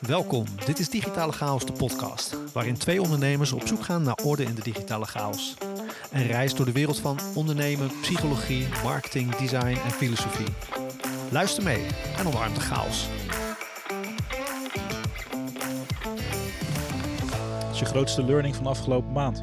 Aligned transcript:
Welkom, 0.00 0.44
dit 0.64 0.78
is 0.78 0.88
Digitale 0.88 1.32
Chaos, 1.32 1.66
de 1.66 1.72
podcast, 1.72 2.36
waarin 2.52 2.78
twee 2.78 3.02
ondernemers 3.02 3.52
op 3.52 3.66
zoek 3.66 3.82
gaan 3.82 4.02
naar 4.02 4.18
orde 4.24 4.42
in 4.42 4.54
de 4.54 4.62
digitale 4.62 5.04
chaos. 5.04 5.56
Een 6.12 6.26
reis 6.26 6.54
door 6.54 6.66
de 6.66 6.72
wereld 6.72 6.98
van 6.98 7.18
ondernemen, 7.34 7.90
psychologie, 8.00 8.66
marketing, 8.82 9.36
design 9.36 9.78
en 9.84 9.90
filosofie. 9.90 10.46
Luister 11.30 11.62
mee 11.62 11.86
en 12.16 12.26
omarm 12.26 12.54
de 12.54 12.60
chaos. 12.60 13.08
Wat 17.60 17.72
is 17.72 17.78
je 17.78 17.84
grootste 17.84 18.24
learning 18.24 18.54
van 18.54 18.64
de 18.64 18.70
afgelopen 18.70 19.12
maand? 19.12 19.42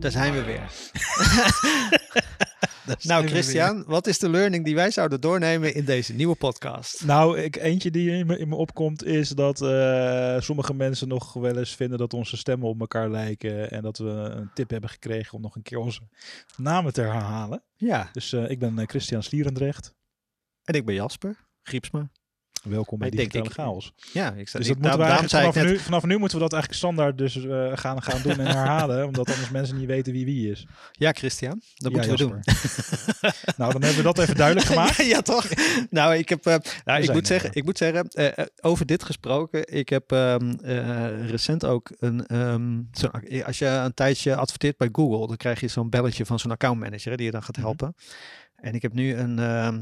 Daar 0.00 0.10
zijn 0.10 0.32
we 0.32 0.42
weer. 0.42 0.70
nou, 3.02 3.26
Christian, 3.26 3.84
wat 3.86 4.06
is 4.06 4.18
de 4.18 4.28
learning 4.28 4.64
die 4.64 4.74
wij 4.74 4.90
zouden 4.90 5.20
doornemen 5.20 5.74
in 5.74 5.84
deze 5.84 6.14
nieuwe 6.14 6.34
podcast? 6.34 7.04
Nou, 7.04 7.38
ik, 7.38 7.56
eentje 7.56 7.90
die 7.90 8.10
in 8.10 8.26
me, 8.26 8.38
in 8.38 8.48
me 8.48 8.54
opkomt 8.56 9.04
is 9.04 9.28
dat 9.28 9.60
eh, 9.62 10.40
sommige 10.40 10.74
mensen 10.74 11.08
nog 11.08 11.32
wel 11.32 11.56
eens 11.58 11.74
vinden 11.74 11.98
dat 11.98 12.14
onze 12.14 12.36
stemmen 12.36 12.68
op 12.68 12.80
elkaar 12.80 13.10
lijken. 13.10 13.70
En 13.70 13.82
dat 13.82 13.98
we 13.98 14.08
een 14.08 14.50
tip 14.54 14.70
hebben 14.70 14.90
gekregen 14.90 15.34
om 15.34 15.42
nog 15.42 15.56
een 15.56 15.62
keer 15.62 15.78
onze 15.78 16.00
namen 16.56 16.92
te 16.92 17.00
herhalen. 17.00 17.62
Ja, 17.76 18.08
Dus 18.12 18.32
eh, 18.32 18.50
ik 18.50 18.58
ben 18.58 18.78
eh, 18.78 18.86
Christian 18.86 19.22
Slierendrecht. 19.22 19.94
en 20.64 20.74
ik 20.74 20.84
ben 20.84 20.94
Jasper 20.94 21.36
Griepsma. 21.62 22.10
Welkom 22.62 22.98
bij 22.98 23.10
denk 23.10 23.20
Digitale 23.32 23.44
ik- 23.48 23.52
Chaos. 23.52 23.92
Ja, 24.12 24.26
ik 24.32 24.32
zei, 24.32 24.38
Dus 24.38 24.50
dat 24.52 24.66
ik, 24.66 24.78
moeten 24.82 24.98
we 24.98 25.28
vanaf, 25.28 25.54
net, 25.54 25.64
nu, 25.64 25.78
vanaf 25.78 26.04
nu 26.04 26.18
moeten 26.18 26.36
we 26.38 26.42
dat 26.42 26.52
eigenlijk 26.52 26.82
standaard 26.82 27.18
dus 27.18 27.44
eh, 27.46 27.70
gaan, 27.76 28.02
gaan 28.02 28.22
doen 28.22 28.38
en 28.40 28.46
herhalen. 28.46 29.06
omdat 29.10 29.30
anders 29.30 29.50
mensen 29.50 29.76
niet 29.76 29.86
weten 29.86 30.12
wie 30.12 30.24
wie 30.24 30.50
is. 30.50 30.66
ja 30.92 31.12
Christian, 31.12 31.60
dat 31.74 31.92
Ja, 31.92 31.98
moeten 31.98 32.16
we 32.16 32.32
doen. 32.32 32.40
Nou, 33.56 33.72
dan 33.72 33.82
hebben 33.82 33.96
we 33.96 34.02
dat 34.02 34.18
even 34.18 34.36
duidelijk 34.36 34.66
gemaakt. 34.72 34.96
Ja, 34.96 35.04
ja, 35.04 35.20
toch? 35.22 35.46
nou, 35.90 36.14
ik 36.14 36.28
heb. 36.28 36.46
eh, 36.46 36.56
nou, 36.84 37.02
ik, 37.02 37.12
moet 37.12 37.26
zeggen, 37.26 37.50
ik 37.52 37.64
moet 37.64 37.78
zeggen, 37.78 38.08
over 38.60 38.86
dit 38.86 39.02
gesproken. 39.04 39.72
Ik 39.76 39.88
heb 39.88 40.12
ehm, 40.12 40.50
eh, 40.62 41.28
recent 41.30 41.64
ook 41.64 41.90
een. 41.98 42.26
ehm, 42.26 42.78
ac- 43.12 43.42
als 43.46 43.58
je 43.58 43.66
een 43.66 43.94
tijdje 43.94 44.34
adverteert 44.36 44.76
bij 44.76 44.88
Google, 44.92 45.26
dan 45.26 45.36
krijg 45.36 45.60
je 45.60 45.68
zo'n 45.68 45.90
belletje 45.90 46.26
van 46.26 46.38
zo'n 46.38 46.50
accountmanager 46.50 47.10
hè, 47.10 47.16
die 47.16 47.26
je 47.26 47.32
dan 47.32 47.42
gaat 47.42 47.56
Mhm. 47.56 47.64
helpen. 47.66 47.94
En 48.56 48.74
ik 48.74 48.82
heb 48.82 48.92
nu 48.92 49.14
een. 49.16 49.38
ehm, 49.38 49.80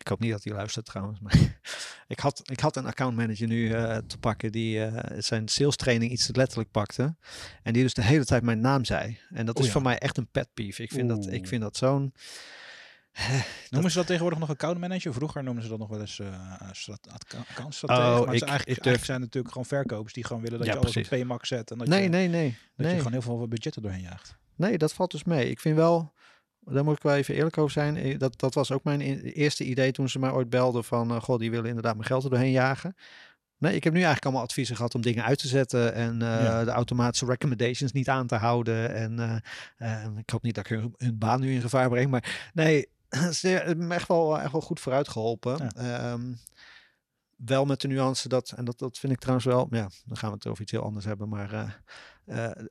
ik 0.00 0.08
hoop 0.08 0.20
niet 0.20 0.30
dat 0.30 0.44
hij 0.44 0.52
luistert 0.52 0.86
trouwens. 0.86 1.20
Maar 1.20 1.34
ik, 2.06 2.18
had, 2.18 2.42
ik 2.50 2.60
had 2.60 2.76
een 2.76 2.86
accountmanager 2.86 3.46
nu 3.46 3.72
eh, 3.72 3.96
te 3.96 4.18
pakken 4.18 4.52
die 4.52 4.84
eh, 4.84 5.18
zijn 5.18 5.48
sales 5.48 5.76
training 5.76 6.12
iets 6.12 6.26
te 6.26 6.32
letterlijk 6.32 6.70
pakte. 6.70 7.16
En 7.62 7.72
die 7.72 7.82
dus 7.82 7.94
de 7.94 8.02
hele 8.02 8.24
tijd 8.24 8.42
mijn 8.42 8.60
naam 8.60 8.84
zei. 8.84 9.18
En 9.30 9.46
dat 9.46 9.54
Oeh, 9.56 9.66
is 9.66 9.72
ja. 9.72 9.72
voor 9.78 9.88
mij 9.88 9.98
echt 9.98 10.16
een 10.16 10.28
pet 10.30 10.48
peeve. 10.54 10.82
Ik 10.82 10.92
vind, 10.92 11.08
dat, 11.08 11.26
ik 11.32 11.46
vind 11.46 11.62
dat 11.62 11.76
zo'n. 11.76 12.12
Noemen 13.70 13.90
ze 13.90 13.96
dat 13.96 14.06
tegenwoordig 14.06 14.38
nog 14.38 14.50
account 14.50 14.78
manager? 14.78 15.12
Vroeger 15.14 15.42
noemen 15.44 15.62
ze 15.62 15.68
dat 15.68 15.78
nog 15.78 15.88
wel 15.88 16.00
eens 16.00 16.18
eh 16.18 16.26
strat- 16.72 17.08
account- 17.12 17.48
accountstratege. 17.48 18.00
Oh, 18.00 18.06
maar 18.08 18.20
ik- 18.20 18.26
eigenlijk, 18.28 18.60
ik 18.60 18.66
durf- 18.66 18.76
eigenlijk 18.86 19.04
zijn 19.04 19.20
natuurlijk 19.20 19.52
gewoon 19.52 19.68
verkopers 19.68 20.12
die 20.14 20.24
gewoon 20.24 20.42
willen 20.42 20.58
dat 20.58 20.66
Ja, 20.66 20.72
je 20.72 20.78
alles 20.80 20.96
op 20.96 21.02
PMAX 21.08 21.48
zet. 21.48 21.70
En 21.70 21.78
dat, 21.78 21.86
Nee, 21.88 22.02
je, 22.02 22.08
nee, 22.08 22.28
nee. 22.28 22.50
dat 22.50 22.58
nee. 22.86 22.90
je 22.90 22.96
gewoon 22.96 23.12
heel 23.12 23.22
veel 23.22 23.48
budgetten 23.48 23.82
doorheen 23.82 24.00
jaagt. 24.00 24.36
Nee, 24.56 24.78
dat 24.78 24.92
valt 24.92 25.10
dus 25.10 25.24
mee. 25.24 25.50
Ik 25.50 25.60
vind 25.60 25.76
wel, 25.76 26.12
daar 26.72 26.84
moet 26.84 26.96
ik 26.96 27.02
wel 27.02 27.14
even 27.14 27.34
eerlijk 27.34 27.58
over 27.58 27.72
zijn. 27.72 27.96
eh, 27.96 28.18
Dat, 28.18 28.38
dat 28.38 28.54
was 28.54 28.72
ook 28.72 28.84
mijn 28.84 29.00
eerste 29.20 29.64
idee 29.64 29.92
toen 29.92 30.08
ze 30.08 30.18
mij 30.18 30.30
ooit 30.30 30.50
belden 30.50 30.84
van, 30.84 31.10
eh, 31.10 31.20
goh, 31.22 31.38
die 31.38 31.50
willen 31.50 31.68
inderdaad 31.68 31.94
mijn 31.94 32.06
geld 32.06 32.24
er 32.24 32.30
doorheen 32.30 32.50
jagen. 32.50 32.96
Nee, 33.58 33.74
ik 33.74 33.84
heb 33.84 33.92
nu 33.92 33.98
eigenlijk 33.98 34.26
allemaal 34.26 34.44
adviezen 34.44 34.76
gehad 34.76 34.94
om 34.94 35.00
dingen 35.00 35.24
uit 35.24 35.38
te 35.38 35.48
zetten 35.48 35.94
en 35.94 36.22
eh, 36.22 36.42
Ja. 36.42 36.64
de 36.64 36.70
automatische 36.70 37.26
recommendations 37.26 37.92
niet 37.92 38.08
aan 38.08 38.26
te 38.26 38.34
houden. 38.34 38.94
En 38.94 39.42
ik 40.18 40.30
hoop 40.30 40.42
niet 40.42 40.54
dat 40.54 40.70
ik 40.70 40.76
hun, 40.78 40.94
hun 40.96 41.18
baan 41.18 41.40
nu 41.40 41.52
in 41.52 41.60
gevaar 41.60 41.88
breng, 41.88 42.10
maar 42.10 42.50
nee, 42.54 42.88
ze 43.40 43.48
hebben 43.48 43.86
me 43.86 43.94
echt 43.94 44.08
wel, 44.08 44.40
echt 44.40 44.52
wel 44.52 44.60
goed 44.60 44.80
vooruit 44.80 45.08
geholpen. 45.08 45.70
Ja. 45.74 45.98
Ehm, 46.12 46.32
wel 47.36 47.64
met 47.64 47.80
de 47.80 47.88
nuance 47.88 48.28
dat, 48.28 48.52
en 48.56 48.64
dat, 48.64 48.78
dat 48.78 48.98
vind 48.98 49.12
ik 49.12 49.18
trouwens 49.18 49.46
wel, 49.46 49.66
ja, 49.70 49.88
dan 50.04 50.16
gaan 50.16 50.28
we 50.30 50.34
het 50.34 50.46
over 50.46 50.62
iets 50.62 50.72
heel 50.72 50.82
anders 50.82 51.04
hebben, 51.04 51.28
maar 51.28 51.82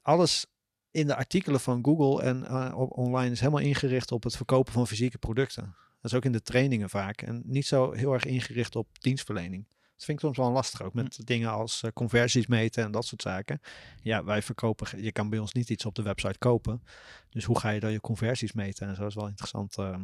alles 0.02 0.46
in 0.92 1.08
de 1.08 1.16
artikelen 1.16 1.60
van 1.60 1.84
Google 1.86 2.24
en 2.24 2.46
eh, 2.46 2.78
op 2.78 2.98
online 2.98 3.32
is 3.32 3.40
helemaal 3.40 3.62
ingericht 3.62 4.12
op 4.12 4.24
het 4.24 4.36
verkopen 4.36 4.74
van 4.74 4.88
fysieke 4.88 5.18
producten. 5.18 5.76
Dat 6.02 6.12
is 6.12 6.18
ook 6.18 6.26
in 6.26 6.32
de 6.32 6.42
trainingen 6.42 6.90
vaak. 6.90 7.22
En 7.22 7.42
niet 7.46 7.66
zo 7.66 7.92
heel 7.92 8.14
erg 8.14 8.26
ingericht 8.26 8.76
op 8.76 8.88
dienstverlening. 9.00 9.66
Dat 9.68 10.08
vind 10.08 10.18
ik 10.18 10.24
soms 10.26 10.38
wel 10.38 10.52
lastig 10.52 10.82
ook 10.82 10.94
met 10.94 11.28
dingen 11.28 11.50
als 11.52 11.84
eh, 11.84 11.92
conversies 11.94 12.48
meten 12.48 12.84
en 12.84 12.92
dat 12.92 13.06
soort 13.06 13.22
zaken. 13.22 13.62
Ja, 14.02 14.24
wij 14.24 14.42
verkopen, 14.42 15.04
je 15.04 15.12
kan 15.12 15.30
bij 15.30 15.40
ons 15.40 15.54
niet 15.54 15.70
iets 15.70 15.86
op 15.86 15.96
de 15.96 16.02
website 16.02 16.38
kopen. 16.38 16.84
Dus 17.30 17.44
hoe 17.44 17.60
ga 17.60 17.70
je 17.70 17.80
dan 17.80 17.92
je 17.92 18.02
conversies 18.02 18.54
meten? 18.54 18.88
En 18.88 18.96
zo 18.96 19.06
is 19.06 19.16
wel 19.16 19.28
interessant. 19.28 19.78
eh, 19.78 19.96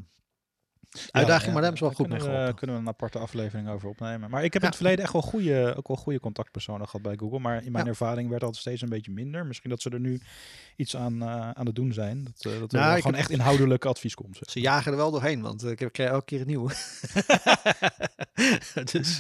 uitdaging, 1.12 1.54
maar 1.54 1.62
daar 1.62 1.72
hebben 1.72 1.78
ze 1.78 1.84
wel 1.84 1.94
goed 1.94 2.10
mee 2.10 2.20
geholpen. 2.20 2.56
kunnen 2.56 2.76
we 2.76 2.82
een 2.82 2.88
aparte 2.88 3.20
aflevering 3.20 3.70
over 3.70 3.90
opnemen. 3.90 4.30
Maar 4.30 4.44
ik 4.44 4.54
heb 4.54 4.62
in 4.62 4.68
het 4.68 4.78
verleden 4.78 5.04
echt 5.04 5.14
wel 5.14 5.22
goede, 5.22 5.74
ook 5.78 5.88
wel 5.88 5.98
goede 5.98 6.20
contactpersonen 6.20 6.86
gehad 6.86 7.02
bij 7.02 7.16
Google. 7.18 7.40
Maar 7.40 7.64
in 7.64 7.72
mijn 7.72 7.88
ervaring 7.88 8.30
werd 8.30 8.42
dat 8.42 8.56
steeds 8.56 8.82
een 8.82 8.90
beetje 8.90 9.12
minder. 9.12 9.46
Misschien 9.46 9.70
dat 9.70 9.82
ze 9.82 9.90
er 9.90 10.00
nu 10.00 10.20
iets 10.76 10.96
aan, 10.96 11.22
eh, 11.22 11.50
aan 11.50 11.66
het 11.66 11.76
doen 11.76 11.94
zijn. 11.94 12.24
Dat, 12.24 12.54
eh, 12.54 12.60
dat 12.60 12.74
er 12.74 12.80
Nou, 12.80 12.96
gewoon 13.02 13.16
echt 13.18 13.30
inhoudelijk 13.30 13.86
advies 13.86 14.14
komt. 14.16 14.38
zeg. 14.38 14.50
Ze 14.52 14.60
jagen 14.60 14.92
er 14.92 14.98
wel 14.98 15.12
doorheen, 15.12 15.42
want 15.42 15.64
eh, 15.64 15.72
ik 15.72 15.80
heb- 15.80 15.92
krijg 15.94 16.10
elke 16.10 16.26
keer 16.26 16.42
een 16.42 16.48
nieuwe. 16.48 16.74
dus 18.92 19.20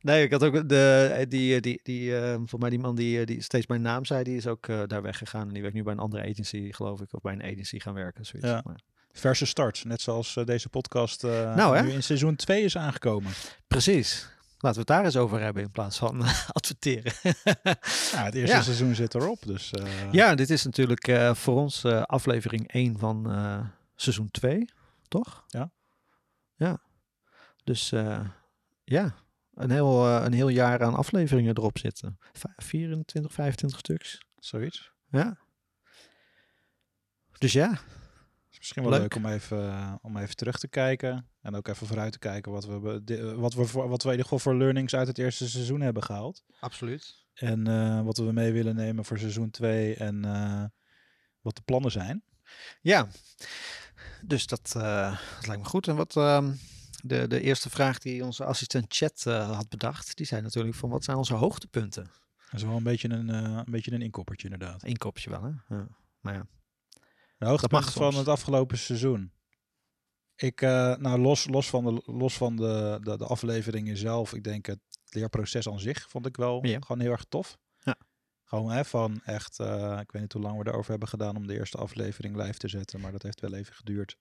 nee, 0.00 0.24
ik 0.24 0.30
had 0.32 0.44
ook 0.44 0.68
de, 0.68 1.24
die, 1.28 1.60
die, 1.60 1.80
die 1.82 2.12
voor 2.44 2.58
mij 2.58 2.70
die 2.70 2.78
man 2.78 2.94
die, 2.94 3.26
die 3.26 3.42
steeds 3.42 3.66
mijn 3.66 3.82
naam 3.82 4.04
zei, 4.04 4.22
die 4.24 4.36
is 4.36 4.46
ook 4.46 4.66
daar 4.86 5.02
weggegaan. 5.02 5.46
En 5.46 5.52
die 5.52 5.62
werkt 5.62 5.76
nu 5.76 5.82
bij 5.82 5.92
een 5.92 5.98
andere 5.98 6.28
agency, 6.30 6.72
geloof 6.72 7.00
ik, 7.00 7.12
of 7.14 7.20
bij 7.22 7.32
een 7.32 7.42
agency 7.42 7.78
gaan 7.78 7.94
werken. 7.94 8.26
Zoiets. 8.26 8.48
Ja. 8.48 8.60
Maar, 8.64 8.80
Verse 9.18 9.46
start, 9.46 9.84
net 9.84 10.00
zoals 10.00 10.36
eh, 10.36 10.44
deze 10.44 10.68
podcast 10.68 11.24
eh, 11.24 11.54
Nou, 11.54 11.82
nu 11.82 11.90
in 11.92 12.02
seizoen 12.02 12.36
2 12.36 12.62
is 12.64 12.76
aangekomen. 12.76 13.32
precies. 13.66 14.28
Laten 14.58 14.72
we 14.84 14.92
het 14.92 14.96
daar 14.96 15.04
eens 15.04 15.16
over 15.16 15.40
hebben 15.40 15.62
in 15.62 15.70
plaats 15.70 15.98
van 15.98 16.24
eh, 16.24 16.48
adverteren. 16.58 17.12
Het 17.22 18.34
eerste 18.34 18.56
Ja. 18.56 18.62
seizoen 18.62 18.94
zit 18.94 19.14
erop. 19.14 19.42
Dus, 19.46 19.70
ja, 20.10 20.34
dit 20.34 20.50
is 20.50 20.64
natuurlijk 20.64 21.10
voor 21.32 21.56
ons 21.56 21.84
aflevering 21.84 22.72
1 22.72 22.98
van 22.98 23.26
seizoen 23.94 24.30
2, 24.30 24.68
toch? 25.08 25.44
Ja. 25.46 25.70
Ja. 26.54 26.80
Dus 27.64 27.88
ja, 28.84 29.14
een 29.54 29.70
heel, 29.70 30.06
een 30.06 30.32
heel 30.32 30.48
jaar 30.48 30.82
aan 30.82 30.94
afleveringen 30.94 31.56
erop 31.56 31.78
zitten. 31.78 32.18
Va- 32.32 32.52
24, 32.56 33.32
25 33.32 33.78
stuks. 33.78 34.18
Zoiets. 34.38 34.92
Ja. 35.10 35.36
Dus 37.38 37.52
ja, 37.52 37.78
is 38.56 38.58
misschien 38.58 38.82
wel 38.82 38.92
Leuk. 38.92 39.00
leuk, 39.00 39.14
om, 39.24 39.26
even, 39.30 39.68
eh, 39.68 39.94
om 40.02 40.16
even 40.16 40.36
terug 40.36 40.58
te 40.58 40.68
kijken. 40.68 41.28
En 41.40 41.54
ook 41.54 41.68
even 41.68 41.86
vooruit 41.86 42.12
te 42.12 42.18
kijken 42.18 42.52
wat 42.52 42.64
we, 42.66 43.00
di- 43.04 43.22
wat 43.22 43.54
we, 43.54 43.64
voor, 43.64 43.88
wat 43.88 44.02
we 44.02 44.08
in 44.08 44.14
ieder 44.16 44.28
geval 44.28 44.52
voor 44.52 44.54
learnings 44.60 44.94
uit 44.94 45.06
het 45.06 45.18
eerste 45.18 45.48
seizoen 45.48 45.80
hebben 45.80 46.02
gehaald. 46.02 46.44
absoluut. 46.60 47.24
En 47.34 47.66
eh, 47.66 48.02
wat 48.02 48.16
we 48.16 48.32
mee 48.32 48.52
willen 48.52 48.74
nemen 48.74 49.04
voor 49.04 49.18
seizoen 49.18 49.50
2 49.50 49.94
en 49.94 50.24
eh, 50.24 50.64
wat 51.40 51.56
de 51.56 51.62
plannen 51.64 51.90
zijn. 51.90 52.22
Ja, 52.80 53.08
dus 54.22 54.46
dat, 54.46 54.72
eh, 54.76 55.18
dat 55.36 55.46
lijkt 55.46 55.62
me 55.62 55.68
goed. 55.68 55.88
En 55.88 55.96
wat 55.96 56.16
ehm, 56.16 56.52
de, 57.02 57.26
de 57.28 57.40
eerste 57.40 57.70
vraag 57.70 57.98
die 57.98 58.24
onze 58.24 58.44
assistent 58.44 58.84
chat 58.88 59.22
eh, 59.26 59.50
had 59.56 59.68
bedacht, 59.68 60.16
die 60.16 60.26
zei 60.26 60.42
natuurlijk 60.42 60.74
van 60.76 60.90
wat 60.90 61.04
zijn 61.04 61.16
onze 61.16 61.34
hoogtepunten? 61.34 62.04
Dat 62.50 62.54
is 62.54 62.62
wel 62.62 62.76
een 62.76 62.82
beetje 62.82 63.08
een, 63.08 63.30
eh, 63.30 63.42
een, 63.42 63.64
beetje 63.70 63.92
een 63.92 64.02
inkoppertje 64.02 64.48
inderdaad. 64.48 64.82
Inkopje 64.84 65.30
wel, 65.30 65.42
hè? 65.42 65.76
Ja. 65.76 65.86
Maar 66.20 66.34
ja. 66.34 66.46
De 67.38 67.46
hoogtepunt 67.46 67.92
van 67.92 68.14
het 68.14 68.28
afgelopen 68.28 68.78
seizoen. 68.78 69.32
Ik, 70.34 70.60
eh, 70.62 70.96
nou, 70.96 71.18
los, 71.20 71.46
los 71.48 71.68
van, 71.68 71.84
de, 71.84 72.02
los 72.04 72.36
van 72.36 72.56
de, 72.56 72.98
de, 73.02 73.16
de 73.16 73.24
afleveringen 73.26 73.96
zelf, 73.96 74.34
ik 74.34 74.44
denk 74.44 74.66
het 74.66 74.78
leerproces 75.04 75.68
aan 75.68 75.80
zich 75.80 76.10
vond 76.10 76.26
ik 76.26 76.36
wel 76.36 76.66
Ja. 76.66 76.80
gewoon 76.80 77.00
heel 77.00 77.10
erg 77.10 77.24
tof. 77.24 77.58
Ja. 77.78 77.96
Gewoon 78.44 78.70
hè, 78.70 78.84
van 78.84 79.20
echt, 79.24 79.58
eh, 79.60 79.98
ik 80.00 80.10
weet 80.12 80.22
niet 80.22 80.32
hoe 80.32 80.42
lang 80.42 80.58
we 80.62 80.68
erover 80.70 80.90
hebben 80.90 81.08
gedaan 81.08 81.36
om 81.36 81.46
de 81.46 81.54
eerste 81.58 81.76
aflevering 81.78 82.36
live 82.36 82.58
te 82.58 82.68
zetten, 82.68 83.00
maar 83.00 83.12
dat 83.12 83.22
heeft 83.22 83.40
wel 83.40 83.54
even 83.54 83.74
geduurd. 83.74 84.16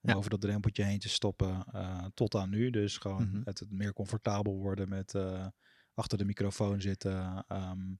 Om 0.00 0.10
Ja. 0.10 0.16
over 0.16 0.30
dat 0.30 0.40
drempeltje 0.40 0.84
heen 0.84 0.98
te 0.98 1.08
stoppen 1.08 1.64
eh, 1.72 2.04
tot 2.14 2.34
aan 2.34 2.50
nu. 2.50 2.70
Dus 2.70 2.96
gewoon 2.98 3.28
Mhm. 3.28 3.40
het, 3.44 3.58
het 3.58 3.70
meer 3.70 3.92
comfortabel 3.92 4.56
worden 4.58 4.88
met 4.88 5.14
achter 5.94 6.18
de 6.18 6.24
microfoon 6.24 6.80
zitten. 6.80 7.44
Ehm, 7.48 7.94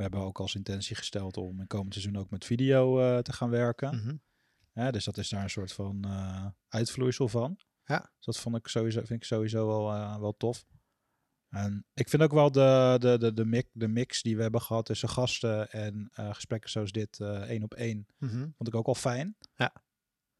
we 0.00 0.06
hebben 0.06 0.24
ook 0.26 0.40
als 0.40 0.54
intentie 0.54 0.96
gesteld 0.96 1.36
om 1.36 1.60
in 1.60 1.66
komend 1.66 1.92
seizoen 1.94 2.16
ook 2.16 2.30
met 2.30 2.44
video 2.44 3.00
eh, 3.00 3.18
te 3.18 3.32
gaan 3.32 3.50
werken. 3.50 3.96
Mhm. 3.96 4.90
Dus 4.92 5.04
dat 5.04 5.16
is 5.16 5.28
daar 5.28 5.42
een 5.42 5.50
soort 5.50 5.72
van 5.72 6.04
eh, 6.04 6.46
uitvloeisel 6.68 7.28
van. 7.28 7.58
Ja. 7.84 7.98
Dus 8.16 8.24
dat 8.24 8.38
vond 8.38 8.56
ik 8.56 8.66
sowieso, 8.66 8.98
vind 8.98 9.20
ik 9.20 9.24
sowieso 9.24 9.66
wel, 9.66 9.92
eh, 9.92 10.18
wel 10.18 10.36
tof. 10.36 10.66
En 11.48 11.86
ik 11.94 12.08
vind 12.08 12.22
ook 12.22 12.32
wel 12.32 12.52
de, 12.52 12.96
de, 13.00 13.18
de, 13.18 13.32
de, 13.32 13.44
mix, 13.44 13.68
de 13.72 13.88
mix 13.88 14.22
die 14.22 14.36
we 14.36 14.42
hebben 14.42 14.60
gehad 14.60 14.84
tussen 14.84 15.08
gasten 15.08 15.70
en 15.70 16.08
gesprekken 16.12 16.70
zoals 16.70 16.92
dit, 16.92 17.20
één 17.20 17.62
op 17.62 17.74
één, 17.74 18.06
Mhm. 18.18 18.38
vond 18.38 18.68
ik 18.68 18.74
ook 18.74 18.86
wel 18.86 18.94
fijn. 18.94 19.36
Ja. 19.54 19.72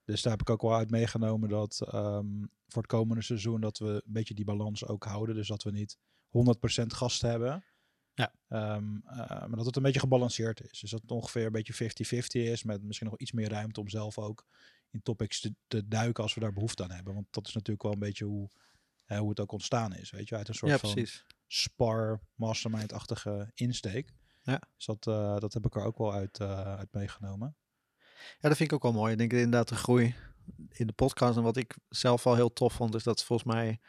Dus 0.04 0.22
daar 0.22 0.32
heb 0.32 0.40
ik 0.40 0.50
ook 0.50 0.62
wel 0.62 0.74
uit 0.74 0.90
meegenomen 0.90 1.48
dat 1.48 1.80
ehm, 1.80 2.44
voor 2.66 2.82
het 2.82 2.90
komende 2.90 3.22
seizoen 3.22 3.60
dat 3.60 3.78
we 3.78 3.88
een 3.88 4.12
beetje 4.12 4.34
die 4.34 4.44
balans 4.44 4.86
ook 4.86 5.04
houden. 5.04 5.34
Dus 5.34 5.48
dat 5.48 5.62
we 5.62 5.70
niet 5.70 5.98
100% 6.28 6.92
gasten 6.92 7.30
hebben. 7.30 7.64
Ja. 8.20 8.32
Ehm, 8.48 8.96
eh, 9.06 9.28
maar 9.28 9.56
dat 9.56 9.66
het 9.66 9.76
een 9.76 9.82
beetje 9.82 10.00
gebalanceerd 10.00 10.60
is. 10.70 10.80
Dus 10.80 10.90
dat 10.90 11.02
het 11.02 11.10
ongeveer 11.10 11.46
een 11.46 11.52
beetje 11.52 11.74
50-50 11.74 12.42
is. 12.42 12.62
Met 12.62 12.82
misschien 12.82 13.08
nog 13.08 13.18
iets 13.18 13.32
meer 13.32 13.48
ruimte 13.48 13.80
om 13.80 13.88
zelf 13.88 14.18
ook 14.18 14.46
in 14.90 15.02
topics 15.02 15.40
te, 15.40 15.54
te 15.66 15.88
duiken 15.88 16.22
als 16.22 16.34
we 16.34 16.40
daar 16.40 16.52
behoefte 16.52 16.82
aan 16.82 16.90
hebben. 16.90 17.14
Want 17.14 17.26
dat 17.30 17.46
is 17.46 17.54
natuurlijk 17.54 17.82
wel 17.82 17.92
een 17.92 17.98
beetje 17.98 18.24
hoe, 18.24 18.50
hè, 19.04 19.18
hoe 19.18 19.28
het 19.28 19.40
ook 19.40 19.52
ontstaan 19.52 19.94
is. 19.94 20.10
Weet 20.10 20.28
je, 20.28 20.36
uit 20.36 20.48
een 20.48 20.54
soort 20.54 20.72
Ja, 20.72 20.78
van 20.78 21.06
spar, 21.46 22.20
mastermind-achtige 22.34 23.50
insteek. 23.54 24.12
Ja. 24.42 24.60
Dus 24.76 24.86
dat, 24.86 25.06
eh, 25.06 25.38
dat 25.38 25.52
heb 25.52 25.66
ik 25.66 25.74
er 25.74 25.84
ook 25.84 25.98
wel 25.98 26.12
uit, 26.12 26.38
eh, 26.38 26.76
uit 26.76 26.92
meegenomen. 26.92 27.56
Ja, 28.40 28.48
dat 28.48 28.56
vind 28.56 28.70
ik 28.70 28.72
ook 28.72 28.82
wel 28.82 28.92
mooi. 28.92 29.12
Ik 29.12 29.18
denk 29.18 29.32
inderdaad 29.32 29.68
de 29.68 29.74
groei 29.74 30.14
in 30.68 30.86
de 30.86 30.92
podcast. 30.92 31.36
En 31.36 31.42
wat 31.42 31.56
ik 31.56 31.76
zelf 31.88 32.24
wel 32.24 32.34
heel 32.34 32.52
tof 32.52 32.72
vond, 32.72 32.94
is 32.94 33.02
dat 33.02 33.24
volgens 33.24 33.54
mij... 33.54 33.80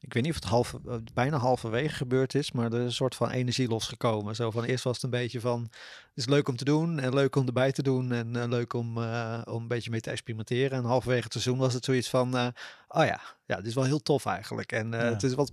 Ik 0.00 0.12
weet 0.14 0.22
niet 0.22 0.32
of 0.32 0.38
het 0.38 0.48
halve, 0.48 0.80
eh, 0.88 0.94
bijna 1.14 1.36
halverwege 1.36 1.94
gebeurd 1.94 2.34
is, 2.34 2.52
maar 2.52 2.72
er 2.72 2.78
is 2.78 2.84
een 2.84 2.92
soort 2.92 3.14
van 3.14 3.30
energie 3.30 3.68
losgekomen. 3.68 4.34
Zo 4.36 4.50
van 4.50 4.64
eerst 4.64 4.84
was 4.84 4.94
het 4.94 5.04
een 5.04 5.10
beetje 5.10 5.40
van, 5.40 5.62
het 5.70 6.10
is 6.14 6.26
leuk 6.26 6.48
om 6.48 6.56
te 6.56 6.64
doen 6.64 6.98
en 6.98 7.14
leuk 7.14 7.36
om 7.36 7.46
erbij 7.46 7.72
te 7.72 7.82
doen 7.82 8.12
en 8.12 8.36
eh, 8.36 8.48
leuk 8.48 8.72
om, 8.72 9.02
eh, 9.02 9.40
om 9.44 9.62
een 9.62 9.68
beetje 9.68 9.90
mee 9.90 10.00
te 10.00 10.10
experimenteren. 10.10 10.78
En 10.78 10.84
halverwege 10.84 11.22
het 11.22 11.32
seizoen 11.32 11.58
was 11.58 11.74
het 11.74 11.84
zoiets 11.84 12.08
van, 12.08 12.34
oh 12.88 13.04
ja, 13.04 13.20
ja, 13.46 13.56
dit 13.56 13.66
is 13.66 13.74
wel 13.74 13.84
heel 13.84 14.02
tof 14.02 14.26
eigenlijk. 14.26 14.72
En 14.72 14.90
Ja. 14.90 14.96
het 14.98 15.22
is 15.22 15.34
wat 15.34 15.52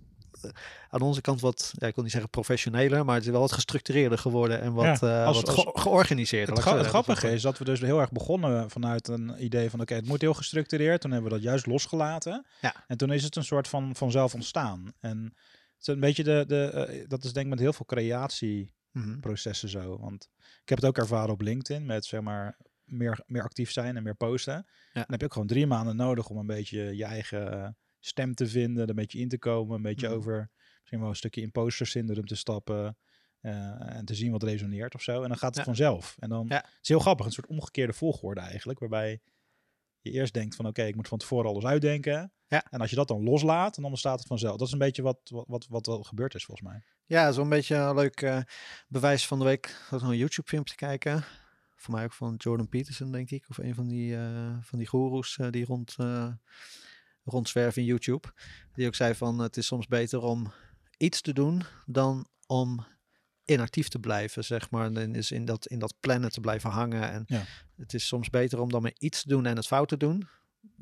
aan 0.90 1.02
onze 1.02 1.22
kant 1.22 1.42
wat, 1.42 1.74
ja, 1.76 1.88
ik 1.88 1.96
wil 1.96 2.04
niet 2.04 2.14
zeggen 2.14 2.30
professioneler, 2.30 3.06
maar 3.06 3.16
het 3.16 3.24
is 3.26 3.30
wel 3.32 3.40
wat 3.40 3.52
gestructureerder 3.52 4.18
geworden 4.18 4.62
en 4.62 4.74
wat, 4.74 5.00
Ja, 5.00 5.20
eh, 5.22 5.26
als- 5.26 5.36
wat 5.42 5.48
als- 5.48 5.60
ge- 5.64 5.72
georganiseerder. 5.80 6.56
Het, 6.56 6.86
grappige 6.88 7.32
is 7.32 7.42
dat 7.42 7.58
we 7.58 7.64
dus 7.66 7.80
heel 7.80 8.00
erg 8.00 8.12
begonnen 8.12 8.70
vanuit 8.70 9.08
een 9.08 9.44
idee 9.44 9.70
van 9.70 9.82
oké, 9.82 9.94
het 9.94 10.08
moet 10.08 10.22
heel 10.22 10.34
gestructureerd. 10.34 11.02
Toen 11.02 11.12
hebben 11.12 11.30
we 11.30 11.36
dat 11.36 11.46
juist 11.46 11.66
losgelaten. 11.66 12.46
Ja. 12.62 12.84
En 12.88 12.98
toen 12.98 13.12
is 13.12 13.24
het 13.24 13.36
een 13.36 13.44
soort 13.44 13.68
van 13.68 13.96
vanzelf 13.96 14.34
ontstaan. 14.34 14.94
En 15.00 15.24
het 15.24 15.88
is 15.88 15.88
een 15.88 16.00
beetje 16.00 16.24
de, 16.24 16.44
de 16.48 16.70
eh, 16.70 17.08
dat 17.08 17.24
is 17.24 17.34
denk 17.34 17.46
ik 17.46 17.52
met 17.52 17.60
heel 17.62 17.74
veel 17.74 17.86
creatieprocessen 18.94 19.70
Mhm. 19.70 19.82
zo. 19.82 19.98
Want 20.00 20.30
ik 20.62 20.70
heb 20.70 20.78
het 20.78 20.88
ook 20.88 20.98
ervaren 20.98 21.34
op 21.34 21.42
LinkedIn 21.42 21.86
met 21.86 22.06
zeg 22.06 22.22
maar 22.22 22.58
meer, 22.84 23.20
meer 23.26 23.44
actief 23.44 23.72
zijn 23.72 23.98
en 23.98 24.04
meer 24.04 24.16
posten. 24.16 24.66
Dan 24.94 25.04
heb 25.08 25.20
je 25.20 25.26
ook 25.26 25.34
gewoon 25.34 25.48
drie 25.48 25.68
maanden 25.68 25.96
nodig 25.96 26.30
om 26.30 26.38
een 26.38 26.46
beetje 26.46 26.96
je 26.96 27.04
eigen 27.06 27.52
eh, 27.64 27.68
stem 28.08 28.34
te 28.34 28.48
vinden, 28.48 28.90
een 28.90 28.96
beetje 28.96 29.20
in 29.20 29.30
te 29.30 29.38
komen, 29.40 29.76
een 29.76 29.82
beetje 29.82 30.08
Mhm. 30.08 30.16
over 30.18 30.50
misschien 30.80 31.00
wel 31.00 31.10
een 31.10 31.16
stukje 31.16 31.42
imposter 31.42 31.88
syndroom 31.88 32.26
te 32.26 32.36
stappen. 32.36 32.98
eh, 33.46 33.96
en 33.96 34.06
te 34.06 34.16
zien 34.16 34.32
wat 34.32 34.44
resoneert 34.44 34.96
of 34.96 35.02
zo. 35.02 35.22
En 35.22 35.28
dan 35.28 35.38
gaat 35.38 35.50
het 35.50 35.58
Ja. 35.58 35.64
vanzelf. 35.64 36.16
En 36.20 36.30
dan 36.30 36.46
Ja. 36.50 36.56
het 36.56 36.78
is 36.82 36.88
heel 36.88 37.00
grappig, 37.00 37.26
een 37.26 37.32
soort 37.32 37.48
omgekeerde 37.48 37.94
volgorde 37.94 38.40
eigenlijk. 38.42 38.80
Waarbij 38.80 39.22
je 40.00 40.12
eerst 40.12 40.34
denkt 40.34 40.56
van 40.56 40.68
oké, 40.68 40.84
ik 40.84 40.96
moet 40.96 41.08
van 41.08 41.18
tevoren 41.18 41.50
alles 41.50 41.66
uitdenken. 41.66 42.34
Ja. 42.48 42.66
En 42.70 42.80
als 42.82 42.90
je 42.90 42.96
dat 42.96 43.08
dan 43.08 43.24
loslaat, 43.24 43.76
dan 43.76 43.84
ontstaat 43.84 44.20
het 44.20 44.28
vanzelf. 44.28 44.58
Dat 44.58 44.68
is 44.68 44.74
een 44.74 44.80
beetje 44.80 45.02
wat, 45.02 45.20
wat, 45.24 45.46
wat, 45.48 45.66
wat 45.70 45.86
wel 45.86 46.04
gebeurd 46.04 46.36
is 46.36 46.46
volgens 46.46 46.68
mij. 46.68 46.84
Ja, 47.06 47.32
zo'n 47.32 47.50
beetje 47.50 47.76
een 47.76 47.96
leuk 47.96 48.22
eh, 48.22 48.42
bewijs 48.88 49.28
van 49.28 49.40
de 49.40 49.46
week. 49.46 49.66
Ik 49.66 49.86
zat 49.90 50.02
nog 50.02 50.10
een 50.10 50.18
YouTube-filmpje 50.18 50.76
kijken. 50.76 51.24
Voor 51.76 51.94
mij 51.94 52.04
ook 52.04 52.14
van 52.14 52.36
Jordan 52.38 52.70
Peterson, 52.70 53.12
denk 53.12 53.30
ik. 53.32 53.46
Of 53.50 53.58
een 53.58 53.76
van 53.76 53.88
die, 53.88 54.16
eh 54.16 54.58
van 54.62 54.78
die 54.80 54.88
goeroes 54.88 55.40
die 55.50 55.66
rond, 55.66 55.96
rondzwerven 57.26 57.82
in 57.82 57.88
YouTube. 57.88 58.28
Die 58.74 58.88
ook 58.88 58.96
zei 58.96 59.16
van 59.16 59.40
het 59.40 59.58
is 59.58 59.66
soms 59.66 59.88
beter 59.88 60.22
om 60.22 60.52
iets 60.98 61.22
te 61.22 61.34
doen 61.34 61.64
dan 61.86 62.28
om 62.48 62.86
inactief 63.46 63.88
te 63.88 64.00
blijven, 64.00 64.44
zeg 64.44 64.70
maar. 64.70 64.92
En 64.94 65.12
dus 65.12 65.32
in 65.32 65.46
dat, 65.46 65.66
in 65.66 65.80
dat 65.80 65.94
plannen 66.00 66.32
te 66.32 66.40
blijven 66.40 66.70
hangen. 66.70 67.12
En 67.12 67.24
Ja. 67.28 67.44
het 67.78 67.94
is 67.94 68.08
soms 68.08 68.30
beter 68.30 68.60
om 68.60 68.70
dan 68.72 68.82
maar 68.82 68.94
iets 68.98 69.22
te 69.22 69.28
doen 69.28 69.46
en 69.46 69.56
het 69.56 69.68
fout 69.68 69.88
te 69.88 69.98
doen. 69.98 70.28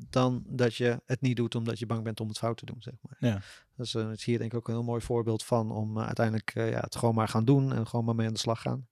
Dan 0.08 0.42
dat 0.46 0.74
je 0.76 1.02
het 1.06 1.20
niet 1.20 1.36
doet 1.36 1.54
omdat 1.54 1.78
je 1.78 1.86
bang 1.86 2.04
bent 2.04 2.20
om 2.20 2.28
het 2.28 2.38
fout 2.38 2.56
te 2.56 2.66
doen, 2.66 2.76
zeg 2.82 2.94
maar. 3.00 3.16
Ja. 3.30 3.40
Dus 3.76 3.94
eh, 3.94 4.08
het 4.08 4.18
is 4.18 4.24
hier 4.24 4.38
denk 4.38 4.52
ik 4.52 4.58
ook 4.58 4.68
een 4.68 4.74
heel 4.74 4.82
mooi 4.82 5.00
voorbeeld 5.00 5.44
van 5.44 5.70
om 5.70 5.98
eh, 5.98 6.06
uiteindelijk 6.06 6.54
eh, 6.54 6.70
ja, 6.70 6.80
het 6.80 6.96
gewoon 6.96 7.14
maar 7.14 7.28
gaan 7.28 7.44
doen 7.44 7.72
en 7.72 7.86
gewoon 7.86 8.04
maar 8.04 8.14
mee 8.14 8.26
aan 8.26 8.32
de 8.32 8.38
slag 8.38 8.60
gaan. 8.60 8.86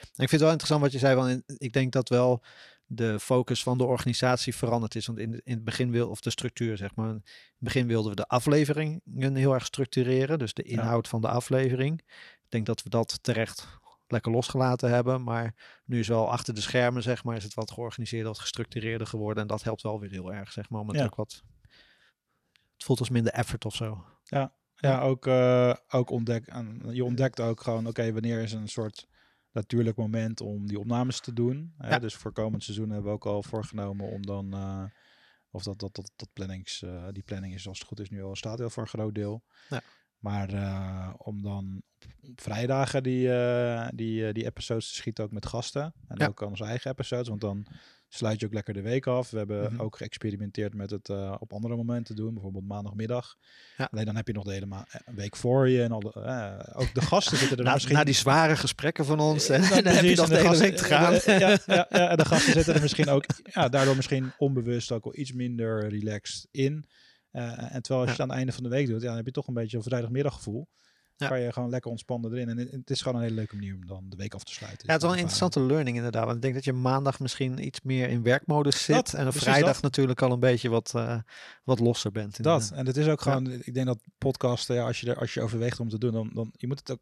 En 0.00 0.06
ik 0.24 0.28
vind 0.28 0.30
het 0.30 0.40
wel 0.40 0.50
interessant 0.50 0.80
wat 0.82 0.92
je 0.92 0.98
zei, 0.98 1.14
want 1.16 1.42
ik 1.46 1.72
denk 1.72 1.92
dat 1.92 2.08
wel 2.08 2.42
de 2.92 3.20
focus 3.20 3.62
van 3.62 3.78
de 3.78 3.84
organisatie 3.84 4.54
veranderd 4.54 4.94
is. 4.94 5.06
Want 5.06 5.18
in, 5.18 5.40
in 5.44 5.54
het 5.54 5.64
begin 5.64 5.90
wil, 5.90 6.08
of 6.08 6.20
de 6.20 6.30
structuur 6.30 6.76
zeg 6.76 6.94
maar, 6.94 7.08
in 7.08 7.14
het 7.14 7.54
begin 7.58 7.86
wilden 7.86 8.10
we 8.10 8.16
de 8.16 8.26
afleveringen 8.26 9.00
heel 9.36 9.54
erg 9.54 9.64
structureren, 9.64 10.38
dus 10.38 10.54
de 10.54 10.62
inhoud 10.62 11.08
van 11.08 11.20
de 11.20 11.28
aflevering. 11.28 12.00
Ik 12.42 12.46
denk 12.48 12.66
dat 12.66 12.82
we 12.82 12.88
dat 12.88 13.18
terecht 13.22 13.78
lekker 14.06 14.32
losgelaten 14.32 14.90
hebben, 14.90 15.22
maar 15.22 15.80
nu 15.84 15.98
is 15.98 16.08
wel 16.08 16.30
achter 16.30 16.54
de 16.54 16.60
schermen 16.60 17.02
zeg 17.02 17.24
maar, 17.24 17.36
is 17.36 17.44
het 17.44 17.54
wat 17.54 17.70
georganiseerder, 17.70 18.28
wat 18.28 18.38
gestructureerder 18.38 19.06
geworden 19.06 19.42
en 19.42 19.48
dat 19.48 19.62
helpt 19.62 19.82
wel 19.82 20.00
weer 20.00 20.10
heel 20.10 20.32
erg 20.32 20.52
zeg 20.52 20.70
maar, 20.70 20.80
om 20.80 20.88
het 20.88 20.96
Ja. 20.98 21.04
ook 21.04 21.14
wat, 21.14 21.42
het 22.74 22.84
voelt 22.84 22.98
als 22.98 23.10
minder 23.10 23.32
effort 23.32 23.64
of 23.64 23.74
zo. 23.74 24.04
Ja, 24.74 25.00
ook, 25.00 25.26
eh, 25.26 25.74
ook 25.88 26.10
ontdek, 26.10 26.46
en 26.46 26.80
je 26.90 27.04
ontdekt 27.04 27.40
ook 27.40 27.60
gewoon, 27.60 27.86
oké, 27.86 28.12
wanneer 28.12 28.42
is 28.42 28.52
een 28.52 28.68
soort 28.68 29.06
natuurlijk 29.52 29.96
moment 29.96 30.40
om 30.40 30.66
die 30.66 30.78
opnames 30.78 31.20
te 31.20 31.32
doen. 31.32 31.74
Hè? 31.78 31.88
Ja. 31.88 31.98
Dus 31.98 32.14
voor 32.14 32.32
komend 32.32 32.62
seizoen 32.64 32.90
hebben 32.90 33.04
we 33.10 33.16
ook 33.16 33.26
al 33.26 33.42
voorgenomen 33.42 34.06
om 34.06 34.26
dan, 34.26 34.52
eh, 34.52 34.84
of 35.50 35.62
dat, 35.62 35.78
dat, 35.78 35.94
dat, 35.94 36.12
dat 36.16 36.28
plannings, 36.32 36.82
eh, 36.82 37.08
die 37.12 37.22
planning 37.22 37.54
is 37.54 37.68
als 37.68 37.78
het 37.78 37.88
goed 37.88 38.00
is 38.00 38.10
nu 38.10 38.22
al 38.22 38.36
staat 38.36 38.58
heel 38.58 38.70
voor 38.70 38.82
een 38.82 38.88
groot 38.88 39.14
deel. 39.14 39.42
Ja. 39.68 39.80
Maar 40.18 40.52
eh, 40.52 41.14
om 41.16 41.42
dan 41.42 41.82
op 42.20 42.40
vrijdagen 42.40 43.02
die, 43.02 43.28
die, 43.94 44.32
die 44.32 44.44
episodes 44.44 44.88
te 44.88 44.94
schieten 44.94 45.24
ook 45.24 45.32
met 45.32 45.46
gasten. 45.46 45.82
En 46.08 46.16
Ja. 46.16 46.26
ook 46.26 46.42
aan 46.42 46.48
onze 46.48 46.64
eigen 46.64 46.90
episodes, 46.90 47.28
want 47.28 47.40
dan 47.40 47.66
sluit 48.12 48.40
je 48.40 48.46
ook 48.46 48.52
lekker 48.52 48.74
de 48.74 48.82
week 48.82 49.06
af. 49.06 49.30
We 49.30 49.38
hebben 49.38 49.72
Mhm. 49.72 49.80
ook 49.82 49.96
geëxperimenteerd 49.96 50.74
met 50.74 50.90
het 50.90 51.08
eh, 51.08 51.34
op 51.38 51.52
andere 51.52 51.76
momenten 51.76 52.16
doen, 52.16 52.32
bijvoorbeeld 52.34 52.66
maandagmiddag. 52.66 53.36
Ja. 53.76 53.88
Alleen 53.92 54.04
dan 54.04 54.16
heb 54.16 54.26
je 54.26 54.32
nog 54.32 54.44
de 54.44 54.52
hele 54.52 54.66
eh, 54.66 55.00
week 55.14 55.36
voor 55.36 55.68
je 55.68 55.82
en 55.82 55.92
al 55.92 56.00
de, 56.00 56.12
eh, 56.12 56.80
ook 56.80 56.94
de 56.94 57.00
gasten 57.00 57.36
zitten 57.36 57.56
er 57.58 57.64
Na, 57.64 57.72
misschien... 57.72 57.94
na 57.94 58.04
die 58.04 58.14
zware 58.14 58.56
gesprekken 58.56 59.04
van 59.04 59.20
ons, 59.20 59.48
en, 59.48 59.62
Ja, 59.74 59.82
dan 59.82 59.92
heb 59.94 60.04
je 60.04 60.16
nog 60.16 60.28
de 60.28 60.34
hele 60.36 60.48
gasten- 60.48 60.66
week 60.66 60.76
te 60.76 60.84
gaan. 60.84 61.12
Ja, 61.12 61.48
ja, 61.66 61.86
ja, 61.90 62.08
en 62.10 62.16
de 62.16 62.24
gasten 62.24 62.52
zitten 62.52 62.74
er 62.74 62.80
misschien 62.80 63.08
ook 63.08 63.24
ja, 63.42 63.68
daardoor 63.68 63.96
misschien 63.96 64.32
onbewust 64.38 64.92
ook 64.92 65.04
wel 65.04 65.16
iets 65.18 65.32
minder 65.32 65.88
relaxed 65.88 66.48
in. 66.50 66.84
En 67.30 67.82
terwijl 67.82 68.00
als 68.00 68.04
je 68.04 68.10
het 68.10 68.20
aan 68.20 68.28
het 68.28 68.36
einde 68.36 68.52
van 68.52 68.62
de 68.62 68.68
week 68.68 68.86
doet, 68.86 69.00
ja, 69.00 69.06
dan 69.06 69.16
heb 69.16 69.26
je 69.26 69.32
toch 69.32 69.46
een 69.48 69.54
beetje 69.54 69.76
een 69.76 69.82
vrijdagmiddaggevoel. 69.82 70.68
Ja. 71.20 71.28
Kan 71.28 71.40
je 71.40 71.52
gewoon 71.52 71.70
lekker 71.70 71.90
ontspannen 71.90 72.32
erin. 72.32 72.48
En 72.48 72.58
het- 72.58 72.90
is 72.90 73.02
gewoon 73.02 73.16
een 73.16 73.22
hele 73.22 73.34
leuke 73.34 73.54
manier 73.54 73.74
om 73.74 73.86
dan 73.86 74.04
de 74.08 74.16
week 74.16 74.34
af 74.34 74.44
te 74.44 74.52
sluiten. 74.52 74.86
Ja, 74.86 74.92
het 74.92 75.02
is 75.02 75.08
wel 75.08 75.16
een 75.16 75.22
interessante 75.22 75.60
learning 75.60 75.96
inderdaad. 75.96 76.24
Want 76.24 76.36
ik 76.36 76.42
denk 76.42 76.54
dat 76.54 76.64
je 76.64 76.72
maandag 76.72 77.20
misschien 77.20 77.64
iets 77.66 77.80
meer 77.82 78.08
in 78.08 78.22
werkmodus 78.22 78.84
zit. 78.84 78.94
Dat, 78.94 79.14
en 79.14 79.26
op 79.26 79.34
vrijdag 79.36 79.72
dat. 79.72 79.82
natuurlijk 79.82 80.22
al 80.22 80.32
een 80.32 80.40
beetje 80.40 80.68
wat, 80.68 80.92
eh, 80.94 81.18
wat 81.64 81.80
losser 81.80 82.12
bent. 82.12 82.36
in 82.38 82.42
Dat. 82.44 82.68
de- 82.68 82.74
En 82.74 82.86
het 82.86 82.96
is 82.96 83.06
ook 83.06 83.20
gewoon, 83.20 83.50
ik 83.50 83.74
denk 83.74 83.86
dat 83.86 83.98
podcasten, 84.18 84.74
ja, 84.74 84.86
als, 84.86 85.00
je 85.00 85.10
er, 85.10 85.16
als 85.18 85.34
je 85.34 85.42
overweegt 85.42 85.80
om 85.80 85.88
te 85.88 85.98
doen, 85.98 86.12
dan, 86.12 86.30
dan 86.34 86.50
je 86.56 86.66
moet 86.66 86.78
het 86.78 86.90
ook 86.90 87.00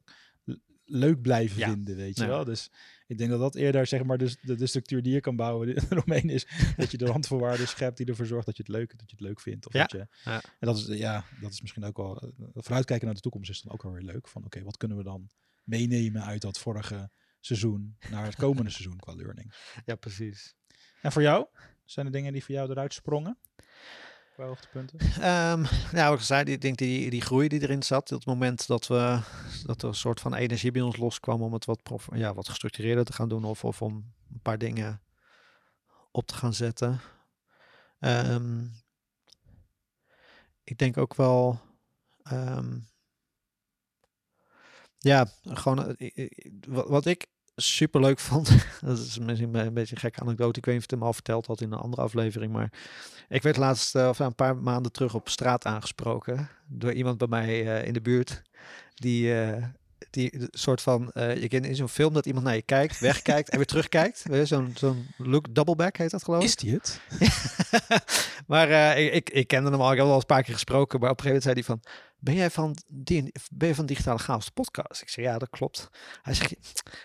leuk 0.88 1.20
blijven 1.23 1.58
Ja. 1.58 1.69
vinden, 1.69 1.96
weet 1.96 2.17
je 2.17 2.23
Ja. 2.23 2.29
wel. 2.29 2.44
Dus 2.44 2.70
ik 3.06 3.19
denk 3.19 3.31
dat 3.31 3.38
dat 3.40 3.55
eerder, 3.55 3.87
zeg 3.87 4.05
maar, 4.05 4.19
dus 4.19 4.37
de, 4.40 4.55
de 4.55 4.67
structuur 4.67 5.02
die 5.02 5.12
je 5.12 5.20
kan 5.20 5.37
bouwen 5.37 5.69
eromheen 5.93 6.31
is, 6.31 6.46
dat 6.76 6.90
je 6.90 6.96
de 6.99 7.05
randvoorwaarden 7.06 7.69
schept 7.75 7.96
die 7.96 8.06
ervoor 8.06 8.26
zorgt 8.26 8.46
dat 8.46 8.56
je 8.56 8.62
het 8.62 8.73
leuk, 8.73 8.90
dat 8.90 9.11
je 9.11 9.17
het 9.17 9.20
leuk 9.26 9.40
vindt. 9.40 9.67
Of 9.67 9.73
Ja. 9.73 9.81
dat 9.87 9.90
je. 9.90 10.06
En 10.31 10.43
dat 10.58 10.76
is, 10.76 10.87
ja, 10.87 11.25
dat 11.40 11.52
is 11.52 11.61
misschien 11.61 11.85
ook 11.85 11.96
wel, 11.96 12.20
eh, 12.20 12.29
vooruitkijken 12.55 13.06
naar 13.06 13.14
de 13.14 13.20
toekomst 13.20 13.50
is 13.50 13.61
dan 13.62 13.73
ook 13.73 13.82
wel 13.82 13.93
weer 13.93 14.02
leuk. 14.02 14.29
Van 14.29 14.44
oké, 14.44 14.62
wat 14.62 14.76
kunnen 14.76 14.96
we 14.96 15.02
dan 15.02 15.29
meenemen 15.64 16.25
uit 16.25 16.40
dat 16.40 16.59
vorige 16.59 17.11
seizoen 17.40 17.97
naar 18.11 18.25
het 18.25 18.35
komende 18.37 18.71
seizoen 18.78 18.97
qua 18.99 19.14
learning. 19.14 19.52
ja, 19.85 19.95
precies. 19.95 20.54
En 21.02 21.12
voor 21.12 21.23
jou? 21.23 21.47
Zijn 21.85 22.07
er 22.07 22.12
dingen 22.12 22.33
die 22.33 22.45
voor 22.45 22.54
jou 22.54 22.71
eruit 22.71 22.92
sprongen? 22.95 23.38
Qua 24.38 24.47
hoogtepunten? 24.47 24.99
Wat 26.11 26.18
ik 26.18 26.25
zei, 26.25 26.45
denk 26.61 26.76
die, 26.78 27.11
die 27.11 27.21
groei 27.21 27.49
die 27.49 27.62
erin 27.62 27.83
zat. 27.83 28.09
Het 28.09 28.26
moment 28.26 28.66
dat, 28.66 28.87
we, 28.87 29.21
dat 29.64 29.83
er 29.83 29.88
een 29.88 29.95
soort 29.95 30.21
van 30.21 30.35
energie 30.35 30.71
bij 30.71 30.83
ons 30.83 30.97
loskwam 30.97 31.42
om 31.42 31.52
het 31.52 31.64
wat, 31.64 31.80
ja, 32.14 32.35
wat 32.35 32.49
gestructureerder 32.49 33.04
te 33.04 33.12
gaan 33.12 33.28
doen. 33.28 33.45
Of, 33.45 33.64
of 33.64 33.83
om 33.83 33.95
een 34.33 34.40
paar 34.42 34.59
dingen 34.59 35.02
op 36.11 36.26
te 36.26 36.35
gaan 36.35 36.54
zetten. 36.54 37.00
Ehm, 38.00 38.64
ik 40.64 40.78
denk 40.78 40.97
ook 40.97 41.14
wel. 41.14 41.61
ehm, 42.23 42.78
ja, 44.99 45.26
gewoon. 45.42 45.97
eh, 45.97 46.30
Wat, 46.68 46.88
wat 46.88 47.07
ik 47.07 47.26
super 47.62 48.00
leuk 48.00 48.19
vond. 48.19 48.50
dat 48.81 48.99
is 48.99 49.19
misschien 49.19 49.55
een 49.55 49.75
beetje 49.75 49.95
een 49.95 50.00
gekke 50.00 50.21
anekdote. 50.21 50.59
Ik 50.59 50.65
weet 50.65 50.75
niet 50.75 50.85
of 50.85 50.85
ik 50.85 50.91
het 50.91 50.99
hem 50.99 51.03
al 51.09 51.12
verteld 51.12 51.47
had 51.47 51.61
in 51.61 51.73
een 51.73 51.79
andere 51.79 52.03
aflevering. 52.03 52.53
Maar 52.53 52.73
ik 53.29 53.43
werd 53.43 53.57
laatst, 53.57 53.95
eh, 53.95 54.09
of 54.09 54.19
een 54.19 54.35
paar 54.35 54.57
maanden 54.57 54.93
terug 54.93 55.15
op 55.15 55.29
straat 55.29 55.65
aangesproken. 55.65 56.49
Door 56.67 56.93
iemand 56.93 57.19
bij 57.19 57.29
mij 57.29 57.77
eh, 57.77 57.87
in 57.87 57.93
de 57.93 58.00
buurt. 58.00 58.43
Die. 58.95 59.41
eh, 59.41 59.62
die 60.11 60.49
soort 60.50 60.81
van, 60.83 61.11
eh, 61.11 61.37
je 61.37 61.49
kent 61.49 61.67
in 61.67 61.77
zo'n 61.77 61.88
film 61.88 62.12
dat 62.15 62.27
iemand 62.27 62.45
naar 62.45 62.55
je 62.55 62.62
kijkt, 62.62 62.99
wegkijkt 63.00 63.49
en 63.49 63.57
weer 63.57 63.67
terugkijkt. 63.67 64.25
Zo'n 64.43 64.73
zo'n 64.77 65.07
look 65.17 65.55
double 65.55 65.77
back 65.77 65.97
heet 65.97 66.11
dat 66.11 66.25
geloof 66.25 66.45
ik. 66.45 66.59
die 66.59 66.73
het? 66.73 67.00
maar 68.47 68.99
ik, 68.99 69.12
ik, 69.12 69.31
ik 69.31 69.47
kende 69.47 69.71
hem 69.71 69.81
al, 69.81 69.93
ik 69.93 69.99
had 69.99 70.09
al 70.09 70.17
een 70.17 70.27
paar 70.27 70.43
keer 70.43 70.55
gesproken, 70.55 71.00
maar 71.00 71.11
op 71.11 71.19
een 71.19 71.25
gegeven 71.25 71.50
moment 71.53 71.67
zei 71.67 71.81
hij 71.81 71.93
van, 71.93 72.03
ben 72.19 72.35
jij 72.35 72.51
van, 72.51 72.77
die, 72.89 73.33
ben 73.53 73.69
je 73.69 73.75
van 73.75 73.87
Digitale 73.87 74.19
Chaos 74.19 74.49
podcast? 74.49 75.03
Ik 75.03 75.09
zei, 75.09 75.27
ja, 75.27 75.39
dat 75.39 75.51
klopt. 75.51 75.89
Hij 76.23 76.35
zegt, 76.35 76.55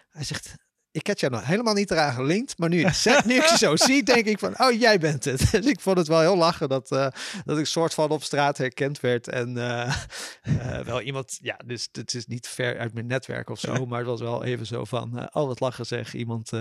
hij 0.10 0.24
zegt 0.24 0.56
ik 0.94 1.08
had 1.08 1.20
jou 1.20 1.32
nog 1.32 1.46
helemaal 1.46 1.74
niet 1.74 1.92
eraan 1.92 2.14
gelinkt, 2.14 2.58
maar 2.58 2.70
nu, 2.70 2.90
zeg- 2.92 3.26
nu 3.26 3.36
ik 3.36 3.46
je 3.46 3.58
zo 3.58 3.76
zie, 3.88 4.04
denk 4.04 4.26
ik 4.26 4.40
van, 4.40 4.60
oh, 4.60 4.80
jij 4.80 5.00
bent 5.00 5.26
het. 5.26 5.52
Dus 5.52 5.66
ik 5.66 5.80
vond 5.80 5.98
het 5.98 6.08
wel 6.08 6.20
heel 6.20 6.38
lachen 6.38 6.70
dat, 6.70 6.92
eh, 6.92 7.08
dat 7.46 7.58
ik 7.58 7.66
soort 7.66 7.94
van 7.94 8.10
op 8.10 8.24
straat 8.24 8.58
herkend 8.58 9.00
werd. 9.00 9.28
En 9.28 9.58
eh, 9.58 9.96
eh, 10.42 10.86
wel 10.86 11.02
iemand, 11.02 11.40
ja, 11.42 11.60
dus 11.66 11.90
het 11.92 12.14
is 12.14 12.26
niet 12.28 12.48
ver 12.48 12.80
uit 12.80 12.94
mijn 12.94 13.08
netwerk 13.08 13.50
of 13.50 13.60
zo, 13.60 13.86
maar 13.86 14.00
het 14.00 14.08
was 14.08 14.22
wel 14.22 14.44
even 14.44 14.66
zo 14.66 14.86
van, 14.86 15.30
oh, 15.34 15.48
wat 15.48 15.60
lachen 15.60 15.86
zeg. 15.86 16.14
Iemand 16.14 16.52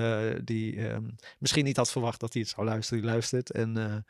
die 0.45 0.89
ehm, 0.89 1.09
misschien 1.39 1.65
niet 1.65 1.77
had 1.77 1.91
verwacht 1.91 2.21
dat 2.21 2.33
hij 2.33 2.43
het 2.43 2.51
zou 2.51 2.67
luisteren, 2.67 3.03
die 3.03 3.11
luistert. 3.11 3.51
En 3.51 4.05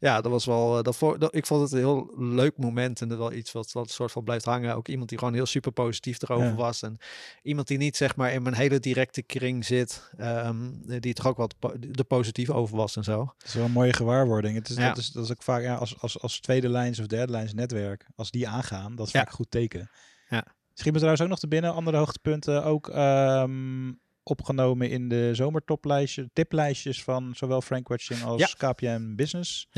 ja, 0.00 0.20
dat 0.20 0.30
was 0.32 0.44
wel. 0.44 0.76
eh, 0.78 0.82
Dat 0.82 0.96
vo- 0.96 1.18
dat, 1.18 1.34
ik 1.34 1.46
vond 1.46 1.62
het 1.62 1.72
een 1.72 1.78
heel 1.78 2.14
leuk 2.16 2.56
moment 2.58 3.00
en 3.00 3.08
dat 3.08 3.18
wel 3.18 3.32
iets 3.32 3.52
wat, 3.52 3.72
wat 3.72 3.90
soort 3.90 4.12
van 4.12 4.24
blijft 4.24 4.44
hangen. 4.44 4.74
Ook 4.76 4.88
iemand 4.88 5.08
die 5.08 5.18
gewoon 5.18 5.34
heel 5.34 5.46
super 5.46 5.72
positief 5.72 6.22
erover 6.22 6.46
Ja. 6.46 6.54
was. 6.54 6.82
En 6.82 6.96
iemand 7.42 7.66
die 7.68 7.78
niet 7.78 7.96
zeg 7.96 8.16
maar 8.16 8.32
in 8.32 8.42
mijn 8.42 8.54
hele 8.54 8.80
directe 8.80 9.22
kring 9.22 9.64
zit, 9.64 10.10
ehm, 10.16 10.70
die 11.00 11.14
toch 11.14 11.26
ook 11.26 11.36
wat 11.36 11.58
po- 11.58 11.74
er 11.92 12.04
positief 12.04 12.50
over 12.50 12.76
was 12.76 12.96
en 12.96 13.04
zo. 13.04 13.32
Het 13.38 13.46
is 13.46 13.54
wel 13.54 13.64
een 13.64 13.70
mooie 13.72 13.92
gewaarwording. 13.92 14.54
Het 14.56 14.68
is, 14.68 14.76
Ja. 14.76 14.88
dat, 14.88 14.96
is, 14.96 15.10
dat 15.10 15.24
is 15.24 15.30
ook 15.30 15.42
vaak 15.42 15.62
ja, 15.62 15.74
als, 15.74 16.00
als, 16.00 16.20
als 16.20 16.40
tweede 16.40 16.68
lijns 16.68 16.98
of 17.00 17.06
derde 17.06 17.32
lijns 17.32 17.54
netwerk. 17.54 18.06
Als 18.16 18.30
die 18.30 18.48
aangaan, 18.48 18.94
dat 18.96 19.06
is 19.06 19.12
Ja. 19.12 19.18
vaak 19.18 19.28
een 19.28 19.34
goed 19.34 19.50
teken. 19.50 19.90
Ja. 20.28 20.44
Schiet 20.74 20.92
me 20.92 20.98
trouwens 20.98 21.22
ook 21.22 21.28
nog 21.30 21.38
te 21.38 21.48
binnen. 21.48 21.72
Andere 21.74 21.96
hoogtepunten 21.96 22.64
ook 22.64 22.88
ehm, 22.88 23.92
opgenomen 24.30 24.90
in 24.90 25.08
de 25.08 25.30
zomertoplijstjes, 25.34 26.26
tiplijstjes 26.32 27.02
van 27.04 27.32
zowel 27.36 27.60
Frank 27.60 27.88
Watching 27.88 28.22
als 28.22 28.40
Ja. 28.58 28.70
KPM 28.72 29.14
Business. 29.14 29.68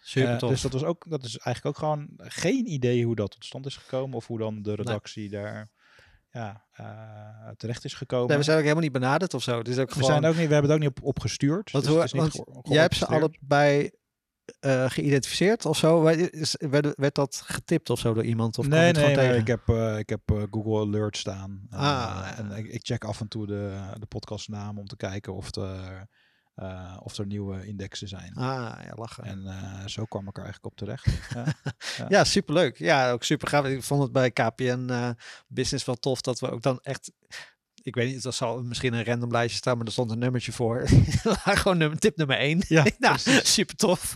Super 0.00 0.30
Eh, 0.32 0.36
tof. 0.38 0.50
dus 0.50 0.60
dat 0.60 0.72
was 0.72 0.84
ook, 0.84 1.04
dat 1.08 1.24
is 1.24 1.36
eigenlijk 1.38 1.76
ook 1.76 1.82
gewoon 1.88 2.08
geen 2.16 2.66
idee 2.70 3.04
hoe 3.04 3.14
dat 3.14 3.30
tot 3.30 3.44
stand 3.44 3.66
is 3.66 3.76
gekomen 3.76 4.16
of 4.16 4.26
hoe 4.26 4.38
dan 4.38 4.62
de 4.62 4.74
redactie 4.74 5.28
daar 5.28 5.70
ja, 6.30 6.64
eh, 6.72 7.48
terecht 7.56 7.84
is 7.84 7.94
gekomen. 7.94 8.28
nee, 8.28 8.36
we 8.36 8.42
zijn 8.42 8.56
ook 8.56 8.62
helemaal 8.62 8.82
niet 8.84 8.92
benaderd 8.92 9.34
of 9.34 9.42
zo. 9.42 9.58
Het 9.58 9.68
is 9.68 9.78
ook 9.78 9.86
We 9.88 9.92
gewoon. 9.92 10.08
zijn 10.10 10.24
ook 10.24 10.36
niet, 10.36 10.46
we 10.46 10.52
hebben 10.52 10.70
het 10.72 10.80
ook 10.82 10.86
niet 10.88 10.98
op, 10.98 11.08
opgestuurd. 11.08 11.70
Want 11.70 11.84
dus 11.84 11.92
hoe- 11.92 12.02
het 12.02 12.12
is 12.14 12.20
niet 12.20 12.44
want 12.44 12.68
jij 12.68 12.80
hebt 12.80 12.94
ze 12.96 13.06
allebei 13.06 13.90
eh, 14.60 14.90
geïdentificeerd 14.90 15.66
of 15.66 15.76
zo? 15.76 16.06
Is, 16.06 16.56
werd, 16.58 16.94
werd 16.96 17.14
dat 17.14 17.42
getipt 17.44 17.90
of 17.90 17.98
zo 17.98 18.14
door 18.14 18.24
iemand? 18.24 18.58
Of 18.58 18.66
nee, 18.68 18.92
nee, 18.92 19.14
tegen? 19.14 19.36
ik 19.36 19.46
heb, 19.46 19.68
eh, 19.68 19.98
ik 19.98 20.08
heb 20.08 20.20
eh, 20.24 20.42
Google 20.50 20.80
Alert 20.80 21.16
staan. 21.16 21.66
En, 21.70 21.78
Ah, 21.78 21.84
ja. 21.84 22.36
en 22.36 22.50
ik, 22.50 22.66
ik 22.66 22.86
check 22.86 23.04
af 23.04 23.20
en 23.20 23.28
toe 23.28 23.46
de, 23.46 23.90
de 23.98 24.06
podcastnaam 24.06 24.78
om 24.78 24.86
te 24.86 24.96
kijken 24.96 25.34
of 25.34 25.50
of 27.02 27.18
er 27.18 27.26
nieuwe 27.26 27.66
indexen 27.66 28.08
zijn. 28.08 28.34
Ah, 28.34 28.78
ja, 28.84 28.92
lachen. 28.94 29.24
En 29.24 29.90
zo 29.90 30.04
kwam 30.04 30.28
ik 30.28 30.36
er 30.36 30.44
eigenlijk 30.44 30.72
op 30.72 30.76
terecht. 30.76 31.06
ja. 31.96 32.06
Ja, 32.08 32.24
superleuk. 32.24 32.78
Ja, 32.78 33.10
ook 33.10 33.22
super 33.24 33.48
gaaf. 33.48 33.66
Ik 33.66 33.82
vond 33.82 34.02
het 34.02 34.12
bij 34.12 34.30
KPN 34.30 35.14
Business 35.48 35.84
wel 35.84 35.96
tof 35.96 36.20
dat 36.20 36.40
we 36.40 36.50
ook 36.50 36.62
dan 36.62 36.78
echt... 36.82 37.12
Ik 37.86 37.94
weet 37.94 38.12
niet, 38.12 38.22
dat 38.22 38.34
zal 38.34 38.62
misschien 38.62 38.92
een 38.92 39.04
random 39.04 39.30
lijstje 39.30 39.56
staan, 39.58 39.76
maar 39.76 39.86
er 39.86 39.92
stond 39.92 40.10
een 40.10 40.18
nummertje 40.18 40.52
voor. 40.52 40.84
Gewoon 41.60 41.78
nummer, 41.78 41.98
tip 41.98 42.16
nummer 42.16 42.36
één. 42.36 42.64
Ja, 42.68 42.86
nou, 42.98 43.18
super 43.42 43.76
tof. 43.76 44.14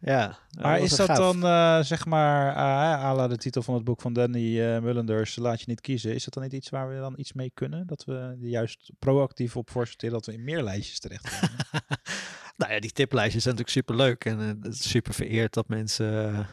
ja. 0.00 0.38
Maar 0.60 0.80
is 0.80 0.96
dat 0.96 1.06
gaaf. 1.06 1.16
dan, 1.16 1.44
eh, 1.44 1.80
zeg 1.80 2.06
maar, 2.06 2.48
uh, 2.50 3.04
à 3.04 3.14
la 3.14 3.28
de 3.28 3.36
titel 3.36 3.62
van 3.62 3.74
het 3.74 3.84
boek 3.84 4.00
van 4.00 4.12
Danny 4.12 4.60
eh, 4.60 4.80
Mullenders, 4.80 5.36
Laat 5.36 5.60
je 5.60 5.66
niet 5.68 5.80
kiezen. 5.80 6.14
Is 6.14 6.24
dat 6.24 6.34
dan 6.34 6.42
niet 6.42 6.52
iets 6.52 6.68
waar 6.68 6.88
we 6.88 6.98
dan 6.98 7.14
iets 7.16 7.32
mee 7.32 7.50
kunnen? 7.54 7.86
Dat 7.86 8.04
we 8.04 8.36
juist 8.40 8.92
proactief 8.98 9.56
op 9.56 9.70
voorsorteren 9.70 10.14
dat 10.14 10.26
we 10.26 10.32
in 10.32 10.44
meer 10.44 10.62
lijstjes 10.62 10.98
terechtkomen? 10.98 11.56
Nou 12.56 12.72
ja, 12.72 12.80
die 12.80 12.92
tiplijstjes 12.92 13.42
zijn 13.42 13.54
natuurlijk 13.54 13.86
super 13.86 14.06
leuk. 14.06 14.24
En 14.24 14.60
is 14.62 14.88
super 14.88 15.14
vereerd 15.14 15.54
dat 15.54 15.68
mensen 15.68 16.46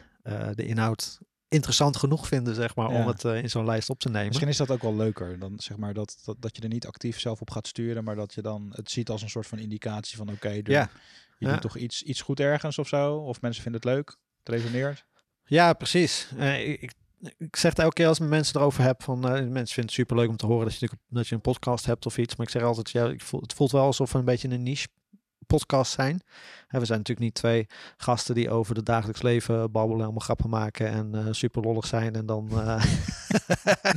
de 0.54 0.66
inhoud 0.66 1.18
interessant 1.48 1.96
genoeg 1.96 2.26
vinden, 2.26 2.54
zeg 2.54 2.74
maar, 2.74 2.88
om 2.88 3.06
het 3.06 3.24
eh, 3.24 3.42
in 3.42 3.50
zo'n 3.50 3.64
lijst 3.64 3.90
op 3.90 3.98
te 3.98 4.08
nemen. 4.08 4.26
Misschien 4.26 4.48
is 4.48 4.56
dat 4.56 4.70
ook 4.70 4.82
wel 4.82 4.96
leuker. 4.96 5.38
Dan 5.38 5.52
zeg 5.56 5.76
maar 5.76 5.94
dat, 5.94 6.22
dat, 6.24 6.36
dat 6.40 6.56
je 6.56 6.62
er 6.62 6.68
niet 6.68 6.86
actief 6.86 7.20
zelf 7.20 7.40
op 7.40 7.50
gaat 7.50 7.66
sturen, 7.66 8.04
maar 8.04 8.16
dat 8.16 8.34
je 8.34 8.42
dan 8.42 8.72
het 8.74 8.90
ziet 8.90 9.08
als 9.08 9.22
een 9.22 9.30
soort 9.30 9.46
van 9.46 9.58
indicatie 9.58 10.16
van 10.16 10.30
oké, 10.30 10.48
Ja. 10.48 10.60
je 10.62 10.90
Ja. 11.38 11.52
doet 11.52 11.60
toch 11.60 11.76
iets, 11.76 12.02
iets 12.02 12.20
goed 12.20 12.40
ergens 12.40 12.78
of 12.78 12.88
zo. 12.88 13.14
Of 13.16 13.40
mensen 13.40 13.62
vinden 13.62 13.80
het 13.80 13.90
leuk. 13.90 14.16
Het 14.42 14.48
resoneert. 14.54 15.04
Ja, 15.44 15.72
precies. 15.72 16.28
Eh, 16.38 16.68
ik, 16.68 16.92
ik, 17.38 17.56
zeg 17.56 17.70
het 17.70 17.78
elke 17.78 17.94
keer 17.94 18.06
als 18.06 18.20
ik 18.20 18.28
mensen 18.28 18.56
erover 18.56 18.82
heb 18.82 19.02
van 19.02 19.24
eh, 19.24 19.30
mensen 19.30 19.52
vinden 19.52 19.84
het 19.84 19.90
super 19.90 20.16
leuk 20.16 20.28
om 20.28 20.36
te 20.36 20.46
horen 20.46 20.64
dat 20.64 20.78
je, 20.78 20.88
dat 21.08 21.28
je 21.28 21.34
een 21.34 21.40
podcast 21.40 21.86
hebt 21.86 22.06
of 22.06 22.18
iets. 22.18 22.36
Maar 22.36 22.46
ik 22.46 22.52
zeg 22.52 22.62
altijd, 22.62 22.90
ja, 22.90 23.08
ik 23.08 23.22
voel, 23.22 23.40
het 23.40 23.52
voelt 23.52 23.70
wel 23.70 23.82
alsof 23.84 24.12
we 24.12 24.18
een 24.18 24.24
beetje 24.24 24.48
een 24.48 24.62
niche 24.62 24.88
podcast 25.46 25.92
zijn. 25.92 26.22
Hè, 26.68 26.78
we 26.78 26.84
zijn 26.86 26.98
natuurlijk 26.98 27.26
niet 27.26 27.34
twee 27.34 27.66
gasten 27.96 28.34
die 28.34 28.50
over 28.50 28.76
het 28.76 28.86
dagelijks 28.86 29.22
leven 29.22 29.72
babbelen, 29.72 30.02
allemaal 30.04 30.20
grappen 30.20 30.50
maken 30.50 30.88
en 30.88 31.10
eh, 31.14 31.24
super 31.30 31.62
lollig 31.62 31.86
zijn 31.86 32.14
en 32.14 32.26
dan. 32.26 32.48
eh, 32.52 32.84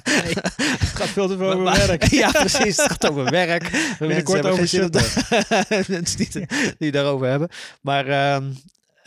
Nee, 0.03 0.34
het 0.34 0.89
gaat 1.00 1.08
veel 1.08 1.27
te 1.27 1.38
veel 1.38 1.51
over 1.51 1.63
Maar- 1.63 1.88
werk. 1.88 2.03
ja, 2.24 2.32
precies. 2.32 2.77
Het 2.77 2.91
gaat 2.91 3.10
over 3.10 3.24
werk. 3.32 3.72
Mensen 4.00 4.34
hebben 4.34 4.51
over 4.51 4.68
geen 4.68 4.68
zin 4.68 4.84
om- 4.84 5.84
Mensen 5.88 6.18
die, 6.18 6.46
die 6.77 6.91
daarover 6.91 7.27
hebben. 7.27 7.50
Maar 7.82 8.08
ehm, 8.08 8.51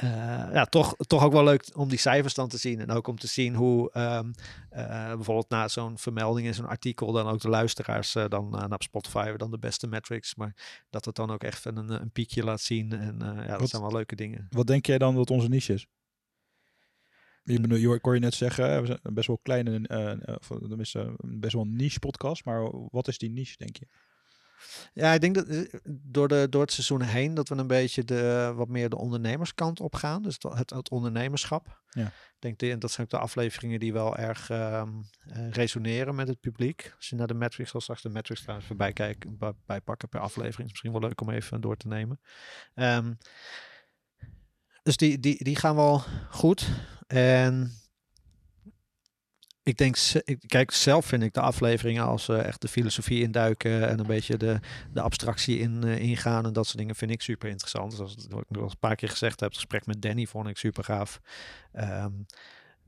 eh, 0.02 0.08
ja, 0.52 0.64
toch, 0.64 0.94
toch 0.96 1.22
ook 1.24 1.32
wel 1.32 1.44
leuk 1.44 1.70
om 1.74 1.88
die 1.88 1.98
cijfers 1.98 2.34
dan 2.34 2.48
te 2.48 2.56
zien. 2.56 2.80
En 2.80 2.90
ook 2.90 3.06
om 3.06 3.18
te 3.18 3.26
zien 3.26 3.54
hoe 3.54 3.90
ehm, 3.92 4.32
eh, 4.70 5.06
bijvoorbeeld 5.14 5.48
na 5.48 5.68
zo'n 5.68 5.98
vermelding 5.98 6.46
in 6.46 6.54
zo'n 6.54 6.66
artikel 6.66 7.12
dan 7.12 7.26
ook 7.26 7.40
de 7.40 7.48
luisteraars 7.48 8.14
eh, 8.14 8.24
dan 8.28 8.50
naar 8.50 8.82
Spotify 8.82 9.18
hebben 9.20 9.38
dan 9.38 9.50
de 9.50 9.58
beste 9.58 9.86
metrics. 9.86 10.34
Maar 10.34 10.84
dat 10.90 11.04
het 11.04 11.14
dan 11.14 11.30
ook 11.30 11.42
echt 11.42 11.64
een, 11.64 11.76
een 12.02 12.10
piekje 12.10 12.44
laat 12.44 12.60
zien. 12.60 12.92
En 12.92 13.16
ja, 13.20 13.46
dat 13.46 13.60
Wat- 13.60 13.68
zijn 13.68 13.82
wel 13.82 13.92
leuke 13.92 14.16
dingen. 14.16 14.46
Wat 14.50 14.66
denk 14.66 14.86
jij 14.86 14.98
dan 14.98 15.14
dat 15.14 15.30
onze 15.30 15.48
niche 15.48 15.72
is? 15.72 15.86
Je, 17.44 17.60
bedoel, 17.60 17.78
je, 17.78 17.94
ik 17.94 18.04
hoor 18.04 18.14
je 18.14 18.20
net 18.20 18.34
zeggen, 18.34 18.80
we 18.80 18.86
zijn 18.86 19.00
best 19.02 19.26
wel 19.26 19.38
kleine, 19.42 19.88
of 20.40 20.48
best 21.20 21.52
wel 21.54 21.62
een 21.62 21.76
niche 21.76 21.98
podcast. 21.98 22.44
Maar 22.44 22.70
wat 22.90 23.08
is 23.08 23.18
die 23.18 23.30
niche, 23.30 23.56
denk 23.56 23.76
je? 23.76 23.86
Ja, 24.92 25.12
ik 25.12 25.20
denk 25.20 25.34
dat 25.34 25.46
eh, 25.46 25.74
door, 25.88 26.28
de, 26.28 26.46
door 26.50 26.60
het 26.60 26.72
seizoen 26.72 27.02
heen 27.02 27.34
dat 27.34 27.48
we 27.48 27.54
een 27.54 27.66
beetje 27.66 28.04
de, 28.04 28.52
wat 28.54 28.68
meer 28.68 28.88
de 28.88 28.98
ondernemerskant 28.98 29.80
op 29.80 29.94
gaan. 29.94 30.22
Dus 30.22 30.38
het, 30.48 30.70
het 30.70 30.90
ondernemerschap. 30.90 31.80
Ja. 31.88 32.06
Ik 32.06 32.38
denk 32.38 32.58
de, 32.58 32.78
dat 32.78 32.90
zijn 32.90 33.06
ook 33.06 33.12
de 33.12 33.18
afleveringen 33.18 33.80
die 33.80 33.92
wel 33.92 34.16
erg 34.16 34.50
ehm, 34.50 34.88
eh, 35.26 35.50
resoneren 35.50 36.14
met 36.14 36.28
het 36.28 36.40
publiek. 36.40 36.92
Als 36.96 37.08
je 37.08 37.16
naar 37.16 37.26
de 37.26 37.34
metrics, 37.34 37.70
zal 37.70 37.80
straks 37.80 38.02
de 38.02 38.08
metrics 38.08 38.40
trouwens 38.40 38.68
voorbij 38.68 38.92
kijken, 38.92 39.38
bij, 39.38 39.52
bij 39.66 39.80
pakken 39.80 40.08
per 40.08 40.20
aflevering. 40.20 40.64
Is 40.64 40.70
misschien 40.70 40.92
wel 40.92 41.00
leuk 41.00 41.20
om 41.20 41.30
even 41.30 41.60
door 41.60 41.76
te 41.76 41.88
nemen. 41.88 42.20
Ehm, 42.74 43.12
dus 44.82 44.96
die, 44.96 45.20
die, 45.20 45.44
die 45.44 45.56
gaan 45.56 45.76
wel 45.76 46.02
goed. 46.30 46.68
En 47.06 47.72
ik 49.62 49.76
denk, 49.76 49.96
kijk, 50.46 50.70
zelf 50.70 51.06
vind 51.06 51.22
ik 51.22 51.32
de 51.32 51.40
afleveringen 51.40 52.04
als 52.04 52.24
ze 52.24 52.36
echt 52.36 52.60
de 52.60 52.68
filosofie 52.68 53.22
induiken 53.22 53.88
en 53.88 53.98
een 53.98 54.06
beetje 54.06 54.36
de, 54.36 54.60
de 54.92 55.00
abstractie 55.00 55.58
in, 55.58 55.84
eh, 55.84 55.98
ingaan 55.98 56.46
en 56.46 56.52
dat 56.52 56.66
soort 56.66 56.78
dingen 56.78 56.94
vind 56.94 57.10
ik 57.10 57.22
super 57.22 57.48
interessant. 57.48 57.90
Dus 57.90 58.00
als, 58.00 58.16
wat 58.28 58.40
ik 58.40 58.50
nog 58.50 58.70
een 58.70 58.78
paar 58.78 58.96
keer 58.96 59.08
gezegd 59.08 59.40
heb, 59.40 59.48
het 59.48 59.58
gesprek 59.58 59.86
met 59.86 60.02
Danny 60.02 60.26
vond 60.26 60.48
ik 60.48 60.56
super 60.56 60.84
gaaf. 60.84 61.20
Ehm, 61.72 62.12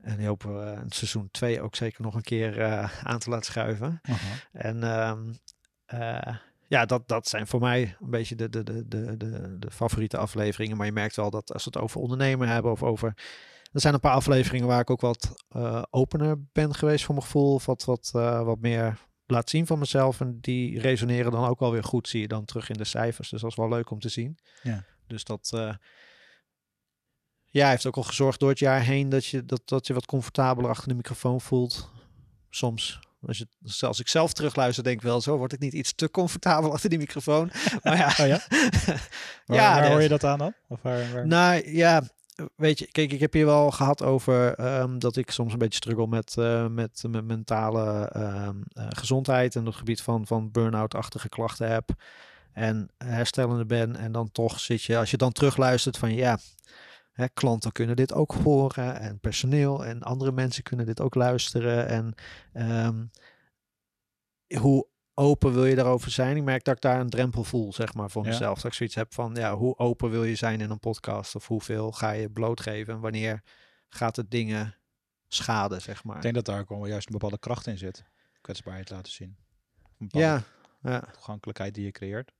en 0.01 0.17
die 0.17 0.27
hopen 0.27 0.59
we 0.59 0.81
in 0.81 0.91
seizoen 0.91 1.29
2 1.31 1.61
ook 1.61 1.75
zeker 1.75 2.01
nog 2.01 2.15
een 2.15 2.21
keer 2.21 2.61
eh, 2.61 3.03
aan 3.03 3.19
te 3.19 3.29
laten 3.29 3.45
schuiven. 3.45 4.01
En 4.51 4.83
ehm, 4.83 5.33
eh, 5.85 6.35
ja, 6.67 6.85
dat, 6.85 7.07
dat 7.07 7.27
zijn 7.27 7.47
voor 7.47 7.59
mij 7.59 7.95
een 8.01 8.09
beetje 8.09 8.35
de, 8.35 8.49
de, 8.49 8.63
de, 8.63 8.87
de, 8.87 9.17
de, 9.17 9.59
de 9.59 9.71
favoriete 9.71 10.17
afleveringen. 10.17 10.77
Maar 10.77 10.85
je 10.85 10.91
merkt 10.91 11.15
wel 11.15 11.29
dat 11.29 11.53
als 11.53 11.63
we 11.63 11.69
het 11.73 11.83
over 11.83 12.01
ondernemen 12.01 12.47
hebben 12.47 12.71
of 12.71 12.83
over... 12.83 13.13
Er 13.75 13.81
zijn 13.81 13.93
een 13.93 13.99
paar 13.99 14.13
afleveringen 14.13 14.67
waar 14.67 14.79
ik 14.79 14.89
ook 14.89 15.01
wat 15.01 15.33
eh, 15.49 15.83
opener 15.89 16.35
ben 16.51 16.75
geweest 16.75 17.05
voor 17.05 17.13
mijn 17.13 17.25
gevoel. 17.25 17.53
Of 17.53 17.65
wat, 17.65 17.85
wat, 17.85 18.11
eh, 18.13 18.41
wat 18.43 18.59
meer 18.59 18.97
laat 19.25 19.49
zien 19.49 19.67
van 19.67 19.79
mezelf. 19.79 20.19
En 20.21 20.37
die 20.41 20.79
resoneren 20.79 21.31
dan 21.31 21.45
ook 21.45 21.59
wel 21.59 21.71
weer 21.71 21.83
goed, 21.83 22.07
zie 22.07 22.21
je 22.21 22.27
dan 22.27 22.45
terug 22.45 22.69
in 22.69 22.77
de 22.77 22.83
cijfers. 22.83 23.29
Dus 23.29 23.41
dat 23.41 23.49
is 23.49 23.55
wel 23.55 23.69
leuk 23.69 23.89
om 23.89 23.99
te 23.99 24.09
zien. 24.09 24.37
Ja. 24.63 24.83
Dus 25.07 25.23
dat... 25.23 25.51
eh, 25.53 25.73
ja, 27.45 27.69
heeft 27.69 27.85
ook 27.85 27.95
al 27.95 28.03
gezorgd 28.03 28.39
door 28.39 28.49
het 28.49 28.59
jaar 28.59 28.81
heen 28.81 29.09
dat 29.09 29.25
je, 29.25 29.45
dat, 29.45 29.61
dat 29.65 29.87
je 29.87 29.93
wat 29.93 30.05
comfortabeler 30.05 30.69
achter 30.69 30.87
de 30.87 30.95
microfoon 30.95 31.41
voelt. 31.41 31.89
Soms. 32.49 32.99
Als, 33.21 33.37
je, 33.37 33.47
als 33.87 33.99
ik 33.99 34.07
zelf 34.07 34.33
terugluister, 34.33 34.83
denk 34.83 34.95
ik 34.95 35.01
wel, 35.03 35.21
zo 35.21 35.37
word 35.37 35.53
ik 35.53 35.59
niet 35.59 35.73
iets 35.73 35.93
te 35.93 36.11
comfortabel 36.11 36.71
achter 36.71 36.89
die 36.89 36.99
microfoon. 36.99 37.51
Maar 37.83 37.97
ja, 37.97 38.07
Oh 38.07 38.27
ja? 38.27 38.39
Waar, 39.45 39.57
Ja, 39.57 39.73
waar 39.73 39.81
nee. 39.81 39.89
hoor 39.89 40.01
je 40.01 40.07
dat 40.07 40.23
aan 40.23 40.37
dan? 40.37 40.53
Of 40.67 40.81
waar, 40.81 41.13
waar? 41.13 41.27
nou 41.27 41.71
ja, 41.71 42.03
weet 42.55 42.79
je, 42.79 42.91
kijk, 42.91 43.11
ik 43.11 43.19
heb 43.19 43.33
hier 43.33 43.45
wel 43.45 43.71
gehad 43.71 44.03
over 44.03 44.53
ehm, 44.53 44.99
dat 44.99 45.15
ik 45.15 45.31
soms 45.31 45.53
een 45.53 45.59
beetje 45.59 45.77
struggle 45.77 46.07
met, 46.07 46.37
eh, 46.37 46.67
met 46.67 47.03
mijn 47.09 47.25
mentale 47.25 48.07
ehm, 48.07 48.61
eh, 48.67 48.87
gezondheid 48.89 49.55
en 49.55 49.65
het 49.65 49.75
gebied 49.75 50.01
van, 50.01 50.27
van 50.27 50.51
burn-out-achtige 50.51 51.29
klachten 51.29 51.71
heb. 51.71 51.89
En 52.53 52.89
herstellende 52.97 53.65
ben. 53.65 53.95
En 53.95 54.11
dan 54.11 54.31
toch 54.31 54.59
zit 54.59 54.83
je, 54.83 54.97
als 54.97 55.11
je 55.11 55.17
dan 55.17 55.31
terugluistert 55.31 55.97
van 55.97 56.13
ja, 56.13 56.39
hè, 57.11 57.27
klanten 57.29 57.71
kunnen 57.71 57.95
dit 57.95 58.13
ook 58.13 58.33
horen. 58.33 58.99
En 58.99 59.19
personeel 59.19 59.85
en 59.85 60.03
andere 60.03 60.31
mensen 60.31 60.63
kunnen 60.63 60.85
dit 60.85 61.01
ook 61.01 61.15
luisteren. 61.15 61.87
En 61.87 62.15
ehm, 62.53 63.05
hoe 64.59 64.87
open 65.15 65.53
wil 65.53 65.65
je 65.65 65.75
daarover 65.75 66.11
zijn? 66.11 66.37
Ik 66.37 66.43
merk 66.43 66.63
dat 66.63 66.75
ik 66.75 66.81
daar 66.81 66.99
een 66.99 67.09
drempel 67.09 67.43
voel, 67.43 67.73
zeg 67.73 67.93
maar, 67.93 68.09
voor 68.11 68.23
Ja. 68.23 68.29
mezelf. 68.29 68.55
Dat 68.55 68.65
ik 68.65 68.73
zoiets 68.77 68.95
heb 68.95 69.13
van, 69.13 69.35
ja, 69.35 69.55
hoe 69.55 69.77
open 69.77 70.09
wil 70.09 70.23
je 70.23 70.35
zijn 70.35 70.61
in 70.61 70.69
een 70.69 70.79
podcast? 70.79 71.35
Of 71.35 71.47
hoeveel 71.47 71.91
ga 71.91 72.11
je 72.11 72.29
blootgeven? 72.29 72.93
En 72.93 72.99
wanneer 72.99 73.43
gaat 73.89 74.15
het 74.15 74.31
dingen 74.31 74.75
schaden, 75.27 75.81
zeg 75.81 76.03
maar? 76.03 76.15
Ik 76.15 76.21
denk 76.21 76.35
dat 76.35 76.45
daar 76.45 76.59
ook 76.59 76.69
wel 76.69 76.85
juist 76.85 77.07
een 77.07 77.11
bepaalde 77.13 77.39
kracht 77.39 77.67
in 77.67 77.77
zit. 77.77 78.03
Kwetsbaarheid 78.41 78.89
laten 78.89 79.11
zien. 79.11 79.37
Een 79.99 80.07
bepaalde 80.07 80.27
ja, 80.27 80.43
ja, 80.91 80.99
toegankelijkheid 81.11 81.73
die 81.73 81.85
je 81.85 81.91
creëert. 81.91 82.31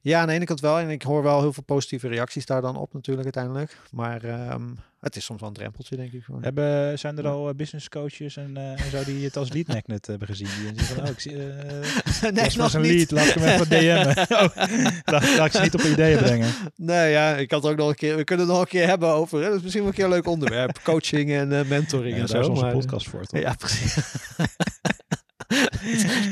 Ja, 0.00 0.20
aan 0.20 0.26
de 0.26 0.32
ene 0.32 0.44
kant 0.44 0.60
wel. 0.60 0.78
En 0.78 0.90
ik 0.90 1.02
hoor 1.02 1.22
wel 1.22 1.40
heel 1.40 1.52
veel 1.52 1.62
positieve 1.62 2.08
reacties 2.08 2.46
daar 2.46 2.60
dan 2.60 2.76
op 2.76 2.92
natuurlijk 2.92 3.24
uiteindelijk. 3.24 3.76
Maar 3.90 4.24
ehm, 4.24 4.62
het 5.00 5.16
is 5.16 5.24
soms 5.24 5.40
wel 5.40 5.48
een 5.48 5.54
drempeltje, 5.54 5.96
denk 5.96 6.12
ik. 6.12 6.24
gewoon. 6.24 6.42
Hebben, 6.42 6.98
zijn 6.98 7.18
er 7.18 7.26
al 7.28 7.48
eh, 7.48 7.54
business 7.54 7.88
coaches 7.88 8.36
en, 8.36 8.56
eh, 8.56 8.70
en 8.84 8.90
zo 8.90 9.04
die 9.04 9.24
het 9.24 9.36
als 9.36 9.52
lead 9.52 9.66
magnet 9.66 10.06
hebben 10.06 10.28
gezien? 10.28 10.46
Die 10.46 10.66
zeggen 10.84 10.96
van, 10.96 11.04
oh, 11.04 11.10
ik 11.10 11.20
zie, 11.20 11.32
eh 11.52 12.30
nee, 12.32 12.46
is 12.46 12.56
nog 12.56 12.72
een 12.74 12.80
niet. 12.80 13.10
lead, 13.10 13.10
laat 13.10 13.26
ik 13.26 13.42
hem 13.42 13.48
even 13.60 13.68
DM'en. 14.14 14.18
oh, 14.18 14.56
laat, 15.04 15.36
laat 15.36 15.46
ik 15.46 15.52
ze 15.52 15.60
niet 15.62 15.74
op 15.74 15.80
ideeën 15.80 16.18
brengen. 16.18 16.50
Nee, 16.76 17.10
ja, 17.10 17.36
ik 17.36 17.50
had 17.50 17.64
ook 17.64 17.76
nog 17.76 17.88
een 17.88 17.94
keer. 17.94 18.16
We 18.16 18.24
kunnen 18.24 18.44
het 18.46 18.54
nog 18.54 18.64
een 18.64 18.70
keer 18.70 18.86
hebben 18.86 19.08
over. 19.08 19.38
Hè? 19.42 19.46
Dat 19.48 19.56
is 19.56 19.62
misschien 19.62 19.82
wel 19.82 19.90
een 19.90 19.96
keer 19.96 20.04
een 20.06 20.10
leuk 20.10 20.26
onderwerp. 20.26 20.80
Coaching 20.84 21.30
en 21.30 21.52
eh, 21.58 21.68
mentoring 21.68 22.14
Ja, 22.16 22.20
en 22.20 22.26
daar 22.26 22.40
is 22.40 22.44
zo. 22.46 22.50
onze 22.52 22.62
maar- 22.64 22.72
podcast 22.72 23.08
voor, 23.08 23.24
toch? 23.24 23.40
Ja, 23.40 23.54
precies. 23.54 23.96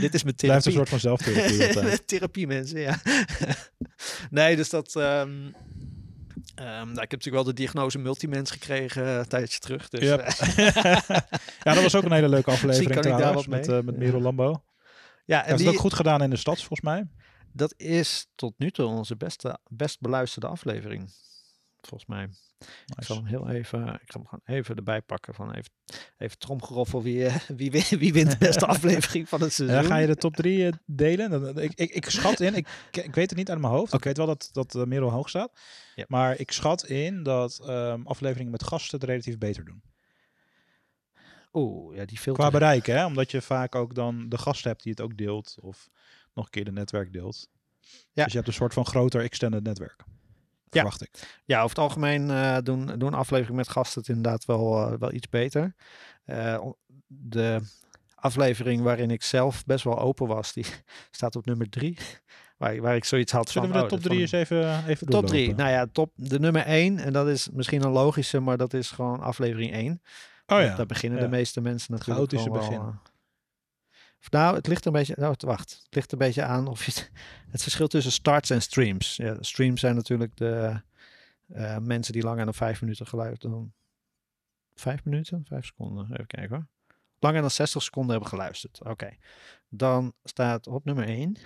Dit 0.05 0.15
is 0.15 0.23
mijn 0.23 0.35
Het 0.37 0.47
blijft 0.47 0.67
een 0.67 0.73
soort 0.73 0.89
van 0.89 1.01
zelftherapie 1.01 2.05
therapie, 2.07 2.47
mensen, 2.47 2.81
ja. 2.81 3.01
nee, 4.31 4.57
dus 4.57 4.71
dat. 4.71 4.95
nou, 4.95 5.47
ik 6.91 7.11
heb 7.11 7.11
natuurlijk 7.11 7.35
wel 7.35 7.45
de 7.45 7.53
diagnose 7.53 7.99
multimens 7.99 8.51
gekregen 8.51 9.05
eh, 9.05 9.17
een 9.17 9.29
tijdje 9.29 9.59
terug. 9.59 9.89
Dus, 9.89 10.01
Yep. 10.01 10.21
eh, 10.21 10.57
ja, 11.65 11.75
dat 11.75 11.83
was 11.83 11.95
ook 11.95 12.05
een 12.05 12.13
hele 12.13 12.29
leuke 12.29 12.51
aflevering 12.51 12.91
kan 12.91 13.03
ik 13.03 13.09
daar 13.09 13.17
trouwens, 13.17 13.47
met, 13.47 13.69
eh, 13.69 13.75
met 13.81 13.95
Ja. 13.95 14.01
Merel 14.01 14.21
Lambo. 14.21 14.65
ja, 15.25 15.45
en 15.45 15.57
die, 15.57 15.67
het 15.67 15.75
ook 15.75 15.81
goed 15.81 15.95
gedaan 15.95 16.23
in 16.23 16.31
de 16.31 16.37
stad, 16.37 16.57
volgens 16.59 16.81
mij. 16.81 17.07
dat 17.53 17.75
is 17.77 18.27
tot 18.35 18.55
nu 18.59 18.71
toe 18.71 18.87
onze 18.87 19.17
beste, 19.17 19.59
best 19.69 20.01
beluisterde 20.01 20.47
aflevering. 20.47 21.11
Volgens 21.89 22.11
mij. 22.11 22.29
Ik 22.97 23.05
zal 23.05 23.17
hem 23.17 23.25
heel 23.27 23.49
even, 23.49 23.81
ik 23.81 24.11
ga 24.11 24.19
hem 24.19 24.27
gewoon 24.27 24.41
even 24.45 24.77
erbij 24.77 25.03
pakken. 25.03 25.35
Van 25.35 25.53
even, 25.53 25.71
even 26.19 26.39
tromgeroffel 26.39 27.03
wie, 27.03 27.27
eh, 27.27 27.35
wie, 27.61 27.71
win- 27.71 27.99
wie 27.99 28.13
wint 28.13 28.31
de 28.31 28.39
beste 28.39 28.67
aflevering 28.67 29.29
van 29.29 29.41
het 29.41 29.53
seizoen. 29.53 29.79
Ja, 29.81 29.85
ga 29.87 29.97
je 29.97 30.07
de 30.07 30.17
top 30.17 30.37
drie 30.37 30.67
eh, 30.67 30.73
delen? 30.87 31.57
Ik, 31.57 31.73
ik, 31.75 31.91
ik 31.91 32.11
schat 32.11 32.41
in, 32.41 32.55
ik, 32.55 32.89
ik 32.91 33.15
weet 33.15 33.29
het 33.31 33.39
niet 33.39 33.51
uit 33.51 33.61
mijn 33.61 33.73
hoofd. 33.73 33.93
Ik 33.93 34.05
weet 34.05 34.17
wel 34.17 34.27
dat, 34.27 34.49
dat 34.53 34.75
eh, 34.75 34.85
Merel 34.85 35.11
hoog 35.11 35.29
staat. 35.29 35.59
Maar 36.09 36.39
ik 36.39 36.53
schat 36.53 36.87
in 36.87 37.23
dat 37.23 37.61
ehm, 37.67 38.03
afleveringen 38.07 38.51
met 38.51 38.65
gasten 38.65 38.99
het 39.01 39.09
relatief 39.09 39.39
beter 39.39 39.65
doen. 39.65 39.83
Oeh, 41.53 41.97
ja, 41.97 42.05
die 42.05 42.19
filter. 42.19 42.43
Qua 42.43 42.59
bereik, 42.59 42.87
hè? 42.87 43.05
Omdat 43.07 43.31
je 43.31 43.43
vaak 43.43 43.75
ook 43.75 43.95
dan 43.95 44.29
de 44.29 44.39
gast 44.39 44.65
hebt 44.65 44.83
die 44.83 44.93
het 44.93 45.01
ook 45.01 45.17
deelt. 45.17 45.57
Of 45.61 45.89
nog 46.35 46.45
een 46.45 46.51
keer 46.51 46.65
de 46.65 46.73
netwerk 46.73 47.13
deelt. 47.13 47.49
Ja. 48.13 48.23
Dus 48.25 48.33
je 48.33 48.39
hebt 48.39 48.49
een 48.49 48.55
soort 48.55 48.73
van 48.75 48.87
groter 48.87 49.21
extended 49.21 49.63
netwerk. 49.63 50.05
Ja. 50.75 50.81
Verwacht 50.81 51.03
ik. 51.03 51.41
Ja, 51.45 51.57
over 51.57 51.69
het 51.69 51.79
algemeen 51.79 52.31
eh, 52.31 52.57
doen, 52.63 52.87
doen 52.99 53.15
afleveringen 53.15 53.57
met 53.57 53.69
gasten 53.69 54.01
het 54.01 54.09
inderdaad 54.09 54.45
wel, 54.45 54.87
eh, 54.87 54.99
wel 54.99 55.13
iets 55.13 55.29
beter. 55.29 55.75
Eh, 56.25 56.67
de 57.07 57.61
aflevering 58.15 58.83
waarin 58.83 59.11
ik 59.11 59.23
zelf 59.23 59.65
best 59.65 59.85
wel 59.85 59.99
open 59.99 60.27
was, 60.27 60.53
die 60.53 60.67
staat 61.11 61.37
op 61.37 61.47
nummer 61.47 61.71
drie. 61.71 61.99
Waar, 62.57 62.81
waar 62.81 62.97
ik 62.97 63.05
zoiets 63.05 63.33
had 63.33 63.51
Zullen 63.51 63.69
van... 63.69 63.77
we 63.77 63.83
de 63.83 63.85
oh, 63.85 63.91
top 63.91 64.03
dat 64.03 64.13
drie 64.13 64.29
vond 64.29 64.33
eens 64.33 64.51
ik- 64.51 64.59
even, 64.59 64.87
even 64.87 65.07
Top 65.07 65.27
drie. 65.27 65.55
Nou 65.55 65.71
ja, 65.71 65.87
top, 65.93 66.11
de 66.15 66.39
nummer 66.39 66.63
één. 66.63 66.99
En 66.99 67.13
dat 67.13 67.29
is 67.29 67.49
misschien 67.53 67.83
een 67.83 67.91
logische, 67.91 68.41
maar 68.41 68.57
dat 68.57 68.75
is 68.75 68.91
gewoon 68.91 69.21
aflevering 69.21 69.73
één. 69.73 70.03
Oh 70.47 70.61
ja. 70.61 70.77
Daar 70.77 70.87
beginnen 70.87 71.19
ja. 71.19 71.25
de 71.25 71.31
meeste 71.31 71.61
mensen 71.61 71.93
natuurlijk 71.93 72.31
Chaotische 72.31 72.53
gewoon 72.53 72.69
wel, 72.71 72.79
begin. 72.79 73.13
Of 74.25 74.31
nou, 74.31 74.55
het 74.57 74.67
ligt 74.67 74.85
een 74.85 74.93
beetje... 74.93 75.15
Nou, 75.19 75.35
wacht. 75.39 75.81
Het 75.85 75.95
ligt 75.95 76.13
een 76.13 76.19
beetje 76.19 76.43
aan 76.43 76.67
of 76.67 76.85
je... 76.85 76.91
Het, 76.91 77.11
het 77.51 77.63
verschil 77.63 77.89
tussen 77.89 78.13
starts 78.13 78.51
en 78.51 78.63
streams. 78.63 79.17
Ja, 79.17 79.37
streams 79.41 79.81
zijn 79.81 79.95
natuurlijk 79.95 80.37
de 80.37 80.81
eh, 81.47 81.79
mensen 81.79 82.13
die 82.13 82.23
langer 82.23 82.45
dan 82.45 82.55
vijf 82.55 82.81
minuten 82.81 83.07
geluid 83.07 83.41
doen. 83.41 83.73
Vijf 84.75 85.05
minuten? 85.05 85.45
Vijf 85.49 85.65
seconden. 85.65 86.13
Even 86.13 86.27
kijken 86.27 86.57
hoor. 86.57 86.67
Langer 87.19 87.41
dan 87.41 87.51
60 87.51 87.83
seconden 87.83 88.11
hebben 88.11 88.29
geluisterd. 88.29 88.85
Oké. 88.85 89.17
Dan 89.69 90.13
staat 90.25 90.67
op 90.67 90.85
nummer 90.85 91.05
1. 91.05 91.37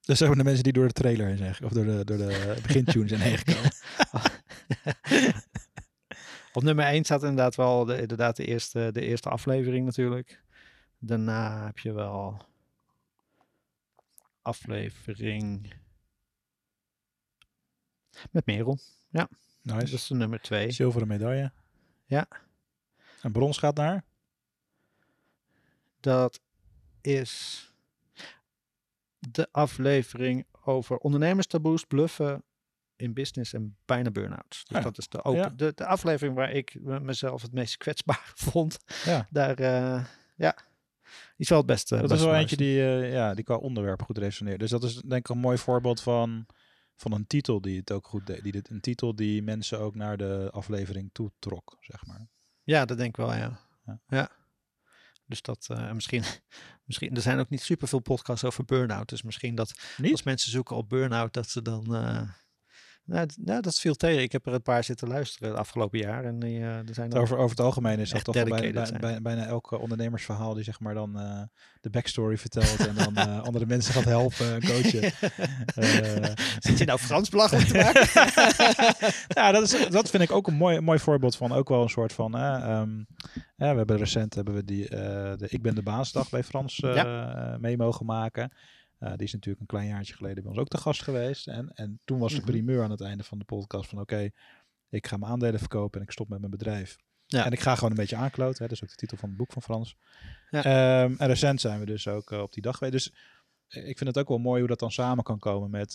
Dat 0.00 0.16
zijn 0.16 0.38
de 0.38 0.44
mensen 0.44 0.62
die 0.62 0.72
door 0.72 0.86
de 0.86 0.92
trailer 0.92 1.26
heen 1.26 1.36
zijn, 1.36 1.56
of 1.64 1.72
door 1.72 1.84
de, 1.84 2.04
door 2.04 2.16
de 2.16 2.58
begintune 2.62 3.08
zijn 3.08 3.20
heen 3.20 3.38
gekomen. 3.38 3.70
Op 6.56 6.62
nummer 6.62 6.84
1 6.84 7.04
staat 7.04 7.22
inderdaad 7.22 7.54
wel 7.54 7.84
de, 7.84 8.00
inderdaad 8.00 8.36
de, 8.36 8.46
eerste, 8.46 8.90
de 8.92 9.00
eerste 9.00 9.28
aflevering 9.28 9.84
natuurlijk. 9.84 10.42
Daarna 10.98 11.64
heb 11.64 11.78
je 11.78 11.92
wel 11.92 12.46
aflevering 14.42 15.74
met 18.30 18.46
Merel. 18.46 18.78
Dat 19.10 19.28
Nice. 19.62 19.94
is 19.94 20.06
de 20.06 20.14
nummer 20.14 20.40
2. 20.40 20.70
Zilveren 20.70 21.08
medaille. 21.08 21.52
Ja. 22.04 22.28
En 23.22 23.32
brons 23.32 23.58
gaat 23.58 23.76
naar? 23.76 24.04
Dat 26.00 26.40
is 27.00 27.62
de 29.18 29.48
aflevering 29.50 30.46
over 30.64 30.96
ondernemerstaboes, 30.96 31.84
bluffen 31.84 32.44
in 32.96 33.12
business 33.14 33.52
en 33.52 33.76
bijna 33.84 34.10
burn-outs. 34.10 34.64
Dus 34.64 34.76
Ja. 34.78 34.82
dat 34.82 34.98
is 34.98 35.08
de, 35.08 35.24
open, 35.24 35.40
Ja. 35.40 35.48
de, 35.48 35.72
de 35.74 35.86
aflevering 35.86 36.36
waar 36.36 36.50
ik 36.50 36.76
me- 36.80 37.00
mezelf 37.00 37.42
het 37.42 37.52
meest 37.52 37.76
kwetsbaar 37.76 38.32
vond. 38.50 38.78
Ja. 39.04 39.26
Daar, 39.30 39.58
eh, 39.58 40.04
ja, 40.36 40.52
die 41.02 41.12
is 41.36 41.48
wel 41.48 41.58
het 41.58 41.66
beste. 41.66 41.96
Dat 41.96 42.10
is 42.10 42.20
wel 42.24 42.34
eentje 42.34 42.56
die, 42.56 42.80
eh, 42.80 43.12
ja, 43.12 43.34
die 43.34 43.44
qua 43.44 43.56
onderwerp 43.56 44.02
goed 44.02 44.18
resoneert. 44.18 44.58
Dus 44.60 44.70
dat 44.70 44.84
is 44.84 44.94
denk 44.94 45.12
ik 45.12 45.28
een 45.28 45.38
mooi 45.40 45.58
voorbeeld 45.58 46.00
van, 46.02 46.46
van 46.96 47.12
een 47.12 47.26
titel 47.26 47.60
die 47.60 47.78
het 47.78 47.92
ook 47.92 48.06
goed 48.06 48.26
deed. 48.26 48.42
Die 48.42 48.52
dit, 48.52 48.70
een 48.70 48.80
titel 48.80 49.14
die 49.14 49.42
mensen 49.42 49.78
ook 49.78 49.94
naar 49.94 50.16
de 50.16 50.48
aflevering 50.52 51.10
toe 51.12 51.32
trok, 51.38 51.76
zeg 51.80 52.06
maar. 52.06 52.28
Ja, 52.62 52.84
dat 52.84 52.96
denk 52.96 53.08
ik 53.08 53.16
wel, 53.16 53.34
ja. 53.34 53.58
Ja. 54.06 54.28
Dus 55.26 55.42
dat 55.42 55.66
eh, 55.70 55.92
misschien, 55.92 56.22
misschien, 56.86 57.14
er 57.14 57.22
zijn 57.22 57.38
ook 57.38 57.48
niet 57.50 57.62
superveel 57.62 57.98
podcasts 57.98 58.44
over 58.44 58.64
burn-out. 58.64 59.08
Dus 59.08 59.22
misschien 59.22 59.54
dat 59.54 59.74
Niet? 59.96 60.12
als 60.12 60.22
mensen 60.22 60.50
zoeken 60.50 60.76
op 60.76 60.88
burn-out, 60.88 61.32
dat 61.32 61.48
ze 61.50 61.62
dan. 61.62 61.94
Nou, 63.06 63.28
nou, 63.40 63.60
dat 63.60 63.78
viel 63.78 63.94
tegen. 63.94 64.22
Ik 64.22 64.32
heb 64.32 64.46
er 64.46 64.52
een 64.52 64.62
paar 64.62 64.84
zitten 64.84 65.08
luisteren 65.08 65.48
het 65.48 65.58
afgelopen 65.58 65.98
jaar. 65.98 66.24
En 66.24 66.38
die, 66.38 66.58
eh, 66.58 66.76
er 66.76 66.94
zijn 66.94 67.12
er 67.12 67.20
Over, 67.20 67.36
over 67.36 67.56
het 67.56 67.64
algemeen 67.66 67.98
is 67.98 68.10
dat 68.10 68.24
toch 68.24 68.34
bijna, 68.34 68.56
bijna, 68.56 68.84
zijn. 68.84 69.22
bijna 69.22 69.46
elk 69.46 69.72
eh, 69.72 69.80
ondernemersverhaal 69.80 70.54
die 70.54 70.64
zeg 70.64 70.80
maar 70.80 70.94
dan 70.94 71.18
eh, 71.18 71.42
de 71.80 71.90
backstory 71.90 72.36
vertelt 72.38 72.86
en 72.86 72.94
dan 72.94 73.16
eh, 73.16 73.40
andere 73.46 73.66
mensen 73.66 73.94
gaat 73.94 74.04
helpen 74.04 74.54
en 74.54 74.60
coachen. 74.60 75.12
Eh, 75.74 76.32
Zit 76.58 76.78
je 76.78 76.84
nou 76.84 76.98
Frans 76.98 77.28
belachelijk 77.28 77.66
te 77.66 77.76
maken? 77.76 78.08
ja, 79.40 79.52
dat, 79.52 79.62
is, 79.62 79.88
dat 79.88 80.10
vind 80.10 80.22
ik 80.22 80.30
ook 80.32 80.46
een 80.46 80.54
mooi, 80.54 80.80
mooi 80.80 80.98
voorbeeld 80.98 81.36
van 81.36 81.52
ook 81.52 81.68
wel 81.68 81.82
een 81.82 81.88
soort 81.88 82.12
van. 82.12 82.34
eh, 82.36 82.54
ehm, 82.54 82.98
eh, 83.56 83.70
we 83.70 83.76
hebben 83.76 83.96
recent 83.96 84.34
hebben 84.34 84.54
we 84.54 84.64
die, 84.64 84.88
eh, 84.88 85.36
de 85.36 85.46
Ik 85.48 85.62
ben 85.62 85.74
de 85.74 85.82
baasdag 85.82 86.30
bij 86.30 86.42
Frans 86.44 86.80
eh, 86.80 87.54
mee 87.58 87.76
mogen 87.76 88.06
maken. 88.06 88.52
Eh, 89.04 89.10
die 89.16 89.26
is 89.26 89.32
natuurlijk 89.32 89.60
een 89.60 89.66
klein 89.66 89.88
jaartje 89.88 90.14
geleden 90.14 90.42
bij 90.42 90.52
ons 90.52 90.60
ook 90.60 90.68
te 90.68 90.78
gast 90.78 91.02
geweest. 91.02 91.48
En, 91.48 91.70
en 91.74 92.00
toen 92.04 92.18
was 92.18 92.32
de 92.32 92.36
Mhm. 92.40 92.46
primeur 92.46 92.82
aan 92.82 92.90
het 92.90 93.00
einde 93.00 93.24
van 93.24 93.38
de 93.38 93.44
podcast 93.44 93.88
van 93.88 94.00
oké, 94.00 94.30
ik 94.88 95.06
ga 95.06 95.16
mijn 95.16 95.32
aandelen 95.32 95.58
verkopen 95.60 96.00
en 96.00 96.06
ik 96.06 96.12
stop 96.12 96.28
met 96.28 96.38
mijn 96.38 96.50
bedrijf. 96.50 96.96
Ja. 97.26 97.44
En 97.44 97.52
ik 97.52 97.60
ga 97.60 97.74
gewoon 97.74 97.90
een 97.90 97.96
beetje 97.96 98.16
aankloten. 98.16 98.62
Hè, 98.62 98.68
dat 98.68 98.76
is 98.76 98.82
ook 98.82 98.88
de 98.88 98.94
titel 98.96 99.16
van 99.16 99.28
het 99.28 99.38
boek 99.38 99.52
van 99.52 99.62
Frans. 99.62 99.96
Ja. 100.50 100.62
Ehm, 100.64 101.14
en 101.18 101.26
recent 101.26 101.60
zijn 101.60 101.80
we 101.80 101.86
dus 101.86 102.08
ook 102.08 102.30
eh, 102.32 102.40
op 102.40 102.52
die 102.52 102.62
dag 102.62 102.76
geweest. 102.78 102.92
Dus 102.92 103.14
eh, 103.68 103.88
ik 103.88 103.96
vind 103.98 104.10
het 104.10 104.18
ook 104.18 104.28
wel 104.28 104.38
mooi 104.38 104.58
hoe 104.58 104.68
dat 104.68 104.78
dan 104.78 104.90
samen 104.92 105.24
kan 105.24 105.38
komen 105.38 105.70
met 105.70 105.92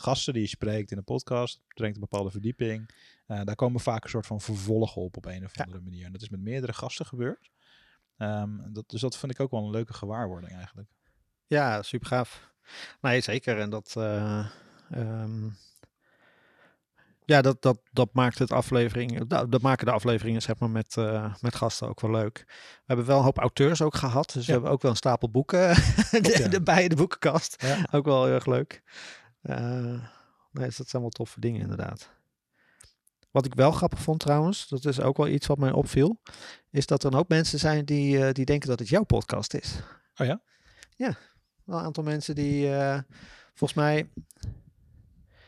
gasten 0.00 0.32
die 0.32 0.42
je 0.42 0.48
spreekt 0.48 0.90
in 0.90 0.96
een 0.98 1.04
podcast. 1.04 1.60
Brengt 1.68 1.94
een 1.94 2.00
bepaalde 2.02 2.30
verdieping. 2.30 2.90
Daar 3.26 3.54
komen 3.54 3.80
vaak 3.80 4.04
een 4.04 4.10
soort 4.10 4.26
van 4.26 4.40
vervolgen 4.40 5.02
op 5.02 5.16
op 5.16 5.24
een 5.24 5.44
of 5.44 5.56
Ja. 5.56 5.64
andere 5.64 5.82
manier. 5.82 6.04
En 6.06 6.12
dat 6.12 6.22
is 6.22 6.28
met 6.28 6.40
meerdere 6.40 6.72
gasten 6.72 7.06
gebeurd. 7.06 7.50
Ehm, 8.16 8.72
dat, 8.72 8.88
dus 8.88 9.00
dat 9.00 9.16
vind 9.18 9.32
ik 9.32 9.40
ook 9.40 9.50
wel 9.50 9.64
een 9.64 9.70
leuke 9.70 9.92
gewaarwording 9.92 10.52
eigenlijk. 10.52 10.88
Ja, 11.46 11.82
super 11.82 12.06
gaaf. 12.06 12.49
Nee, 13.00 13.20
zeker. 13.20 13.58
En 13.58 13.70
dat, 13.70 13.94
eh, 13.96 14.46
ehm, 14.90 15.48
ja, 17.24 17.42
dat, 17.42 17.62
dat, 17.62 17.80
dat 17.92 18.08
maakt 18.12 18.38
het 18.38 18.52
aflevering, 18.52 19.24
dat, 19.26 19.52
dat 19.52 19.62
maken 19.62 19.86
de 19.86 19.92
afleveringen 19.92 20.42
zeg 20.42 20.58
maar 20.58 20.70
met, 20.70 20.96
eh, 20.96 21.34
met 21.40 21.54
gasten 21.54 21.88
ook 21.88 22.00
wel 22.00 22.10
leuk. 22.10 22.44
We 22.46 22.82
hebben 22.86 23.06
wel 23.06 23.18
een 23.18 23.24
hoop 23.24 23.38
auteurs 23.38 23.82
ook 23.82 23.94
gehad, 23.94 24.32
dus 24.32 24.46
we 24.46 24.46
Ja. 24.46 24.52
hebben 24.52 24.70
ook 24.70 24.82
wel 24.82 24.90
een 24.90 24.96
stapel 24.96 25.30
boeken 25.30 25.58
ja. 26.10 26.78
in 26.80 26.88
de 26.88 26.94
boekenkast. 26.96 27.62
Ja. 27.62 27.86
Ook 27.90 28.04
wel 28.04 28.24
heel 28.24 28.34
erg 28.34 28.46
leuk. 28.46 28.82
Eh, 29.42 30.02
nee, 30.52 30.66
dus 30.66 30.76
dat 30.76 30.88
zijn 30.88 31.02
wel 31.02 31.10
toffe 31.10 31.40
dingen 31.40 31.60
inderdaad. 31.60 32.10
Wat 33.30 33.44
ik 33.46 33.54
wel 33.54 33.70
grappig 33.72 34.00
vond 34.00 34.20
trouwens, 34.20 34.68
dat 34.68 34.84
is 34.84 35.00
ook 35.00 35.16
wel 35.16 35.28
iets 35.28 35.46
wat 35.46 35.58
mij 35.58 35.72
opviel, 35.72 36.20
is 36.70 36.86
dat 36.86 37.02
er 37.02 37.10
een 37.10 37.16
hoop 37.16 37.28
mensen 37.28 37.58
zijn 37.58 37.84
die, 37.84 38.32
die 38.32 38.44
denken 38.44 38.68
dat 38.68 38.78
het 38.78 38.88
jouw 38.88 39.02
podcast 39.04 39.54
is. 39.54 39.74
Oh 40.16 40.26
ja? 40.26 40.40
Wel 41.70 41.78
een 41.78 41.84
aantal 41.84 42.02
mensen 42.04 42.34
die, 42.34 42.72
eh, 42.74 42.98
volgens 43.54 43.74
mij, 43.78 44.08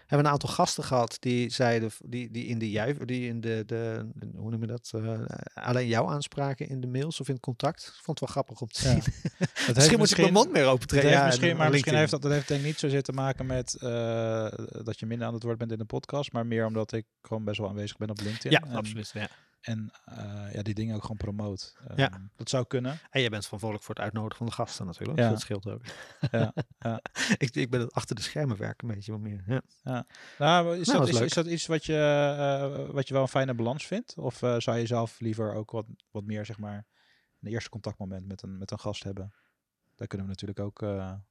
hebben 0.07 0.27
een 0.27 0.33
aantal 0.33 0.49
gasten 0.49 0.85
gehad 0.85 1.17
die 1.21 1.51
zeiden, 1.51 1.91
die, 2.05 2.31
die 2.31 2.45
in 2.47 2.59
de 2.59 2.71
juif, 2.71 2.97
die 2.99 3.29
in 3.29 3.41
de, 3.41 3.63
de, 3.67 4.07
hoe 4.37 4.51
noem 4.51 4.61
je 4.61 4.67
dat, 4.67 4.91
eh, 4.95 5.21
alleen 5.55 5.87
jou 5.87 6.11
aanspraken 6.11 6.69
in 6.69 6.81
de 6.81 6.87
mails 6.87 7.21
of 7.21 7.29
in 7.29 7.35
het 7.35 7.43
contact. 7.43 7.85
Vond 8.03 8.21
het 8.21 8.21
wel 8.21 8.29
grappig 8.29 8.61
om 8.61 8.69
te 8.69 8.89
Ja. 8.89 8.91
zien. 8.91 9.03
Misschien 9.75 9.99
moet 9.99 10.11
ik 10.11 10.17
mijn 10.17 10.33
mond 10.33 10.51
meer 10.53 10.67
open 10.67 10.87
trekken. 10.87 11.11
Ja, 11.11 11.25
misschien, 11.27 11.51
en 11.51 11.57
maar 11.57 11.71
misschien 11.71 11.95
heeft 11.95 12.11
dat, 12.11 12.23
dat 12.23 12.33
heeft 12.33 12.49
denk 12.49 12.61
ik 12.61 12.67
niet 12.67 12.79
zozeer 12.79 13.03
te 13.03 13.13
maken 13.13 13.47
met 13.47 13.75
eh, 13.75 14.49
dat 14.83 15.01
je 15.01 15.07
minder 15.07 15.27
aan 15.27 15.35
het 15.35 15.43
woord 15.43 15.59
bent 15.59 15.73
in 15.73 15.79
de 15.79 15.85
podcast, 15.85 16.33
maar 16.33 16.47
meer 16.47 16.67
omdat 16.67 16.93
ik 16.93 17.05
gewoon 17.23 17.45
best 17.45 17.59
wel 17.59 17.69
aanwezig 17.69 17.97
ben 17.97 18.11
op 18.11 18.21
LinkedIn. 18.21 18.51
Ja, 18.51 18.61
En, 18.63 18.77
absoluut. 18.77 19.11
Ja. 19.15 19.29
En 19.63 19.91
eh, 20.05 20.53
ja, 20.53 20.63
die 20.63 20.75
dingen 20.75 20.95
ook 20.95 21.03
gewoon 21.03 21.17
promoot. 21.17 21.77
Ja. 21.97 22.11
Ehm, 22.11 22.21
Dat 22.37 22.49
zou 22.49 22.67
kunnen. 22.67 22.99
En 23.11 23.21
jij 23.21 23.31
bent 23.31 23.43
verantwoordelijk 23.45 23.87
voor 23.87 23.95
het 23.95 24.05
uitnodigen 24.05 24.37
van 24.37 24.47
de 24.47 24.53
gasten 24.53 24.87
natuurlijk. 24.87 25.19
Ja. 25.19 25.25
Dus 25.25 25.33
dat 25.33 25.43
scheelt 25.43 25.67
ook. 25.67 25.83
Ja, 26.31 26.53
ja. 26.79 27.01
ik, 27.39 27.55
ik 27.55 27.71
ben 27.71 27.81
het 27.81 27.93
achter 27.93 28.17
de 28.17 28.23
schermen 28.23 28.57
werken 28.57 28.89
een 28.89 28.95
beetje 28.95 29.13
wat 29.13 29.21
meer. 29.21 29.43
Ja. 29.47 29.63
Nou, 30.39 30.79
is, 30.79 30.87
Nou, 30.87 31.13
dat, 31.13 31.21
is 31.21 31.33
dat 31.33 31.47
iets 31.47 31.67
wat 31.67 31.85
je, 31.85 31.97
eh, 31.97 32.91
wat 32.95 33.09
je 33.09 33.15
wel 33.15 33.23
een 33.23 33.29
fijne 33.29 33.55
balans 33.55 33.87
vindt? 33.87 34.19
Of 34.19 34.43
eh, 34.43 34.55
zou 34.59 34.79
je 34.79 34.87
zelf 34.87 35.21
liever 35.21 35.55
ook 35.55 35.71
wat, 35.71 35.87
wat 36.11 36.25
meer, 36.25 36.47
zeg 36.47 36.59
maar, 36.59 36.87
een 37.41 37.51
eerste 37.51 37.71
contactmoment 37.71 38.27
met 38.27 38.43
een, 38.43 38.59
met 38.59 38.71
een 38.71 38.81
gast 38.81 39.05
hebben? 39.05 39.35
Daar 39.97 40.07
kunnen 40.09 40.27
we 40.27 40.33
natuurlijk 40.33 40.61
ook, 40.61 40.79
ja. 40.81 41.25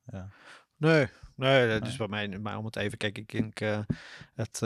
Nee, 0.77 1.07
nee, 1.35 1.67
dat 1.69 1.81
Nee. 1.81 1.89
is 1.89 1.97
bij 1.97 2.07
mij, 2.07 2.39
maar 2.39 2.57
om 2.57 2.65
het 2.65 2.75
even, 2.75 2.97
kijk, 2.97 3.17
ik 3.17 3.29
denk 3.31 3.59
het, 4.33 4.61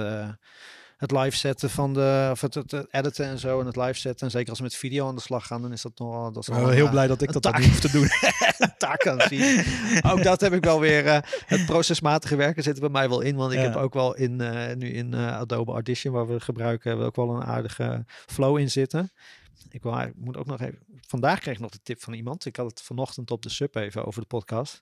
het 0.97 1.11
live 1.11 1.37
zetten 1.37 1.69
van 1.69 1.93
de, 1.93 2.27
of 2.31 2.41
het, 2.41 2.53
het, 2.53 2.87
editen 2.91 3.25
en 3.25 3.39
zo 3.39 3.59
en 3.59 3.65
het 3.65 3.75
live 3.75 3.99
zetten. 3.99 4.25
En 4.25 4.31
zeker 4.31 4.49
als 4.49 4.57
we 4.57 4.63
met 4.63 4.75
video 4.75 5.07
aan 5.07 5.15
de 5.15 5.21
slag 5.21 5.47
gaan, 5.47 5.61
dan 5.61 5.71
is 5.71 5.81
dat 5.81 5.99
nogal, 5.99 6.31
dat 6.31 6.47
is 6.47 6.55
Ik 6.55 6.63
een, 6.63 6.69
heel 6.73 6.85
eh, 6.85 6.91
blij 6.91 7.07
dat 7.07 7.21
ik 7.21 7.31
dat 7.41 7.57
niet 7.57 7.67
hoef 7.67 7.79
te 7.79 7.91
doen. 7.91 8.07
taak 8.77 9.07
aan 9.07 9.21
zien. 9.21 9.65
Ook 10.01 10.23
dat 10.23 10.41
heb 10.41 10.53
ik 10.53 10.63
wel 10.63 10.79
weer, 10.79 11.05
eh, 11.05 11.19
het 11.45 11.65
procesmatige 11.65 12.35
werken 12.35 12.63
zit 12.63 12.75
er 12.75 12.81
bij 12.81 12.89
mij 12.89 13.09
wel 13.09 13.21
in, 13.21 13.35
want 13.35 13.51
ik 13.51 13.57
Ja. 13.59 13.63
heb 13.63 13.75
ook 13.75 13.93
wel 13.93 14.15
in, 14.15 14.41
eh, 14.41 14.75
nu 14.75 14.89
in 14.89 15.13
eh, 15.13 15.37
Adobe 15.37 15.71
Audition, 15.71 16.13
waar 16.13 16.27
we 16.27 16.39
gebruiken, 16.39 16.89
hebben 16.89 17.05
we 17.11 17.19
ook 17.19 17.27
wel 17.27 17.35
een 17.35 17.43
aardige 17.47 18.05
flow 18.07 18.57
in 18.57 18.71
zitten. 18.71 19.11
Ik, 19.69 19.83
wil, 19.83 19.93
eigenlijk- 19.93 20.25
moet 20.25 20.37
ook 20.37 20.45
nog 20.45 20.61
even. 20.61 20.79
Vandaag 21.07 21.39
kreeg 21.39 21.53
ik 21.55 21.59
nog 21.59 21.71
de 21.71 21.79
tip 21.83 22.01
van 22.03 22.13
iemand. 22.13 22.45
Ik 22.45 22.55
had 22.55 22.69
het 22.69 22.81
vanochtend 22.81 23.31
op 23.31 23.41
de 23.41 23.49
sub 23.49 23.75
even 23.75 24.05
over 24.05 24.21
de 24.21 24.27
podcast. 24.27 24.81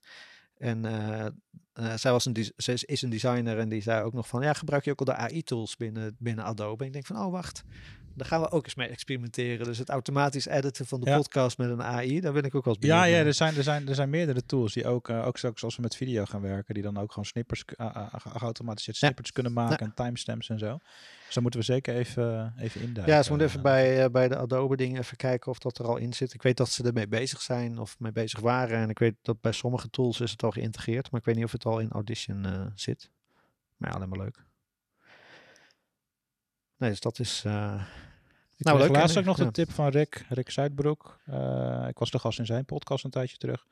En 0.64 0.86
eh, 0.86 1.26
eh, 1.74 1.98
zij 1.98 2.12
was 2.12 2.26
een, 2.26 2.34
is- 2.34 2.84
is 2.84 3.02
een 3.02 3.10
designer 3.10 3.60
en 3.60 3.70
die 3.70 3.82
zei 3.82 4.04
ook 4.04 4.14
nog 4.14 4.28
van, 4.28 4.42
ja, 4.42 4.54
gebruik 4.54 4.86
je 4.86 4.92
ook 4.92 5.00
al 5.00 5.06
de 5.06 5.16
AI-tools 5.16 5.76
binnen, 5.78 6.16
binnen 6.20 6.46
Adobe? 6.46 6.82
En 6.82 6.88
ik 6.88 6.94
denk 6.94 7.06
van, 7.06 7.18
oh 7.26 7.32
wacht, 7.32 7.64
daar 8.16 8.28
gaan 8.28 8.42
we 8.42 8.52
ook 8.52 8.64
eens 8.66 8.76
mee 8.76 8.88
experimenteren. 8.88 9.66
Dus 9.66 9.78
het 9.78 9.90
automatisch 9.90 10.46
editen 10.48 10.86
van 10.86 11.00
de 11.00 11.10
Ja. 11.10 11.18
podcast 11.18 11.58
met 11.58 11.70
een 11.70 11.82
AI, 11.84 12.20
daar 12.22 12.34
ben 12.34 12.44
ik 12.44 12.56
ook 12.56 12.66
wel 12.66 12.74
eens 12.76 12.86
Ja, 12.86 12.90
benieuwd 12.96 13.10
ja 13.12 13.18
naar. 13.18 13.26
er, 13.28 13.34
zijn, 13.34 13.56
er, 13.56 13.64
zijn, 13.64 13.88
er 13.88 13.96
zijn 13.96 14.10
meerdere 14.10 14.46
tools 14.46 14.74
die 14.74 14.88
ook, 14.88 15.10
eh, 15.10 15.26
ook 15.28 15.38
straks 15.38 15.64
als 15.64 15.76
we 15.76 15.82
met 15.82 15.96
video 15.96 16.26
gaan 16.26 16.42
werken, 16.42 16.74
die 16.74 16.84
dan 16.84 16.98
ook 16.98 17.10
gewoon 17.10 17.26
snippers, 17.26 17.64
uh, 17.78 18.06
geautomatiseerd 18.18 18.98
Ja. 18.98 19.06
snippers 19.08 19.32
kunnen 19.32 19.54
maken 19.54 19.86
en 19.86 19.94
timestamps 19.94 20.50
en 20.50 20.60
zo. 20.60 20.78
Dus 21.26 21.34
daar 21.34 21.42
moeten 21.44 21.60
we 21.60 21.66
zeker 21.66 21.96
even, 21.96 22.54
even 22.58 22.82
induiken. 22.82 23.14
Ja, 23.16 23.24
ze 23.24 23.30
moeten 23.30 23.48
even 23.48 23.60
Eh, 23.60 23.66
bij, 23.66 24.04
eh, 24.04 24.10
bij 24.12 24.28
de 24.28 24.36
Adobe 24.38 24.76
dingen 24.76 25.00
even 25.02 25.18
kijken 25.18 25.52
of 25.52 25.58
dat 25.60 25.78
er 25.80 25.86
al 25.88 25.98
in 25.98 26.14
zit. 26.14 26.34
Ik 26.34 26.42
weet 26.42 26.58
dat 26.58 26.70
ze 26.70 26.84
ermee 26.84 27.08
bezig 27.08 27.42
zijn 27.42 27.80
of 27.80 28.00
mee 28.00 28.12
bezig 28.12 28.40
waren. 28.40 28.78
En 28.78 28.90
ik 28.90 29.00
weet 29.00 29.16
dat 29.22 29.42
bij 29.42 29.52
sommige 29.52 29.90
tools 29.90 30.20
is 30.22 30.32
het 30.32 30.44
al 30.44 30.52
geïntegreerd. 30.52 31.12
Maar 31.12 31.20
ik 31.20 31.26
weet 31.26 31.36
niet 31.36 31.46
of 31.46 31.52
het 31.52 31.66
al 31.66 31.80
in 31.80 31.90
Audition 31.92 32.46
eh, 32.46 32.66
zit. 32.76 33.10
Maar 33.78 33.90
ja, 33.90 33.96
alleen 33.96 34.10
maar 34.10 34.20
leuk. 34.20 34.44
Nee, 36.84 36.92
dus 36.92 37.02
dat 37.02 37.20
is... 37.20 37.44
eh, 37.46 37.84
Ik 38.56 38.66
Nou, 38.66 38.78
leuk, 38.78 38.90
laatst 38.90 39.18
ook 39.18 39.24
nog 39.26 39.38
ja. 39.38 39.44
de 39.44 39.52
tip 39.52 39.72
van 39.72 39.88
Rick, 39.88 40.26
Rick 40.30 40.50
Zuidbroek. 40.50 41.20
Eh, 41.26 41.86
ik 41.90 41.98
was 41.98 42.12
de 42.12 42.20
gast 42.20 42.40
in 42.40 42.46
zijn 42.46 42.66
podcast 42.66 43.04
een 43.04 43.12
tijdje 43.12 43.38
terug. 43.38 43.66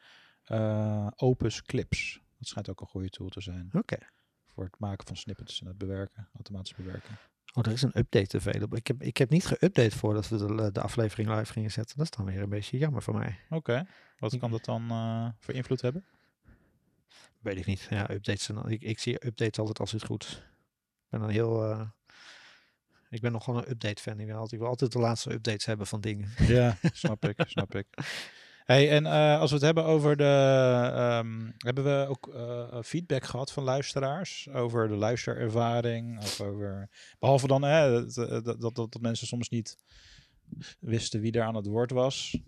Eh, 0.43 1.08
Opus 1.15 1.62
Clips. 1.62 2.19
Dat 2.38 2.47
schijnt 2.47 2.69
ook 2.69 2.82
een 2.82 2.88
goede 2.88 3.10
tool 3.10 3.30
te 3.30 3.41
zijn 3.41 3.69
Oké. 3.74 3.97
voor 4.45 4.63
het 4.63 4.80
maken 4.80 5.08
van 5.08 5.15
snippets 5.15 5.62
en 5.62 5.67
het 5.67 5.78
bewerken, 5.78 6.30
automatisch 6.34 6.76
bewerken. 6.76 7.17
Oh, 7.54 7.65
er 7.65 7.71
is 7.71 7.82
een 7.82 7.97
update 7.97 8.38
available. 8.38 8.78
Ik 8.78 8.88
heb, 8.88 9.02
ik 9.02 9.17
heb 9.17 9.30
niet 9.30 9.54
geüpdate 9.54 9.95
voordat 9.95 10.30
we 10.30 10.38
de, 10.38 10.71
de 10.71 10.82
aflevering 10.82 11.30
live 11.30 11.52
gingen 11.52 11.71
zetten. 11.71 11.97
Dat 11.97 12.06
is 12.06 12.12
dan 12.17 12.26
weer 12.26 12.41
een 12.41 12.50
beetje 12.50 12.78
jammer 12.78 13.02
voor 13.02 13.13
mij. 13.15 13.39
Oké, 13.50 13.86
wat 14.19 14.38
kan 14.38 14.52
dat 14.52 14.65
dan 14.65 14.89
eh, 14.89 15.28
voor 15.39 15.54
invloed 15.54 15.82
hebben? 15.82 16.06
Weet 17.39 17.58
ik 17.58 17.65
niet. 17.65 17.88
Ja, 17.89 18.10
updates. 18.12 18.50
Ik, 18.67 18.82
ik 18.82 19.00
zie 19.00 19.26
updates 19.26 19.60
altijd 19.60 19.80
als 19.80 19.91
het 19.91 20.06
goed. 20.06 20.43
Ik 21.04 21.10
ben 21.10 21.19
dan 21.19 21.30
heel... 21.30 21.91
eh, 23.12 23.17
ik 23.17 23.21
ben 23.21 23.32
nog 23.32 23.43
gewoon 23.43 23.60
een 23.60 23.69
update 23.69 24.02
fan. 24.02 24.19
Ik 24.19 24.26
wil 24.26 24.36
altijd, 24.36 24.54
ik 24.54 24.60
wil 24.60 24.67
altijd 24.67 24.91
de 24.91 25.00
laatste 25.00 25.32
updates 25.32 25.65
hebben 25.65 25.88
van 25.88 26.02
dingen. 26.02 26.30
Ja, 26.38 26.78
snap 26.93 27.26
ik, 27.26 27.43
snap 27.47 27.76
ik. 27.76 27.88
Hey, 28.65 28.89
en 28.89 29.06
eh, 29.06 29.39
als 29.39 29.50
we 29.50 29.56
het 29.56 29.65
hebben 29.65 29.86
over 29.86 30.17
de. 30.17 30.24
ehm, 30.93 31.52
hebben 31.58 31.84
we 31.84 32.06
ook 32.10 32.28
eh, 32.28 32.82
feedback 32.84 33.24
gehad 33.24 33.52
van 33.52 33.63
luisteraars 33.63 34.50
over 34.50 34.88
de 34.88 34.95
luisterervaring? 34.95 36.17
Of 36.17 36.41
over. 36.41 36.89
Behalve 37.19 37.47
dan 37.47 37.62
hè, 37.62 38.06
dat, 38.06 38.45
dat, 38.45 38.62
dat, 38.62 38.76
dat, 38.76 39.02
mensen 39.02 39.28
soms 39.28 39.50
niet 39.50 39.78
wisten 40.80 41.21
wie 41.21 41.32
er 41.32 41.43
aan 41.43 41.56
het 41.56 41.65
woord 41.65 41.91
was. 41.91 42.39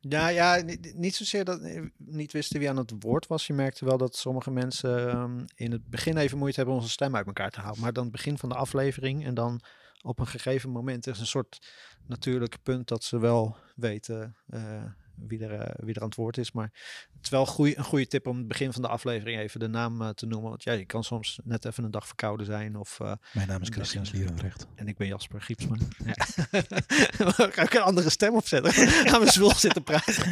Ja, 0.00 0.28
ja 0.28 0.62
niet, 0.94 1.14
zozeer 1.14 1.44
dat 1.44 1.60
eh, 1.60 1.82
niet 1.96 2.32
wisten 2.32 2.58
wie 2.58 2.68
aan 2.68 2.76
het 2.76 2.92
woord 2.98 3.26
was. 3.26 3.46
Je 3.46 3.52
merkte 3.52 3.84
wel 3.84 3.98
dat 3.98 4.16
sommige 4.16 4.50
mensen 4.50 5.08
ehm, 5.08 5.44
in 5.54 5.72
het 5.72 5.90
begin 5.90 6.16
even 6.16 6.38
moeite 6.38 6.56
hebben 6.56 6.74
onze 6.74 6.88
stem 6.88 7.16
uit 7.16 7.26
elkaar 7.26 7.50
te 7.50 7.60
houden. 7.60 7.82
Maar 7.82 7.92
dan 7.92 8.02
het 8.02 8.12
begin 8.12 8.38
van 8.38 8.48
de 8.48 8.54
aflevering 8.54 9.24
en 9.24 9.34
dan 9.34 9.60
op 10.02 10.18
een 10.18 10.26
gegeven 10.26 10.70
moment 10.70 11.06
is 11.06 11.20
een 11.20 11.26
soort 11.26 11.58
natuurlijk 12.06 12.56
punt 12.62 12.88
dat 12.88 13.04
ze 13.04 13.18
wel 13.18 13.56
weten 13.74 14.36
eh, 14.46 14.84
wie, 15.26 15.44
er, 15.44 15.60
eh, 15.60 15.74
wie 15.84 15.94
er 15.94 16.00
aan 16.00 16.08
het 16.08 16.16
woord 16.16 16.38
is. 16.38 16.52
Maar 16.52 16.70
het 17.12 17.22
is 17.22 17.28
wel 17.28 17.46
goeie, 17.46 17.78
een 17.78 17.84
goede 17.84 18.06
tip 18.06 18.26
om 18.26 18.36
het 18.36 18.48
begin 18.48 18.72
van 18.72 18.82
de 18.82 18.88
aflevering 18.88 19.40
even 19.40 19.60
de 19.60 19.68
naam 19.68 20.02
eh, 20.02 20.08
te 20.08 20.26
noemen. 20.26 20.50
Want 20.50 20.62
ja, 20.62 20.72
je 20.72 20.84
kan 20.84 21.04
soms 21.04 21.40
net 21.44 21.64
even 21.64 21.84
een 21.84 21.90
dag 21.90 22.06
verkouden 22.06 22.46
zijn 22.46 22.76
of... 22.76 22.98
Mijn 23.32 23.48
naam 23.48 23.62
is 23.62 23.68
Christian 23.68 24.06
Slierenrecht. 24.06 24.66
en 24.74 24.88
ik 24.88 24.96
ben 24.96 25.06
Jasper 25.06 25.40
Giepsma. 25.40 25.76
Ja. 26.04 26.14
Ga 27.52 27.62
ik 27.62 27.74
een 27.74 27.80
andere 27.80 28.10
stem 28.10 28.34
opzetten? 28.34 28.72
Gaan 29.10 29.20
we 29.20 29.30
zwoel 29.30 29.54
zitten 29.54 29.82
praten? 29.82 30.30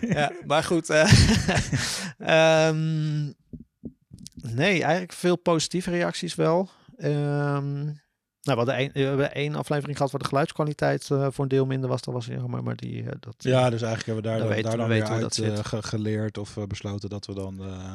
ja, 0.16 0.32
maar 0.46 0.64
goed. 0.64 0.90
eh, 0.90 1.12
ehm, 2.18 3.24
nee, 4.34 4.82
eigenlijk 4.82 5.12
veel 5.12 5.36
positieve 5.36 5.90
reacties 5.90 6.34
wel. 6.34 6.70
Ehm, 6.96 7.92
nou, 8.42 8.58
we 8.58 8.64
hadden, 8.64 8.74
één, 8.74 9.06
hebben 9.08 9.34
één 9.34 9.54
aflevering 9.54 9.96
gehad 9.96 10.12
waar 10.12 10.20
de 10.20 10.26
geluidskwaliteit 10.28 11.10
eh, 11.10 11.26
voor 11.30 11.44
een 11.44 11.50
deel 11.50 11.66
minder 11.66 11.88
was. 11.88 12.02
Dat 12.02 12.14
was 12.14 12.26
jammer, 12.26 12.62
maar 12.62 12.76
die... 12.76 13.02
eh, 13.02 13.12
dat, 13.20 13.34
Ja, 13.38 13.70
dus 13.70 13.82
eigenlijk 13.82 14.06
hebben 14.06 14.14
we 14.24 14.28
daar, 14.30 14.38
Dan 14.38 14.48
weten 14.48 14.62
daar 14.62 14.72
we 14.72 14.78
dan 14.78 14.88
weten 14.88 15.08
uit 15.08 15.20
dat 15.20 15.34
zit. 15.34 15.58
eh, 15.58 15.64
ge- 15.64 15.82
geleerd 15.82 16.38
of 16.38 16.56
eh, 16.56 16.64
besloten 16.64 17.08
dat 17.08 17.26
we 17.26 17.34
dan 17.34 17.62
eh, 17.64 17.94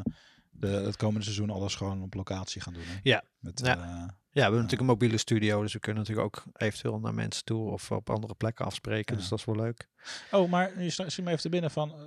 de, 0.49 0.67
het 0.67 0.95
komende 0.95 1.23
seizoen 1.23 1.49
alles 1.49 1.75
gewoon 1.75 2.01
op 2.01 2.13
locatie 2.13 2.61
gaan 2.61 2.73
doen. 2.73 2.83
Hè? 2.85 2.99
Ja. 3.03 3.23
Met, 3.39 3.59
Ja. 3.63 3.75
eh, 3.77 3.83
Ja, 4.29 4.43
we 4.43 4.51
hebben 4.51 4.61
natuurlijk 4.61 4.89
een 4.89 4.95
mobiele 4.97 5.17
studio, 5.17 5.61
dus 5.61 5.73
we 5.73 5.79
kunnen 5.79 6.03
natuurlijk 6.03 6.27
ook 6.37 6.43
eventueel 6.53 6.99
naar 6.99 7.13
mensen 7.13 7.43
toe 7.43 7.71
of 7.71 7.91
op 7.91 8.09
andere 8.09 8.35
plekken 8.35 8.65
afspreken. 8.65 9.13
Ja. 9.15 9.19
Dus 9.19 9.29
dat 9.29 9.39
is 9.39 9.45
wel 9.45 9.55
leuk. 9.55 9.87
Oh, 10.31 10.49
maar 10.49 10.81
je 10.83 10.89
schiet 10.89 11.17
me 11.23 11.29
even 11.29 11.41
te 11.41 11.49
binnen 11.49 11.71
van, 11.71 11.89
eh, 11.91 11.97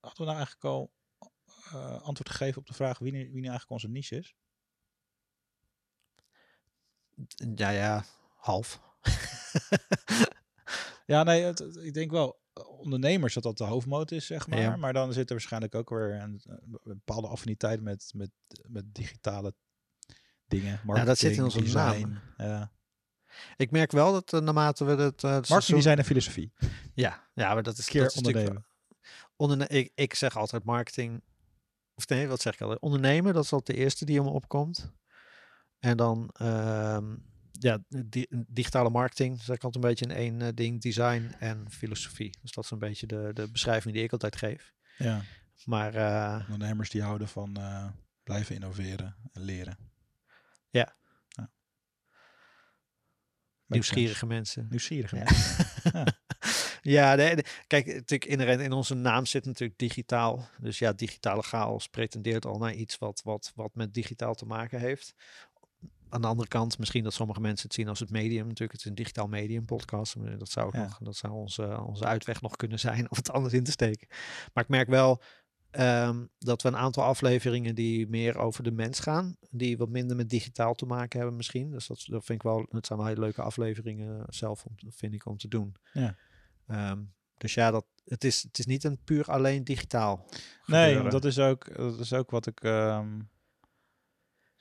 hadden 0.00 0.16
we 0.16 0.24
nou 0.24 0.36
eigenlijk 0.36 0.64
al 0.64 0.90
eh, 1.72 2.02
antwoord 2.02 2.30
gegeven 2.30 2.58
op 2.60 2.66
de 2.66 2.74
vraag 2.74 2.98
wie 2.98 3.12
nu, 3.12 3.18
wie 3.18 3.40
nu 3.40 3.48
eigenlijk 3.48 3.70
onze 3.70 3.88
niche 3.88 4.16
is? 4.16 4.34
Ja, 7.54 7.68
ja, 7.70 8.04
half. 8.36 8.80
Ja, 11.06 11.22
nee, 11.22 11.42
het- 11.42 11.76
ik 11.82 11.94
denk 11.94 12.10
wel 12.10 12.40
eh, 12.52 12.68
ondernemers 12.68 13.34
dat 13.34 13.42
dat 13.42 13.58
de 13.58 13.64
hoofdmoot 13.64 14.10
is, 14.10 14.26
zeg 14.26 14.46
maar. 14.46 14.58
Ja. 14.60 14.76
Maar 14.76 14.92
dan 14.92 15.12
zit 15.12 15.26
er 15.28 15.34
waarschijnlijk 15.34 15.74
ook 15.74 15.90
weer 15.90 16.12
een, 16.20 16.40
een 16.44 16.78
bepaalde 16.82 17.28
affiniteit 17.28 17.80
met, 17.80 18.10
met, 18.14 18.30
met 18.68 18.94
digitale 18.94 19.54
dingen. 20.46 20.80
Marketing, 20.84 21.06
dat 21.06 21.18
zit 21.18 21.36
in 21.36 21.44
onze 21.44 21.60
naam. 21.60 21.90
design. 21.92 22.18
Ja. 22.36 22.72
Ik 23.56 23.70
merk 23.70 23.90
wel 23.92 24.12
dat 24.12 24.32
eh, 24.32 24.40
naarmate 24.40 24.84
we 24.84 24.90
het, 25.02 25.24
eh, 25.24 25.34
het 25.34 25.48
Marketing, 25.48 25.76
design 25.78 25.98
en 25.98 26.04
filosofie. 26.04 26.52
Ja, 26.94 27.28
ja, 27.34 27.54
maar 27.54 27.62
dat 27.62 27.78
is, 27.78 27.86
Keer 27.86 28.02
dat 28.02 28.10
is 28.10 28.16
ondernemen. 28.16 28.66
onderne 29.36 29.66
ik, 29.66 29.92
ik 29.94 30.14
zeg 30.14 30.36
altijd 30.36 30.64
marketing. 30.64 31.22
Of 31.94 32.08
nee, 32.08 32.28
wat 32.28 32.40
zeg 32.40 32.54
ik 32.54 32.60
altijd? 32.60 32.80
Ondernemen, 32.80 33.34
dat 33.34 33.44
is 33.44 33.52
altijd 33.52 33.76
de 33.76 33.82
eerste 33.84 34.04
die 34.04 34.20
om 34.20 34.26
opkomt. 34.26 34.92
En 35.84 35.96
dan 35.96 36.30
ehm, 36.32 37.16
ja, 37.50 37.78
di- 37.88 38.26
digitale 38.46 38.90
marketing, 38.90 39.42
zeg 39.42 39.56
ik 39.56 39.64
altijd 39.64 39.84
een 39.84 39.90
beetje 39.90 40.04
in 40.04 40.10
één 40.10 40.42
eh, 40.42 40.48
ding. 40.54 40.80
Design 40.82 41.30
en 41.38 41.70
filosofie. 41.70 42.38
Dus 42.42 42.52
dat 42.52 42.64
is 42.64 42.70
een 42.70 42.78
beetje 42.78 43.06
de, 43.06 43.30
de 43.32 43.50
beschrijving 43.50 43.94
die 43.94 44.02
ik 44.02 44.12
altijd 44.12 44.36
geef. 44.36 44.72
Ja. 44.98 45.22
Maar 45.64 45.94
eh, 45.94 46.40
Ondernemers 46.50 46.90
die 46.90 47.02
houden 47.02 47.28
van 47.28 47.56
eh, 47.56 47.86
blijven 48.22 48.54
innoveren 48.54 49.16
en 49.32 49.42
leren. 49.42 49.76
Ja. 50.70 50.96
ja. 51.28 51.50
nieuwsgierige 53.66 54.26
mensen. 54.26 54.66
Nieuwsgierige 54.70 55.16
Ja. 55.16 55.22
mensen. 55.24 56.14
Ja, 56.82 57.14
nee, 57.20 57.34
nee. 57.34 57.44
kijk, 57.66 57.86
natuurlijk 57.86 58.24
inherent 58.24 58.60
in 58.60 58.72
onze 58.72 58.94
naam 58.94 59.26
zit 59.26 59.44
natuurlijk 59.44 59.78
digitaal. 59.78 60.48
Dus 60.58 60.78
ja, 60.78 60.92
digitale 60.92 61.42
chaos 61.42 61.88
pretendeert 61.88 62.46
al 62.46 62.58
naar 62.58 62.74
iets 62.74 62.98
wat, 62.98 63.20
wat, 63.24 63.52
wat 63.54 63.74
met 63.74 63.94
digitaal 63.94 64.34
te 64.34 64.46
maken 64.46 64.80
heeft. 64.80 65.14
Aan 66.14 66.20
de 66.20 66.26
andere 66.26 66.48
kant, 66.48 66.78
misschien 66.78 67.04
dat 67.04 67.12
sommige 67.14 67.40
mensen 67.40 67.66
het 67.66 67.74
zien 67.74 67.88
als 67.88 68.00
het 68.00 68.10
medium. 68.10 68.42
Natuurlijk, 68.46 68.72
het 68.72 68.80
is 68.80 68.86
een 68.86 68.94
digitaal 68.94 69.26
medium 69.26 69.64
podcast. 69.64 70.14
Eh, 70.14 70.38
Dat 70.38 70.48
zou, 70.48 70.66
ook 70.66 70.72
Ja. 70.74 70.82
nog, 70.82 70.98
dat 71.02 71.16
zou 71.16 71.32
onze, 71.32 71.80
onze 71.86 72.04
uitweg 72.04 72.40
nog 72.42 72.56
kunnen 72.56 72.78
zijn 72.78 73.00
om 73.10 73.16
het 73.16 73.30
anders 73.30 73.54
in 73.54 73.64
te 73.64 73.70
steken. 73.70 74.08
Maar 74.52 74.62
ik 74.64 74.68
merk 74.70 74.88
wel 74.88 75.22
ehm, 75.70 76.24
dat 76.38 76.62
we 76.62 76.68
een 76.68 76.76
aantal 76.76 77.02
afleveringen 77.04 77.74
die 77.74 78.08
meer 78.08 78.38
over 78.38 78.62
de 78.64 78.70
mens 78.72 79.00
gaan. 79.00 79.36
Die 79.50 79.76
wat 79.76 79.88
minder 79.88 80.16
met 80.16 80.28
digitaal 80.30 80.74
te 80.74 80.86
maken 80.86 81.18
hebben 81.18 81.36
misschien. 81.36 81.70
Dus 81.70 81.86
dat, 81.86 82.04
dat 82.06 82.24
vind 82.24 82.38
ik 82.38 82.50
wel, 82.50 82.66
het 82.70 82.86
zijn 82.86 82.98
wel 82.98 83.08
hele 83.08 83.20
leuke 83.20 83.42
afleveringen 83.42 84.24
zelf, 84.28 84.64
om, 84.64 84.74
vind 84.88 85.14
ik, 85.14 85.26
om 85.26 85.36
te 85.36 85.48
doen. 85.48 85.74
Ja. 85.92 86.16
Ehm, 86.66 87.02
dus 87.36 87.54
ja, 87.54 87.70
dat, 87.70 87.84
het, 88.04 88.24
is, 88.24 88.42
het 88.42 88.58
is 88.58 88.66
niet 88.66 88.84
een 88.84 88.98
puur 89.04 89.24
alleen 89.24 89.64
digitaal. 89.64 90.28
Nee, 90.66 91.02
dat 91.08 91.24
is 91.24 91.38
ook, 91.38 91.76
dat 91.76 91.98
is 91.98 92.12
ook 92.12 92.30
wat 92.30 92.46
ik. 92.46 92.60
ehm, 92.60 93.20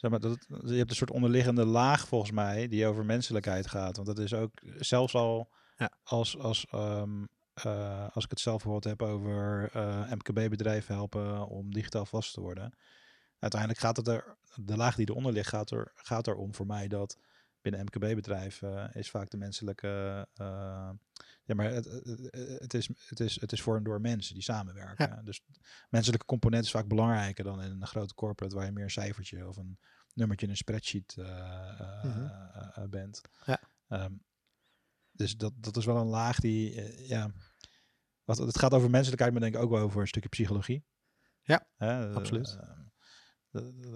zeg 0.03 0.11
maar, 0.11 0.19
dat, 0.19 0.45
je 0.47 0.75
hebt 0.75 0.89
een 0.89 0.95
soort 0.95 1.11
onderliggende 1.11 1.65
laag 1.65 2.07
volgens 2.07 2.31
mij 2.31 2.67
die 2.67 2.87
over 2.87 3.05
menselijkheid 3.05 3.67
gaat. 3.67 3.95
Want 3.95 4.07
dat 4.07 4.19
is 4.19 4.33
ook 4.33 4.51
zelfs 4.77 5.15
al 5.15 5.49
Ja. 5.77 5.91
als, 6.03 6.37
als, 6.37 6.65
ehm, 6.69 7.25
eh, 7.53 8.07
als 8.13 8.23
ik 8.23 8.29
het 8.29 8.39
zelf 8.39 8.63
bijvoorbeeld 8.63 8.99
heb 8.99 9.07
over 9.07 9.69
eh, 9.73 10.11
MKB-bedrijven 10.11 10.95
helpen 10.95 11.47
om 11.47 11.73
digitaal 11.73 12.05
vast 12.05 12.33
te 12.33 12.41
worden. 12.41 12.73
Uiteindelijk 13.39 13.81
gaat 13.81 13.97
het 13.97 14.07
er, 14.07 14.37
de 14.55 14.77
laag 14.77 14.95
die 14.95 15.09
eronder 15.09 15.33
ligt, 15.33 15.49
gaat 15.49 15.71
er, 15.71 15.91
gaat 15.95 16.27
er 16.27 16.35
om 16.35 16.53
voor 16.53 16.65
mij 16.65 16.87
dat 16.87 17.17
binnen 17.61 17.81
MKB-bedrijven 17.85 18.93
is 18.93 19.09
vaak 19.09 19.29
de 19.29 19.37
menselijke. 19.37 20.27
Ja, 21.45 21.55
maar 21.55 21.71
het, 21.71 21.85
het, 22.59 22.73
is, 22.73 22.89
het, 23.07 23.19
is, 23.19 23.41
het 23.41 23.51
is 23.51 23.61
voor 23.61 23.77
en 23.77 23.83
door 23.83 24.01
mensen 24.01 24.33
die 24.33 24.43
samenwerken. 24.43 25.25
Dus 25.25 25.41
menselijke 25.89 26.25
component 26.25 26.63
is 26.65 26.71
vaak 26.71 26.87
belangrijker 26.87 27.43
dan 27.43 27.61
in 27.61 27.71
een 27.71 27.87
grote 27.87 28.13
corporate 28.13 28.55
waar 28.55 28.65
je 28.65 28.71
meer 28.71 28.83
een 28.83 28.89
cijfertje 28.89 29.47
of 29.47 29.57
een 29.57 29.79
nummertje 30.13 30.45
in 30.45 30.51
een 30.51 30.57
spreadsheet 30.57 31.15
eh, 31.17 31.79
eh, 31.79 32.03
Mhm. 32.03 32.25
eh, 32.25 32.83
bent. 32.89 33.21
Ja. 33.45 33.59
Ehm, 33.87 34.13
dus 35.11 35.37
dat, 35.37 35.53
dat 35.55 35.77
is 35.77 35.85
wel 35.85 35.97
een 35.97 36.07
laag 36.07 36.39
die, 36.39 36.81
ja, 37.07 37.31
wat, 38.23 38.37
het 38.37 38.59
gaat 38.59 38.73
over 38.73 38.89
menselijkheid, 38.89 39.31
maar 39.31 39.41
denk 39.41 39.55
ik 39.55 39.61
ook 39.61 39.69
wel 39.71 39.81
over 39.81 40.01
een 40.01 40.07
stukje 40.07 40.29
psychologie. 40.29 40.85
Ja, 41.41 41.67
absoluut. 42.13 42.57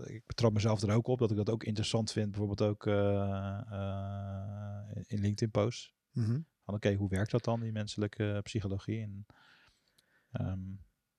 ik 0.03 0.23
betrap 0.25 0.53
mezelf 0.53 0.81
er 0.81 0.91
ook 0.93 1.07
op 1.07 1.19
dat 1.19 1.31
ik 1.31 1.37
dat 1.37 1.49
ook 1.49 1.63
interessant 1.63 2.11
vind, 2.11 2.31
bijvoorbeeld 2.31 2.61
ook 2.61 2.85
in 5.07 5.19
LinkedIn 5.19 5.51
posts. 5.51 5.93
Mhm. 6.11 6.39
Van 6.67 6.75
oké, 6.75 6.93
hoe 6.93 7.09
werkt 7.09 7.31
dat 7.31 7.43
dan, 7.43 7.59
die 7.59 7.71
menselijke 7.71 8.39
psychologie? 8.43 9.01
En, 9.01 9.25
ehm, 10.31 10.59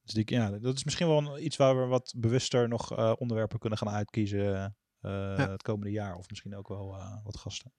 dus 0.02 0.14
die, 0.14 0.34
ja, 0.34 0.50
dat 0.50 0.76
is 0.76 0.84
misschien 0.84 1.06
wel 1.08 1.38
iets 1.38 1.56
waar 1.56 1.80
we 1.80 1.86
wat 1.86 2.14
bewuster 2.16 2.68
nog 2.68 2.96
eh, 2.96 3.12
onderwerpen 3.18 3.58
kunnen 3.58 3.78
gaan 3.78 3.88
uitkiezen 3.88 4.76
eh, 5.00 5.36
het 5.36 5.62
komende 5.62 5.90
jaar. 5.92 6.14
Of 6.16 6.28
misschien 6.28 6.56
ook 6.56 6.68
wel 6.68 6.94
eh, 6.96 7.24
wat 7.24 7.36
gasten. 7.36 7.72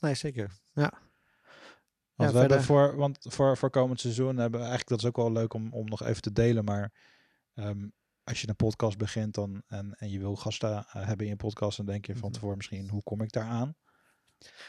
Nee, 0.00 0.14
zeker. 0.14 0.60
Ja. 0.72 0.90
Want 2.14 2.30
Ja, 2.30 2.32
we 2.32 2.38
hebben 2.38 2.48
verder- 2.48 2.62
voor, 2.64 2.96
want 2.96 3.18
voor, 3.28 3.56
voor 3.56 3.70
komend 3.70 4.00
seizoen 4.00 4.36
hebben 4.36 4.60
we 4.60 4.66
eigenlijk, 4.66 4.88
dat 4.88 4.98
is 4.98 5.06
ook 5.06 5.16
wel 5.16 5.32
leuk 5.32 5.54
om, 5.54 5.72
om 5.72 5.88
nog 5.88 6.02
even 6.02 6.22
te 6.22 6.32
delen, 6.32 6.64
maar 6.64 6.92
ehm, 7.54 7.88
als 8.24 8.40
je 8.40 8.48
een 8.48 8.56
podcast 8.56 8.98
begint 8.98 9.34
dan, 9.34 9.62
en, 9.66 9.94
en 9.94 10.10
je 10.10 10.18
wil 10.18 10.36
gasten 10.36 10.70
eh, 10.70 10.84
hebben 11.06 11.26
in 11.26 11.32
je 11.32 11.36
podcast, 11.38 11.76
dan 11.76 11.86
denk 11.86 12.06
je 12.06 12.12
van 12.12 12.22
Mhm. 12.22 12.32
tevoren 12.32 12.56
misschien, 12.56 12.88
hoe 12.88 13.02
kom 13.02 13.20
ik 13.22 13.32
daar 13.32 13.48
aan? 13.48 13.74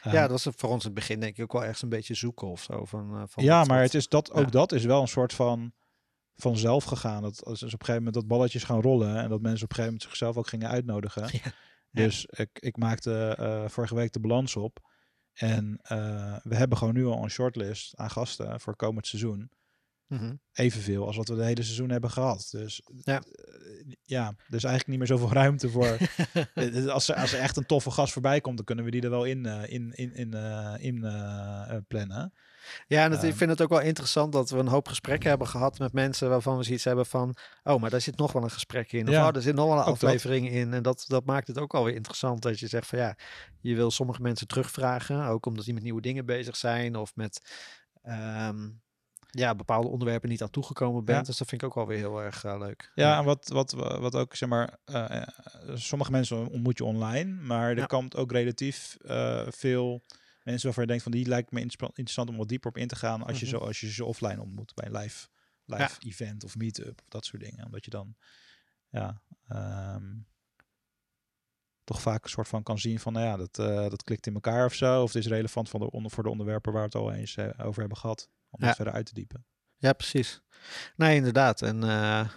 Ja, 0.03 0.11
Ehm, 0.11 0.21
dat 0.21 0.43
was 0.43 0.55
voor 0.55 0.69
ons 0.69 0.85
in 0.85 0.89
het 0.89 0.99
begin 0.99 1.19
denk 1.19 1.37
ik 1.37 1.43
ook 1.43 1.51
wel 1.51 1.61
ergens 1.61 1.81
een 1.81 1.89
beetje 1.89 2.13
zoeken 2.13 2.47
of 2.47 2.61
zo. 2.61 2.85
Van, 2.85 3.15
eh, 3.15 3.23
van 3.25 3.43
ja, 3.43 3.63
maar 3.63 3.81
het 3.81 3.93
is 3.93 4.07
dat, 4.07 4.31
ook 4.31 4.51
dat 4.51 4.71
is 4.71 4.83
wel 4.83 5.01
een 5.01 5.07
soort 5.07 5.33
van 5.33 5.73
vanzelf 6.35 6.83
gegaan. 6.83 7.21
Dat 7.21 7.45
als 7.45 7.59
dus 7.59 7.73
op 7.73 7.79
een 7.79 7.85
gegeven 7.85 8.03
moment 8.03 8.13
dat 8.13 8.27
balletjes 8.27 8.63
gaan 8.63 8.81
rollen 8.81 9.17
en 9.17 9.29
dat 9.29 9.41
mensen 9.41 9.63
op 9.63 9.69
een 9.69 9.75
gegeven 9.75 9.83
moment 9.83 10.01
zichzelf 10.01 10.37
ook 10.37 10.47
gingen 10.47 10.69
uitnodigen. 10.69 11.29
Ja. 11.93 12.01
Dus 12.03 12.25
ik, 12.25 12.49
ik 12.53 12.77
maakte 12.77 13.35
eh, 13.39 13.69
vorige 13.69 13.95
week 13.95 14.13
de 14.13 14.19
balans 14.19 14.55
op. 14.55 14.89
En 15.33 15.79
eh, 15.81 16.35
we 16.43 16.55
hebben 16.55 16.77
gewoon 16.77 16.93
nu 16.93 17.05
al 17.05 17.23
een 17.23 17.29
shortlist 17.29 17.97
aan 17.97 18.09
gasten 18.09 18.59
voor 18.59 18.75
komend 18.75 19.07
seizoen. 19.07 19.51
Mhm. 20.13 20.33
Evenveel 20.53 21.05
als 21.05 21.15
wat 21.17 21.27
we 21.27 21.35
de 21.35 21.43
hele 21.43 21.63
seizoen 21.63 21.89
hebben 21.89 22.09
gehad. 22.11 22.47
Dus 22.51 22.81
Ja. 23.03 23.21
eh, 23.21 23.93
ja, 24.03 24.27
er 24.27 24.35
is 24.55 24.63
eigenlijk 24.63 24.87
niet 24.87 24.97
meer 24.97 25.07
zoveel 25.07 25.31
ruimte 25.41 25.69
voor. 25.69 25.97
Eh, 26.53 26.87
als, 26.87 27.09
er, 27.09 27.15
als 27.15 27.33
er 27.33 27.39
echt 27.39 27.57
een 27.57 27.65
toffe 27.65 27.91
gast 27.91 28.13
voorbij 28.13 28.41
komt, 28.41 28.55
dan 28.57 28.65
kunnen 28.65 28.85
we 28.85 28.91
die 28.91 29.01
er 29.01 29.09
wel 29.09 29.23
in, 29.23 29.45
eh, 29.45 29.73
in, 29.73 29.91
in, 29.95 30.13
in, 30.15 30.33
eh, 30.33 30.73
in 30.77 31.03
eh, 31.03 31.65
eh, 31.69 31.81
plannen. 31.87 32.33
Ja, 32.87 33.03
en 33.03 33.11
het, 33.11 33.23
ik 33.23 33.29
Ehm. 33.29 33.37
vind 33.37 33.49
het 33.49 33.61
ook 33.61 33.69
wel 33.69 33.79
interessant 33.81 34.33
dat 34.33 34.49
we 34.49 34.57
een 34.57 34.67
hoop 34.67 34.87
gesprekken 34.87 35.29
hebben 35.29 35.47
gehad 35.47 35.79
met 35.79 35.93
mensen 35.93 36.29
waarvan 36.29 36.57
we 36.57 36.63
zoiets 36.63 36.83
hebben 36.83 37.05
van, 37.05 37.35
oh, 37.63 37.81
maar 37.81 37.89
daar 37.89 38.01
zit 38.01 38.17
nog 38.17 38.31
wel 38.31 38.43
een 38.43 38.51
gesprek 38.51 38.91
in. 38.91 39.07
Of 39.07 39.13
Ja, 39.13 39.27
oh, 39.29 39.35
er 39.35 39.41
zit 39.41 39.55
nog 39.55 39.65
wel 39.67 39.77
een 39.77 39.85
dat. 39.85 39.93
aflevering 39.93 40.49
in. 40.49 40.73
En 40.73 40.83
dat, 40.83 41.05
dat 41.07 41.25
maakt 41.25 41.47
het 41.47 41.57
ook 41.59 41.73
alweer 41.73 41.95
interessant 41.95 42.41
dat 42.41 42.59
je 42.59 42.67
zegt 42.67 42.87
van 42.87 42.99
ja, 42.99 43.15
je 43.61 43.75
wil 43.75 43.91
sommige 43.91 44.21
mensen 44.21 44.47
terugvragen, 44.47 45.25
ook 45.25 45.45
omdat 45.45 45.65
die 45.65 45.73
met 45.73 45.83
nieuwe 45.83 46.01
dingen 46.01 46.25
bezig 46.25 46.55
zijn 46.55 46.95
of 46.95 47.15
met 47.15 47.41
ehm, 48.01 48.69
ja, 49.39 49.55
bepaalde 49.55 49.87
onderwerpen 49.87 50.29
niet 50.29 50.41
aan 50.41 50.49
toegekomen 50.49 51.05
bent. 51.05 51.17
Ja. 51.19 51.23
Dus 51.23 51.37
dat 51.37 51.47
vind 51.47 51.61
ik 51.61 51.67
ook 51.67 51.75
wel 51.75 51.87
weer 51.87 51.97
heel 51.97 52.21
erg 52.21 52.43
eh, 52.43 52.57
leuk. 52.59 52.91
Ja, 52.95 53.17
en 53.17 53.23
wat, 53.23 53.47
wat, 53.47 53.71
wat 53.71 54.15
ook, 54.15 54.35
zeg 54.35 54.49
maar, 54.49 54.77
eh, 54.85 55.21
eh, 55.21 55.27
sommige 55.73 56.11
mensen 56.11 56.47
ontmoet 56.47 56.77
je 56.77 56.83
online, 56.83 57.31
maar 57.41 57.69
er 57.69 57.77
Ja. 57.77 57.85
komt 57.85 58.15
ook 58.15 58.31
relatief 58.31 58.97
veel 59.47 60.01
mensen 60.43 60.65
waarvan 60.65 60.83
je 60.83 60.89
denkt 60.89 61.03
van 61.03 61.11
die 61.11 61.25
lijkt 61.27 61.51
me 61.51 61.59
interessant 61.61 62.29
om 62.29 62.37
wat 62.37 62.47
dieper 62.47 62.69
op 62.69 62.77
in 62.77 62.87
te 62.87 62.95
gaan 62.95 63.23
als 63.23 63.39
je, 63.39 63.45
Mhm. 63.45 63.55
zo, 63.55 63.61
als 63.61 63.79
je 63.79 63.91
ze 63.91 64.05
offline 64.05 64.41
ontmoet 64.41 64.73
bij 64.73 64.85
een 64.85 64.97
live, 64.97 65.27
live 65.65 65.99
event 65.99 66.43
of 66.43 66.55
meetup 66.55 66.99
of 67.01 67.07
dat 67.09 67.25
soort 67.25 67.41
dingen. 67.43 67.65
Omdat 67.65 67.85
je 67.85 67.91
dan, 67.91 68.15
ja, 68.89 69.21
ehm, 69.47 70.15
toch 71.83 72.01
vaak 72.01 72.23
een 72.23 72.29
soort 72.29 72.47
van 72.47 72.63
kan 72.63 72.79
zien 72.79 72.99
van, 72.99 73.13
nou 73.13 73.25
ja, 73.25 73.37
dat, 73.37 73.55
dat 73.91 74.03
klikt 74.03 74.27
in 74.27 74.33
elkaar 74.33 74.65
of 74.65 74.73
zo. 74.73 75.01
Of 75.01 75.13
het 75.13 75.23
is 75.23 75.29
relevant 75.31 75.69
van 75.69 75.79
de 75.79 75.91
onder, 75.91 76.11
voor 76.11 76.23
de 76.23 76.29
onderwerpen 76.29 76.71
waar 76.71 76.81
we 76.81 76.87
het 76.87 76.95
al 76.97 77.13
eens 77.13 77.37
over 77.37 77.79
hebben 77.79 77.97
gehad. 77.97 78.29
Om 78.53 78.59
Ja. 78.61 78.65
dat 78.67 78.75
verder 78.75 78.93
uit 78.93 79.05
te 79.05 79.13
diepen. 79.13 79.45
Ja, 79.77 79.93
precies. 79.93 80.41
Nee, 80.95 81.15
inderdaad. 81.15 81.61
En 81.61 81.83
eh, 81.83 82.27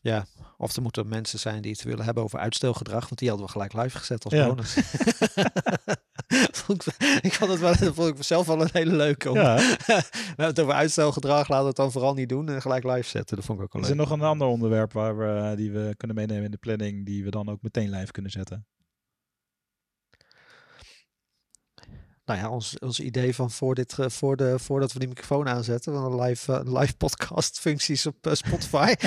ja, 0.00 0.26
of 0.56 0.76
er 0.76 0.82
moeten 0.82 1.08
mensen 1.08 1.38
zijn 1.38 1.62
die 1.62 1.72
het 1.72 1.82
willen 1.82 2.04
hebben 2.04 2.22
over 2.22 2.38
uitstelgedrag, 2.38 3.02
want 3.04 3.18
die 3.18 3.28
hadden 3.28 3.46
we 3.46 3.52
gelijk 3.52 3.72
live 3.72 3.98
gezet 3.98 4.24
als 4.24 4.34
Ja. 4.34 4.46
bonus. 4.46 4.74
Vond 6.52 6.86
ik, 6.86 6.94
ik 7.22 7.32
vond 7.34 7.50
het 7.50 7.60
wel, 7.60 7.76
dat 7.76 7.94
vond 7.94 8.08
ik 8.18 8.22
zelf 8.24 8.46
wel 8.46 8.60
een 8.60 8.68
hele 8.72 8.94
leuke. 8.96 9.30
Om, 9.30 9.36
Ja, 9.36 9.54
we 9.86 10.02
hebben 10.26 10.46
het 10.46 10.60
over 10.60 10.74
uitstelgedrag, 10.74 11.48
laten 11.48 11.60
we 11.62 11.66
het 11.68 11.76
dan 11.76 11.92
vooral 11.92 12.14
niet 12.14 12.28
doen 12.28 12.48
en 12.48 12.62
gelijk 12.62 12.84
live 12.84 13.08
zetten. 13.08 13.36
Dat 13.36 13.44
vond 13.44 13.58
ik 13.58 13.64
ook 13.64 13.72
wel 13.72 13.82
Is 13.82 13.88
leuk. 13.88 13.96
er 13.96 14.02
nog 14.04 14.10
een 14.18 14.22
ander 14.24 14.46
onderwerp 14.48 14.92
waar 14.92 15.18
we, 15.18 15.56
die 15.56 15.70
we 15.72 15.94
kunnen 15.96 16.16
meenemen 16.16 16.44
in 16.44 16.50
de 16.50 16.56
planning, 16.56 17.06
die 17.06 17.24
we 17.24 17.30
dan 17.30 17.48
ook 17.48 17.62
meteen 17.62 17.90
live 17.90 18.12
kunnen 18.12 18.30
zetten? 18.30 18.66
Nou 22.28 22.40
ja, 22.40 22.50
ons, 22.50 22.78
ons 22.78 23.00
idee 23.00 23.34
van 23.34 23.50
voor 23.50 23.74
dit, 23.74 23.94
voor 23.98 24.36
de, 24.36 24.58
voordat 24.58 24.92
we 24.92 24.98
die 24.98 25.08
microfoon 25.08 25.48
aanzetten, 25.48 25.92
van 25.92 26.04
een 26.12 26.20
live, 26.20 26.52
eh, 26.52 26.78
live 26.80 26.96
podcast 26.96 27.60
functies 27.64 28.06
op 28.06 28.26
eh, 28.26 28.32
Spotify. 28.34 28.94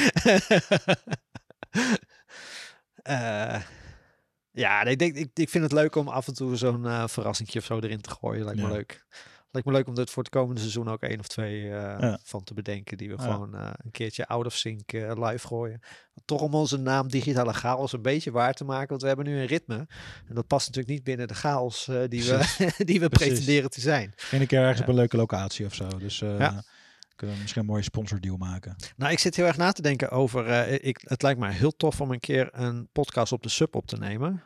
Eh, 3.01 3.62
ja, 4.51 4.81
ik, 4.84 4.99
denk, 4.99 5.15
ik, 5.15 5.29
ik 5.34 5.49
vind 5.49 5.63
het 5.63 5.73
leuk 5.73 5.95
om 5.95 6.07
af 6.07 6.27
en 6.27 6.34
toe 6.34 6.55
zo'n 6.55 7.10
verrassingje 7.10 7.60
of 7.60 7.65
zo 7.65 7.79
erin 7.79 8.01
te 8.01 8.10
gooien. 8.10 8.43
Lijkt 8.43 8.60
me 8.60 8.65
Ja. 8.67 8.71
leuk. 8.73 9.05
Lijkt 9.51 9.67
me 9.67 9.73
leuk 9.73 9.87
om 9.87 9.95
dit 9.95 10.09
voor 10.09 10.23
het 10.23 10.31
komende 10.31 10.59
seizoen 10.61 10.89
ook 10.89 11.01
één 11.01 11.19
of 11.19 11.27
twee 11.27 11.61
eh, 11.63 11.69
Ja. 11.99 12.19
van 12.23 12.43
te 12.43 12.53
bedenken. 12.53 12.97
Die 12.97 13.09
we 13.09 13.17
gewoon 13.19 13.55
eh, 13.55 13.69
een 13.83 13.91
keertje 13.91 14.27
out 14.27 14.45
of 14.45 14.55
sync 14.55 14.93
eh, 14.93 15.11
live 15.29 15.47
gooien. 15.47 15.79
Toch 16.25 16.41
om 16.41 16.53
onze 16.55 16.77
naam 16.77 17.07
digitale 17.07 17.53
chaos 17.53 17.93
een 17.93 18.01
beetje 18.01 18.31
waar 18.31 18.53
te 18.53 18.63
maken. 18.63 18.87
Want 18.89 19.01
we 19.01 19.07
hebben 19.07 19.25
nu 19.25 19.39
een 19.39 19.45
ritme. 19.45 19.87
En 20.27 20.35
dat 20.35 20.47
past 20.47 20.67
natuurlijk 20.67 20.93
niet 20.93 21.03
binnen 21.03 21.27
de 21.27 21.33
chaos 21.33 21.85
die, 21.85 22.23
we, 22.23 22.37
die 22.89 22.99
we 22.99 23.09
Precies. 23.09 23.27
pretenderen 23.29 23.69
te 23.69 23.81
zijn. 23.81 24.11
Misschien 24.15 24.41
een 24.41 24.47
keer 24.47 24.59
ergens 24.61 24.81
op 24.81 24.87
een 24.87 24.95
leuke 24.95 25.17
locatie 25.17 25.65
of 25.65 25.73
zo. 25.75 25.87
Dus 25.97 26.19
Ja. 26.19 26.63
kunnen 27.15 27.35
we 27.35 27.41
misschien 27.41 27.61
een 27.61 27.67
mooie 27.67 27.83
sponsordeal 27.83 28.37
maken. 28.37 28.75
Nou, 28.97 29.11
ik 29.11 29.19
zit 29.19 29.35
heel 29.35 29.45
erg 29.45 29.57
na 29.57 29.71
te 29.71 29.81
denken 29.81 30.09
over. 30.09 30.67
ik, 30.83 31.01
het 31.03 31.21
lijkt 31.21 31.39
me 31.39 31.51
heel 31.51 31.75
tof 31.75 32.01
om 32.01 32.11
een 32.11 32.19
keer 32.19 32.49
een 32.51 32.87
podcast 32.91 33.31
op 33.31 33.43
de 33.43 33.49
sub 33.49 33.75
op 33.75 33.87
te 33.87 33.97
nemen. 33.97 34.43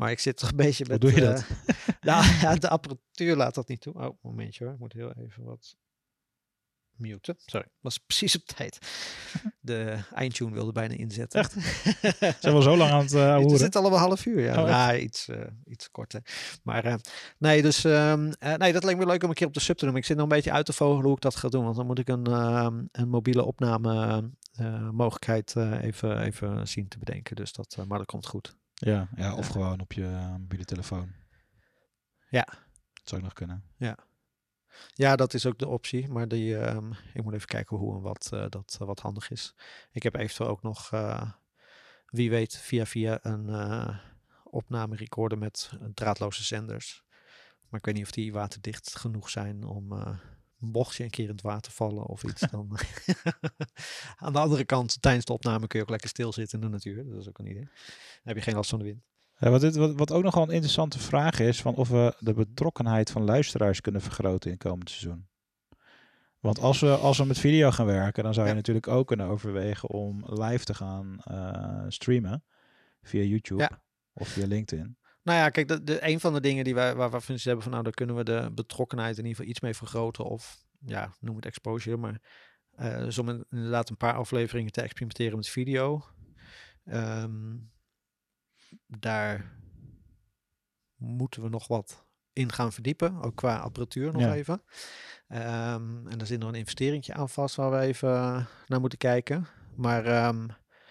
Maar 0.00 0.10
ik 0.10 0.18
zit 0.18 0.36
toch 0.36 0.50
een 0.50 0.56
beetje 0.56 0.84
Hoe 0.84 0.92
met. 0.92 1.00
doe 1.00 1.12
je 1.12 1.26
eh, 1.26 1.34
dat? 1.34 1.44
nou, 2.00 2.24
ja, 2.40 2.54
de 2.54 2.68
apparatuur 2.68 3.36
laat 3.36 3.54
dat 3.54 3.68
niet 3.68 3.80
toe. 3.80 3.94
Oh, 3.94 4.22
momentje 4.22 4.64
hoor. 4.64 4.72
Ik 4.72 4.78
moet 4.78 4.92
heel 4.92 5.12
even 5.12 5.44
wat 5.44 5.76
muten. 6.96 7.36
Sorry, 7.38 7.66
was 7.80 7.98
precies 7.98 8.36
op 8.36 8.46
tijd. 8.46 8.78
De 9.60 9.98
eindtune 10.14 10.52
wilde 10.52 10.72
bijna 10.72 10.94
inzetten. 10.94 11.40
Echt? 11.40 11.52
Zijn 12.40 12.54
we 12.54 12.62
zo 12.62 12.76
lang 12.76 12.90
aan 12.90 13.00
het 13.00 13.12
uh, 13.20 13.32
Het 13.32 13.42
horen? 13.42 13.58
zit 13.58 13.76
allemaal 13.76 13.98
half 13.98 14.26
uur, 14.26 14.40
ja. 14.40 14.62
Oh, 14.62 14.68
nou, 14.68 14.96
iets, 14.96 15.28
eh, 15.28 15.46
iets 15.64 15.90
korter. 15.90 16.22
Maar 16.62 16.84
eh, 16.84 16.94
nee, 17.38 17.62
dus 17.62 17.84
ehm, 17.84 18.32
eh, 18.38 18.54
nee, 18.54 18.72
dat 18.72 18.84
lijkt 18.84 18.98
me 18.98 19.06
leuk 19.06 19.22
om 19.22 19.28
een 19.28 19.34
keer 19.34 19.46
op 19.46 19.54
de 19.54 19.60
sub 19.60 19.76
te 19.76 19.86
doen. 19.86 19.96
Ik 19.96 20.04
zit 20.04 20.16
nog 20.16 20.24
een 20.24 20.36
beetje 20.36 20.52
uit 20.52 20.66
te 20.66 20.72
vogelen 20.72 21.04
hoe 21.04 21.14
ik 21.14 21.20
dat 21.20 21.36
ga 21.36 21.48
doen. 21.48 21.64
Want 21.64 21.76
dan 21.76 21.86
moet 21.86 21.98
ik 21.98 22.08
een, 22.08 22.26
ehm, 22.26 22.84
een 22.92 23.08
mobiele 23.08 23.44
opname 23.44 24.22
eh, 24.60 24.90
mogelijkheid 24.90 25.56
eh, 25.56 25.82
even, 25.82 26.20
even 26.20 26.68
zien 26.68 26.88
te 26.88 26.98
bedenken. 26.98 27.36
Dus 27.36 27.52
dat, 27.52 27.76
eh, 27.78 27.84
maar 27.84 27.98
dat 27.98 28.06
komt 28.06 28.26
goed. 28.26 28.56
Ja, 28.82 29.08
ja, 29.16 29.34
of 29.34 29.46
Ja. 29.46 29.52
gewoon 29.52 29.80
op 29.80 29.92
je 29.92 30.02
uh, 30.02 30.30
mobiele 30.30 30.64
telefoon. 30.64 31.12
Ja. 32.30 32.44
Dat 32.92 33.08
zou 33.08 33.20
ook 33.20 33.26
nog 33.26 33.32
kunnen. 33.36 33.64
Ja, 34.94 35.16
dat 35.16 35.34
is 35.34 35.46
ook 35.46 35.58
de 35.58 35.68
optie. 35.68 36.08
Maar 36.08 36.28
die, 36.28 36.58
ehm, 36.58 36.92
ik 37.14 37.22
moet 37.22 37.34
even 37.34 37.46
kijken 37.48 37.76
hoe 37.76 37.94
en 37.94 38.00
wat 38.00 38.30
eh, 38.32 38.46
dat 38.48 38.76
eh, 38.80 38.86
wat 38.86 39.00
handig 39.00 39.30
is. 39.30 39.54
Ik 39.92 40.02
heb 40.02 40.14
eventueel 40.16 40.48
ook 40.50 40.62
nog, 40.62 40.92
eh, 40.92 41.30
wie 42.06 42.30
weet, 42.30 42.56
via 42.56 42.86
via 42.86 43.18
een 43.22 43.48
eh 43.48 43.98
opname 44.44 44.96
recorder 44.96 45.38
met 45.38 45.70
eh, 45.80 45.88
draadloze 45.94 46.44
zenders. 46.44 47.04
Maar 47.68 47.78
ik 47.80 47.86
weet 47.86 47.94
niet 47.94 48.04
of 48.04 48.10
die 48.10 48.32
waterdicht 48.32 48.96
genoeg 48.98 49.30
zijn 49.30 49.64
om, 49.64 49.92
eh, 49.92 50.18
mocht 50.60 50.96
je 50.96 51.04
een 51.04 51.10
keer 51.10 51.24
in 51.24 51.30
het 51.30 51.40
water 51.42 51.72
vallen 51.72 52.06
of 52.06 52.22
iets, 52.24 52.40
dan 52.50 52.78
aan 54.16 54.32
de 54.32 54.38
andere 54.38 54.64
kant, 54.64 55.02
tijdens 55.02 55.24
de 55.24 55.32
opname 55.32 55.66
kun 55.66 55.78
je 55.78 55.84
ook 55.84 55.90
lekker 55.90 56.08
stilzitten 56.08 56.60
in 56.60 56.64
de 56.66 56.72
natuur. 56.72 57.08
Dat 57.10 57.20
is 57.20 57.28
ook 57.28 57.38
een 57.38 57.50
idee. 57.50 57.64
Dan 57.64 57.70
heb 58.22 58.36
je 58.36 58.42
geen 58.42 58.54
last 58.54 58.70
van 58.70 58.78
de 58.78 58.84
wind. 58.84 59.02
Ja, 59.38 59.50
wat, 59.50 59.60
dit, 59.60 59.76
wat, 59.76 59.94
wat 59.94 60.12
ook 60.12 60.22
nogal 60.22 60.42
een 60.42 60.50
interessante 60.50 60.98
vraag 60.98 61.38
is, 61.40 61.60
van 61.60 61.74
of 61.74 61.88
we 61.88 62.14
de 62.18 62.32
betrokkenheid 62.34 63.10
van 63.10 63.24
luisteraars 63.24 63.80
kunnen 63.80 64.00
vergroten 64.02 64.50
in 64.50 64.56
het 64.60 64.66
komend 64.68 64.90
seizoen. 64.90 65.28
Want 66.40 66.58
als 66.58 66.80
we, 66.80 66.90
als 66.96 67.18
we 67.18 67.24
met 67.24 67.38
video 67.38 67.70
gaan 67.70 67.86
werken, 67.86 68.22
dan 68.24 68.34
zou 68.34 68.46
je 68.46 68.52
Ja. 68.52 68.58
natuurlijk 68.58 68.88
ook 68.88 69.06
kunnen 69.06 69.26
overwegen 69.26 69.88
om 69.90 70.22
live 70.26 70.64
te 70.64 70.74
gaan 70.74 71.20
eh, 71.24 71.84
streamen 71.88 72.44
via 73.02 73.22
YouTube 73.22 73.62
Ja. 73.62 73.82
of 74.12 74.28
via 74.28 74.46
LinkedIn. 74.46 74.96
Nou 75.22 75.38
ja, 75.38 75.48
kijk, 75.50 75.68
de, 75.68 75.84
de, 75.84 76.06
een 76.08 76.20
van 76.20 76.32
de 76.32 76.40
dingen 76.40 76.64
die 76.64 76.74
wij, 76.74 76.94
waar 76.94 77.10
we 77.10 77.38
ze 77.38 77.42
hebben 77.48 77.62
van, 77.62 77.72
nou, 77.72 77.84
daar 77.84 77.92
kunnen 77.92 78.16
we 78.16 78.24
de 78.24 78.50
betrokkenheid 78.54 79.12
in 79.18 79.22
ieder 79.24 79.30
geval 79.36 79.50
iets 79.50 79.60
mee 79.60 79.74
vergroten. 79.74 80.24
Of, 80.24 80.64
ja, 80.86 81.14
noem 81.20 81.36
het 81.36 81.46
exposure, 81.46 81.96
maar 81.96 82.20
eh 82.70 82.98
dus 82.98 83.18
om 83.18 83.28
in- 83.28 83.44
inderdaad 83.50 83.90
een 83.90 83.96
paar 83.96 84.14
afleveringen 84.14 84.72
te 84.72 84.80
experimenteren 84.82 85.36
met 85.36 85.48
video. 85.48 86.04
Ehm, 86.84 87.56
daar 88.86 89.58
moeten 90.96 91.42
we 91.42 91.48
nog 91.48 91.66
wat 91.68 92.06
in 92.32 92.52
gaan 92.52 92.72
verdiepen, 92.72 93.22
ook 93.22 93.36
qua 93.36 93.56
apparatuur 93.58 94.12
nog 94.12 94.22
Ja. 94.22 94.34
even. 94.34 94.62
Ehm, 95.28 96.06
en 96.08 96.18
daar 96.18 96.26
zit 96.26 96.38
nog 96.40 96.48
een 96.48 96.54
investeringje 96.54 97.14
aan 97.14 97.28
vast 97.28 97.54
waar 97.56 97.70
we 97.70 97.78
even 97.78 98.14
eh, 98.14 98.46
naar 98.66 98.80
moeten 98.80 98.98
kijken. 98.98 99.46
Maar 99.76 100.04
ehm, 100.06 100.48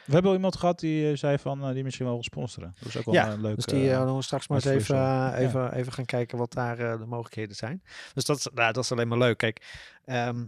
We 0.09 0.15
hebben 0.15 0.31
al 0.31 0.37
iemand 0.37 0.55
gehad 0.57 0.79
die 0.79 1.11
eh, 1.11 1.17
zei 1.17 1.37
van 1.37 1.63
eh, 1.63 1.73
die 1.73 1.83
misschien 1.83 2.05
wel 2.05 2.13
wil 2.13 2.23
sponsoren. 2.23 2.75
Dat 2.79 2.87
is 2.87 2.97
ook 2.97 3.05
wel 3.05 3.13
Ja, 3.13 3.31
een 3.31 3.41
leuk. 3.41 3.55
Dus 3.55 3.65
die 3.65 3.91
eh, 3.91 3.99
uh, 3.99 4.15
we 4.15 4.21
straks 4.21 4.47
maar 4.47 4.57
eens 4.57 4.65
even, 4.65 4.95
eh, 4.95 5.45
even, 5.45 5.73
even 5.73 5.93
gaan 5.93 6.05
kijken 6.05 6.37
wat 6.37 6.53
daar 6.53 6.79
eh, 6.79 6.97
de 6.99 7.05
mogelijkheden 7.05 7.55
zijn. 7.55 7.83
Dus 8.13 8.23
dat, 8.25 8.37
is- 8.37 8.47
nou, 8.53 8.73
dat 8.73 8.83
is 8.83 8.91
alleen 8.91 9.07
maar 9.07 9.17
leuk. 9.17 9.37
Kijk, 9.37 9.65
ehm, 10.05 10.45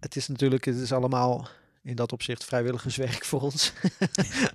het 0.00 0.16
is 0.16 0.28
natuurlijk, 0.28 0.64
het 0.64 0.76
is 0.76 0.92
allemaal 0.92 1.48
in 1.82 1.94
dat 1.96 2.12
opzicht 2.12 2.44
vrijwilligerswerk 2.44 3.24
voor 3.30 3.40
ons. 3.40 3.72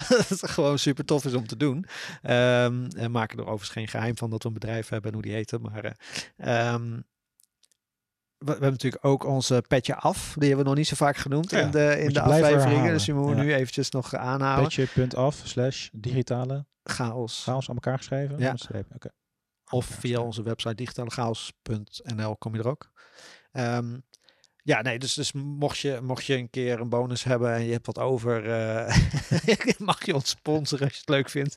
dat 0.10 0.30
het 0.30 0.50
gewoon 0.50 0.80
super 0.80 1.06
tof 1.06 1.26
is 1.26 1.34
om 1.34 1.48
te 1.48 1.58
doen. 1.58 1.86
Ehm 2.22 2.86
en 2.98 3.12
maken 3.12 3.38
er 3.38 3.44
overigens 3.44 3.70
geen 3.70 3.88
geheim 3.88 4.18
van 4.18 4.30
dat 4.30 4.42
we 4.44 4.48
een 4.48 4.54
bedrijf 4.54 4.90
hebben 4.90 5.08
en 5.10 5.14
hoe 5.18 5.26
die 5.26 5.34
heten. 5.36 5.62
Maar 5.62 5.84
eh, 6.36 6.74
ehm, 6.74 7.00
we, 8.40 8.52
hebben 8.52 8.72
natuurlijk 8.72 9.06
ook 9.06 9.24
onze 9.26 9.64
petje 9.68 9.96
af. 9.96 10.34
Die 10.38 10.48
hebben 10.48 10.64
we 10.64 10.70
nog 10.70 10.78
niet 10.80 10.88
zo 10.88 10.96
vaak 10.96 11.18
genoemd 11.18 11.50
Ja, 11.52 11.60
in 11.60 11.72
de, 11.72 12.00
in 12.00 12.14
de 12.14 12.22
afleveringen. 12.22 12.92
Dus 12.94 13.06
die 13.06 13.14
moeten 13.14 13.36
we 13.36 13.42
Ja. 13.42 13.48
nu 13.48 13.54
eventjes 13.54 13.90
nog 13.90 14.16
aanhalen. 14.16 14.64
Petje.af 14.70 15.42
slash 15.44 15.90
digitale 15.92 16.66
Chaos. 16.84 17.44
chaos 17.44 17.70
aan 17.70 17.76
elkaar 17.76 17.98
geschreven. 17.98 18.40
Ja. 18.40 18.56
Of 19.72 19.86
via 19.86 20.20
onze 20.20 20.44
website 20.44 20.76
digitalechaos.nl 20.76 22.36
kom 22.38 22.54
je 22.54 22.60
er 22.60 22.68
ook. 22.68 22.92
Ehm, 23.52 23.98
ja, 24.64 24.82
nee, 24.82 25.00
dus, 25.00 25.14
dus 25.14 25.32
mocht, 25.32 25.78
je, 25.80 26.00
mocht 26.04 26.26
je 26.26 26.36
een 26.38 26.50
keer 26.50 26.80
een 26.80 26.90
bonus 26.90 27.24
hebben 27.24 27.54
en 27.54 27.64
je 27.66 27.72
hebt 27.72 27.86
wat 27.86 28.00
over, 28.00 28.46
eh, 28.52 28.98
mag 29.78 30.06
je 30.06 30.14
ons 30.14 30.30
sponsoren 30.30 30.86
als 30.86 30.94
je 30.94 31.00
het 31.00 31.10
leuk 31.10 31.30
vindt. 31.30 31.56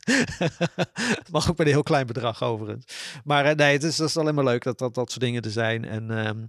Mag 1.31 1.49
ook 1.49 1.57
met 1.57 1.67
een 1.67 1.73
heel 1.73 1.83
klein 1.83 2.07
bedrag 2.07 2.43
overigens. 2.43 2.85
Maar 3.23 3.45
eh, 3.45 3.55
nee, 3.55 3.73
het 3.73 3.83
is, 3.83 3.95
dat 3.95 4.07
is 4.07 4.17
alleen 4.17 4.35
maar 4.35 4.43
leuk 4.43 4.63
dat, 4.63 4.77
dat 4.77 4.93
dat 4.93 5.09
soort 5.09 5.21
dingen 5.23 5.41
er 5.41 5.51
zijn. 5.51 5.85
En 5.85 6.11
ehm, 6.11 6.45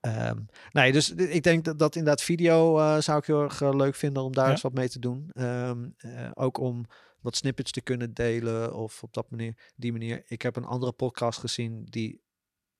ehm, 0.00 0.38
nee, 0.72 0.92
dus 0.92 1.10
ik 1.12 1.42
denk 1.42 1.64
dat, 1.64 1.78
dat 1.78 1.96
inderdaad 1.96 2.22
video 2.22 2.78
eh, 2.78 3.00
zou 3.00 3.18
ik 3.18 3.26
heel 3.26 3.42
erg 3.42 3.60
leuk 3.60 3.94
vinden 3.94 4.22
om 4.22 4.32
daar 4.32 4.44
Ja. 4.46 4.50
eens 4.50 4.60
wat 4.62 4.74
mee 4.74 4.88
te 4.88 4.98
doen. 4.98 5.30
Ehm, 5.32 5.84
eh, 5.96 6.30
ook 6.34 6.58
om 6.58 6.84
wat 7.20 7.36
snippets 7.36 7.70
te 7.70 7.80
kunnen 7.80 8.14
delen 8.14 8.74
of 8.74 9.02
op 9.02 9.12
dat 9.12 9.30
manier, 9.30 9.54
die 9.76 9.92
manier. 9.92 10.22
Ik 10.26 10.42
heb 10.42 10.56
een 10.56 10.64
andere 10.64 10.92
podcast 10.92 11.38
gezien 11.38 11.84
die 11.90 12.22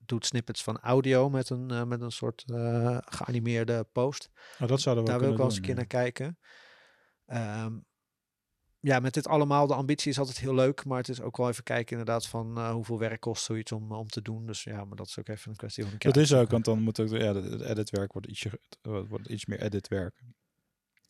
doet 0.08 0.26
snippets 0.26 0.62
van 0.62 0.78
audio 0.78 1.30
met 1.30 1.50
een, 1.50 1.70
eh, 1.70 1.84
met 1.84 2.00
een 2.00 2.12
soort 2.12 2.44
eh, 2.46 2.98
geanimeerde 3.04 3.86
post. 3.92 4.30
Oh, 4.60 4.68
dat 4.68 4.80
zouden 4.80 5.04
we 5.04 5.10
Daar 5.10 5.20
wil 5.20 5.30
ik 5.30 5.36
wel 5.36 5.46
eens 5.46 5.56
een 5.56 5.62
keer 5.62 5.74
naar 5.74 5.86
kijken. 5.86 6.38
Ehm, 7.26 7.78
ja, 8.80 9.00
met 9.00 9.14
dit 9.14 9.28
allemaal, 9.28 9.66
de 9.66 9.74
ambitie 9.74 10.10
is 10.10 10.18
altijd 10.18 10.38
heel 10.38 10.54
leuk, 10.54 10.84
maar 10.84 10.98
het 10.98 11.08
is 11.08 11.20
ook 11.20 11.36
wel 11.36 11.48
even 11.48 11.64
kijken 11.64 11.98
inderdaad 11.98 12.26
van 12.26 12.56
eh, 12.56 12.70
hoeveel 12.70 12.98
werk 12.98 13.20
kost 13.20 13.44
zoiets 13.44 13.72
om, 13.72 13.92
om 13.92 14.08
te 14.08 14.22
doen. 14.22 14.46
Dus 14.46 14.64
ja, 14.64 14.84
maar 14.84 14.96
dat 14.96 15.06
is 15.06 15.18
ook 15.18 15.28
even 15.28 15.50
een 15.50 15.56
kwestie 15.56 15.84
van 15.84 15.92
een 15.92 15.98
Dat 15.98 16.16
is 16.16 16.34
ook, 16.34 16.50
want 16.50 16.64
dan 16.64 16.82
moet 16.82 17.00
ook 17.00 17.08
ja, 17.08 17.34
het 17.34 17.60
editwerk 17.60 18.12
wordt 18.12 18.28
ietsje, 18.28 18.60
wordt 18.82 19.28
iets 19.28 19.46
meer 19.46 19.62
editwerk. 19.62 20.22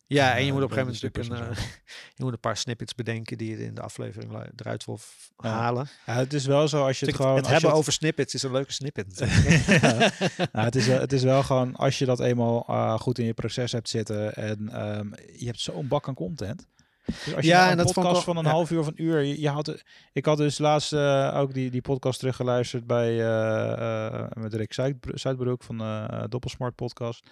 Ja, 0.07 0.37
en 0.37 0.45
je 0.45 0.53
moet 0.53 0.63
op 0.63 0.71
een 0.71 0.77
gegeven 0.77 1.01
moment 1.01 1.29
natuurlijk 1.29 1.51
een, 1.51 1.57
eh, 1.57 1.63
je 2.15 2.23
moet 2.23 2.33
een 2.33 2.39
paar 2.39 2.57
snippets 2.57 2.95
bedenken 2.95 3.37
die 3.37 3.49
je 3.49 3.65
in 3.65 3.75
de 3.75 3.81
aflevering 3.81 4.33
eruit 4.55 4.85
wil 4.85 4.99
halen. 5.35 5.87
Ja, 6.05 6.13
het 6.13 6.33
is 6.33 6.45
wel 6.45 6.67
zo 6.67 6.85
als 6.85 6.99
je 6.99 7.05
het 7.05 7.15
gewoon... 7.15 7.35
het 7.35 7.47
hebben 7.47 7.73
over 7.73 7.91
snippets 7.93 8.33
is 8.33 8.43
een 8.43 8.51
leuke 8.51 8.71
snippet. 8.73 9.19
het, 10.51 10.75
is, 10.75 10.87
wel- 10.87 10.99
het 10.99 11.13
is 11.13 11.23
wel 11.23 11.43
gewoon, 11.43 11.75
als 11.75 11.99
je 11.99 12.05
dat 12.05 12.19
eenmaal 12.19 12.65
eh, 12.67 12.99
goed 12.99 13.19
in 13.19 13.25
je 13.25 13.33
proces 13.33 13.71
hebt 13.71 13.89
zitten 13.89 14.35
en 14.35 14.69
ehm, 14.69 15.07
je 15.37 15.45
hebt 15.45 15.59
zo'n 15.59 15.87
bak 15.87 16.07
aan 16.07 16.13
content. 16.13 16.67
Dus 17.05 17.35
als 17.35 17.45
je 17.45 17.51
Ja, 17.51 17.57
nou 17.57 17.71
en 17.71 17.79
een 17.79 17.85
dat 17.85 17.93
podcast 17.93 18.23
van 18.23 18.37
een 18.37 18.45
half 18.45 18.71
uur 18.71 18.79
of 18.79 18.87
een 18.87 19.03
uur, 19.03 19.23
je, 19.23 19.49
had, 19.49 19.83
ik 20.13 20.25
had 20.25 20.37
dus 20.37 20.57
laatst 20.57 20.93
eh, 20.93 21.31
ook 21.35 21.53
die, 21.53 21.69
die 21.71 21.81
podcast 21.81 22.19
teruggeluisterd 22.19 22.87
bij 22.87 23.09
eh, 23.19 24.07
eh, 24.07 24.27
met 24.33 24.53
Rick 24.53 24.73
Zuid, 24.73 24.95
Zuidbroek 25.13 25.63
van 25.63 25.81
eh 25.81 26.23
Doppelsmart 26.29 26.75
podcast. 26.75 27.29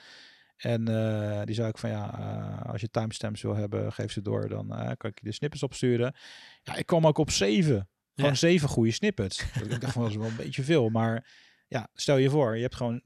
En 0.63 0.87
eh, 0.87 1.41
die 1.45 1.55
zei 1.55 1.67
ik 1.67 1.77
van 1.77 1.89
ja, 1.89 2.19
eh, 2.19 2.71
als 2.71 2.81
je 2.81 2.89
timestamps 2.89 3.41
wil 3.41 3.55
hebben, 3.55 3.93
geef 3.93 4.11
ze 4.11 4.21
door, 4.21 4.49
dan 4.49 4.73
eh, 4.75 4.91
kan 4.97 5.09
ik 5.09 5.19
je 5.19 5.25
de 5.25 5.31
snippets 5.31 5.63
opsturen. 5.63 6.15
Ja, 6.61 6.75
ik 6.75 6.85
kwam 6.85 7.07
ook 7.07 7.17
op 7.17 7.31
zeven. 7.31 7.89
Gewoon 8.15 8.29
Ja. 8.31 8.37
zeven 8.37 8.69
goede 8.69 8.91
snippets. 8.91 9.39
ik 9.69 9.81
dacht 9.81 9.93
van, 9.93 10.01
dat 10.01 10.11
is 10.11 10.17
wel 10.17 10.27
een 10.27 10.35
beetje 10.35 10.63
veel. 10.63 10.89
Maar 10.89 11.31
ja, 11.67 11.87
stel 11.93 12.17
je 12.17 12.29
voor, 12.29 12.55
je 12.55 12.61
hebt 12.61 12.75
gewoon 12.75 13.01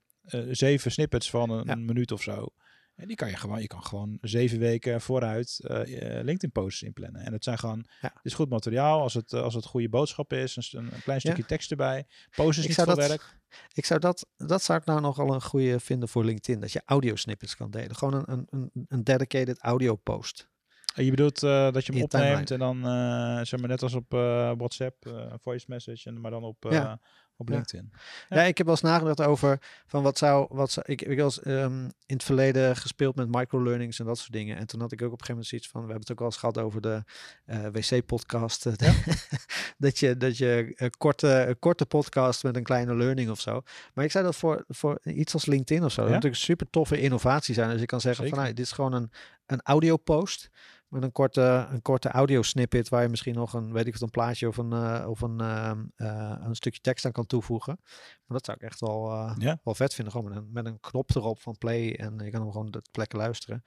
zeven 0.52 0.92
snippets 0.92 1.30
van 1.30 1.50
een, 1.50 1.64
Ja. 1.66 1.72
een 1.72 1.86
minuut 1.86 2.12
of 2.12 2.22
zo. 2.22 2.48
En 2.98 3.08
die 3.08 3.16
kan 3.16 3.30
je 3.30 3.36
gewoon, 3.36 3.62
je 3.62 3.68
kan 3.68 3.84
gewoon 3.84 4.18
zeven 4.22 4.60
weken 4.60 5.02
vooruit 5.02 5.60
eh, 5.64 5.80
LinkedIn 6.24 6.52
posts 6.52 6.82
inplannen. 6.84 7.22
En 7.22 7.34
het 7.34 7.44
zijn 7.44 7.58
gewoon, 7.58 7.86
Ja. 8.02 8.12
het 8.14 8.26
is 8.26 8.34
goed 8.34 8.50
materiaal. 8.50 9.02
Als 9.02 9.14
het, 9.14 9.34
eh, 9.34 9.42
als 9.42 9.54
het 9.54 9.66
goede 9.66 9.90
boodschap 9.90 10.34
is, 10.34 10.56
een, 10.74 10.94
een 10.94 11.02
klein 11.04 11.20
stukje 11.20 11.46
tekst 11.46 11.72
erbij. 11.72 12.06
Post 12.36 12.58
is 12.58 12.64
Ik 12.64 12.70
niet 12.70 12.76
veel 12.78 12.96
dat- 12.96 13.08
werk. 13.08 13.36
Ik 13.74 13.86
zou 13.86 14.00
dat, 14.00 14.28
dat 14.38 14.64
zou 14.64 14.80
ik 14.80 14.86
nou 14.86 15.02
nogal 15.02 15.34
een 15.34 15.42
goede 15.42 15.80
vinden 15.80 16.10
voor 16.10 16.26
LinkedIn. 16.26 16.62
Dat 16.62 16.72
je 16.72 16.82
audio 16.86 17.16
snippets 17.16 17.56
kan 17.56 17.72
delen. 17.72 17.96
Gewoon 17.96 18.24
een, 18.26 18.48
een, 18.50 18.72
een, 18.88 19.04
dedicated 19.04 19.60
audio 19.60 19.96
post. 19.96 20.50
En 20.96 21.04
je 21.04 21.10
bedoelt 21.10 21.44
eh, 21.44 21.72
dat 21.72 21.86
je 21.86 21.94
hem 21.94 22.02
opneemt 22.02 22.48
timeline. 22.48 22.74
en 22.74 22.84
dan, 22.84 23.46
zeg 23.46 23.60
maar 23.60 23.70
net 23.70 23.82
als 23.82 23.94
op 23.94 24.12
WhatsApp, 24.58 25.06
een 25.06 25.40
voice 25.40 25.66
message, 25.70 26.10
en, 26.10 26.22
maar 26.22 26.32
dan 26.32 26.44
op, 26.44 26.66
Ja. 26.70 27.00
Op. 27.38 27.50
LinkedIn. 27.50 27.92
Ja. 28.30 28.38
Ja. 28.38 28.44
ik 28.44 28.58
heb 28.58 28.68
wel 28.68 28.76
eens 28.76 28.92
nagedacht 28.92 29.22
over 29.22 29.60
van 29.86 30.04
wat 30.04 30.18
zou, 30.18 30.48
wat 30.50 30.72
zou 30.72 30.86
ik, 30.90 31.02
ik 31.02 31.20
eens 31.20 31.42
ehm, 31.42 31.84
in 31.84 32.16
het 32.16 32.24
verleden 32.24 32.76
gespeeld 32.76 33.16
met 33.16 33.32
microlearnings 33.32 34.00
en 34.00 34.06
dat 34.06 34.18
soort 34.18 34.32
dingen. 34.32 34.58
En 34.58 34.68
toen 34.68 34.80
had 34.80 34.92
ik 34.92 35.02
ook 35.02 35.12
op 35.12 35.20
een 35.20 35.26
gegeven 35.26 35.34
moment 35.34 35.50
zoiets 35.50 35.68
van, 35.68 35.82
we 35.82 35.88
hebben 35.88 36.04
het 36.08 36.12
ook 36.12 36.20
wel 36.20 36.28
eens 36.28 36.38
gehad 36.38 36.58
over 36.58 36.82
de 36.82 37.04
eh, 37.46 37.66
wc-podcast. 37.72 38.64
dat 39.78 40.00
je, 40.00 40.18
dat 40.18 40.38
je 40.38 40.74
een 40.76 40.98
korte, 40.98 41.46
een 41.48 41.60
korte 41.60 41.86
podcast 41.86 42.44
met 42.44 42.56
een 42.56 42.64
kleine 42.64 42.96
learning 42.96 43.30
of 43.30 43.40
zo. 43.40 43.62
Maar 43.94 44.06
ik 44.06 44.12
zou 44.12 44.24
dat 44.24 44.36
voor, 44.36 44.64
voor 44.68 45.00
iets 45.04 45.34
als 45.34 45.46
LinkedIn 45.46 45.84
of 45.84 45.92
zo, 45.92 46.02
dat 46.02 46.10
Ja? 46.10 46.16
natuurlijk 46.16 46.42
een 46.42 46.48
super 46.48 46.70
toffe 46.70 47.00
innovatie 47.00 47.54
zijn. 47.54 47.70
Dus 47.70 47.80
je 47.80 47.86
kan 47.86 48.02
zeggen 48.02 48.20
van, 48.20 48.28
Zeker. 48.30 48.44
nou, 48.44 48.56
dit 48.56 48.66
is 48.66 48.72
gewoon 48.72 48.94
een, 48.94 49.12
een 49.46 49.62
audio 49.62 49.98
post. 49.98 50.50
Met 50.88 51.04
een 51.04 51.12
korte, 51.12 51.68
een 51.72 51.82
korte 51.82 52.10
audio 52.10 52.42
snippet 52.42 52.90
waar 52.90 53.02
je 53.02 53.10
misschien 53.10 53.36
nog 53.36 53.54
een, 53.54 53.72
weet 53.74 53.86
ik 53.88 53.94
wat, 53.94 54.02
een 54.02 54.10
plaatje 54.10 54.48
of 54.48 54.58
een, 54.58 54.72
eh, 54.74 55.06
of 55.10 55.22
een, 55.22 55.40
ehm, 55.42 55.86
eh, 55.96 56.36
een 56.40 56.56
stukje 56.56 56.82
tekst 56.82 57.06
aan 57.06 57.12
kan 57.12 57.26
toevoegen. 57.26 57.80
Maar 58.26 58.38
dat 58.38 58.46
zou 58.46 58.58
ik 58.58 58.64
echt 58.64 58.80
wel, 58.80 59.12
eh, 59.12 59.36
Ja. 59.38 59.60
wel 59.64 59.76
vet 59.76 59.94
vinden. 59.94 60.14
Gewoon 60.14 60.30
met 60.30 60.38
een, 60.38 60.50
met 60.52 60.66
een 60.66 60.80
knop 60.80 61.16
erop 61.16 61.40
van 61.42 61.58
play 61.58 61.94
en 61.96 62.20
je 62.24 62.30
kan 62.32 62.42
hem 62.42 62.52
gewoon 62.52 62.72
de 62.72 62.82
plekken 62.92 63.20
luisteren. 63.20 63.64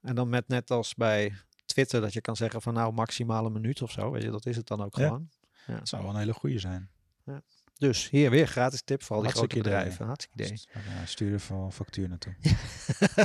En 0.00 0.14
dan 0.14 0.28
met 0.28 0.48
net 0.48 0.70
als 0.70 0.94
bij 0.94 1.34
Twitter 1.66 2.00
dat 2.00 2.12
je 2.12 2.20
kan 2.20 2.36
zeggen 2.36 2.62
van 2.62 2.74
nou 2.74 2.92
maximaal 2.92 3.46
een 3.46 3.52
minuut 3.52 3.82
of 3.82 3.90
zo. 3.90 4.10
Weet 4.10 4.22
je, 4.22 4.30
dat 4.30 4.46
is 4.46 4.56
het 4.56 4.66
dan 4.66 4.82
ook 4.82 4.96
Ja. 4.96 5.06
gewoon. 5.06 5.28
Het 5.64 5.88
zou 5.88 6.02
wel 6.02 6.10
een 6.12 6.18
hele 6.18 6.32
goede 6.34 6.58
zijn. 6.58 6.90
Dus 7.78 8.08
hier 8.10 8.30
weer 8.30 8.46
gratis 8.46 8.82
tip 8.84 9.02
voor 9.02 9.16
al 9.16 9.22
die 9.22 9.30
grote 9.30 9.56
bedrijven. 9.56 10.06
Hartstikke 10.06 10.42
idee. 10.44 10.56
St- 10.56 10.68
ja, 10.72 11.06
sturen 11.06 11.40
van 11.40 11.72
factuur 11.72 12.08
naartoe. 12.08 12.34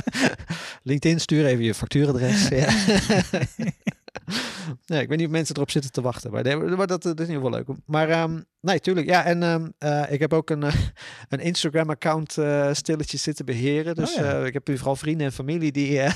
LinkedIn, 0.82 1.20
stuur 1.20 1.46
even 1.46 1.64
je 1.64 1.74
factuuradres. 1.74 2.48
ja. 2.64 2.68
nee, 4.86 5.02
ik 5.02 5.08
weet 5.08 5.18
niet 5.18 5.26
of 5.26 5.32
mensen 5.32 5.54
erop 5.56 5.70
zitten 5.70 5.92
te 5.92 6.00
wachten. 6.00 6.30
Maar, 6.30 6.42
nee, 6.42 6.56
maar 6.56 6.86
dat, 6.86 7.02
dat 7.02 7.20
is 7.20 7.26
in 7.28 7.34
ieder 7.34 7.50
geval 7.50 7.64
leuk. 7.66 7.78
Maar 7.86 8.08
ehm, 8.08 8.40
nee, 8.60 8.80
tuurlijk. 8.80 9.06
Ja, 9.06 9.24
en 9.24 9.42
ehm, 9.42 9.68
eh, 9.78 10.12
ik 10.12 10.20
heb 10.20 10.32
ook 10.32 10.50
een, 10.50 10.62
eh, 10.62 10.74
een 11.28 11.38
Instagram-account 11.40 12.38
eh 12.38 12.72
stilletjes 12.72 13.22
zitten 13.22 13.44
beheren. 13.44 13.94
Dus 13.94 14.10
Oh 14.10 14.16
ja. 14.16 14.40
eh, 14.40 14.46
ik 14.46 14.52
heb 14.52 14.68
nu 14.68 14.76
vooral 14.76 14.96
vrienden 14.96 15.26
en 15.26 15.32
familie 15.32 15.72
die 15.72 16.00
eh, 16.00 16.12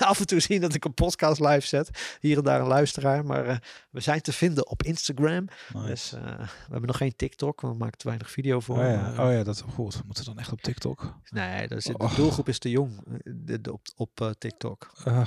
af 0.10 0.20
en 0.20 0.26
toe 0.26 0.40
zien 0.40 0.60
dat 0.60 0.74
ik 0.74 0.84
een 0.84 0.94
podcast 0.94 1.40
live 1.40 1.66
zet. 1.66 2.16
Hier 2.20 2.36
en 2.38 2.44
daar 2.44 2.60
een 2.60 2.66
luisteraar. 2.66 3.24
Maar 3.24 3.46
eh, 3.46 3.56
we 3.90 4.00
zijn 4.00 4.20
te 4.20 4.32
vinden 4.32 4.68
op 4.68 4.82
Instagram. 4.82 5.44
Nice. 5.74 5.86
Dus 5.86 6.12
eh, 6.12 6.22
we 6.38 6.46
hebben 6.70 6.86
nog 6.86 6.96
geen 6.96 7.16
TikTok, 7.16 7.60
want 7.60 7.72
we 7.74 7.78
maken 7.82 7.98
te 7.98 8.06
weinig 8.06 8.30
video 8.30 8.60
voor. 8.60 8.76
oh, 8.78 8.82
ja. 8.82 8.96
maar, 9.00 9.14
eh, 9.18 9.24
oh 9.26 9.32
ja, 9.32 9.42
dat 9.44 9.60
goed. 9.74 9.94
We 9.94 10.02
moeten 10.06 10.24
dan 10.24 10.38
echt 10.38 10.52
op 10.52 10.60
TikTok. 10.60 11.14
Nee, 11.30 11.66
is, 11.68 11.84
de 11.84 11.98
Oh. 11.98 12.16
doelgroep 12.16 12.48
is 12.48 12.58
te 12.58 12.70
jong 12.70 12.90
eh, 13.08 13.14
de, 13.34 13.60
de- 13.60 13.72
op, 13.72 13.80
op 13.96 14.20
eh, 14.20 14.30
TikTok. 14.38 14.92
Uh, 15.08 15.26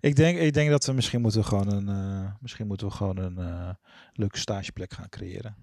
ik, 0.00 0.16
denk, 0.16 0.38
ik 0.38 0.52
denk 0.54 0.70
dat 0.70 0.84
we 0.86 0.92
misschien 0.92 1.20
moeten 1.20 1.35
we 1.42 1.48
gewoon 1.48 1.72
een, 1.72 1.88
eh, 1.88 2.32
misschien 2.40 2.66
moeten 2.66 2.86
we 2.86 2.92
gewoon 2.92 3.16
een 3.16 3.38
eh, 3.38 3.70
leuke 4.12 4.38
stageplek 4.38 4.92
gaan 4.92 5.08
creëren. 5.08 5.56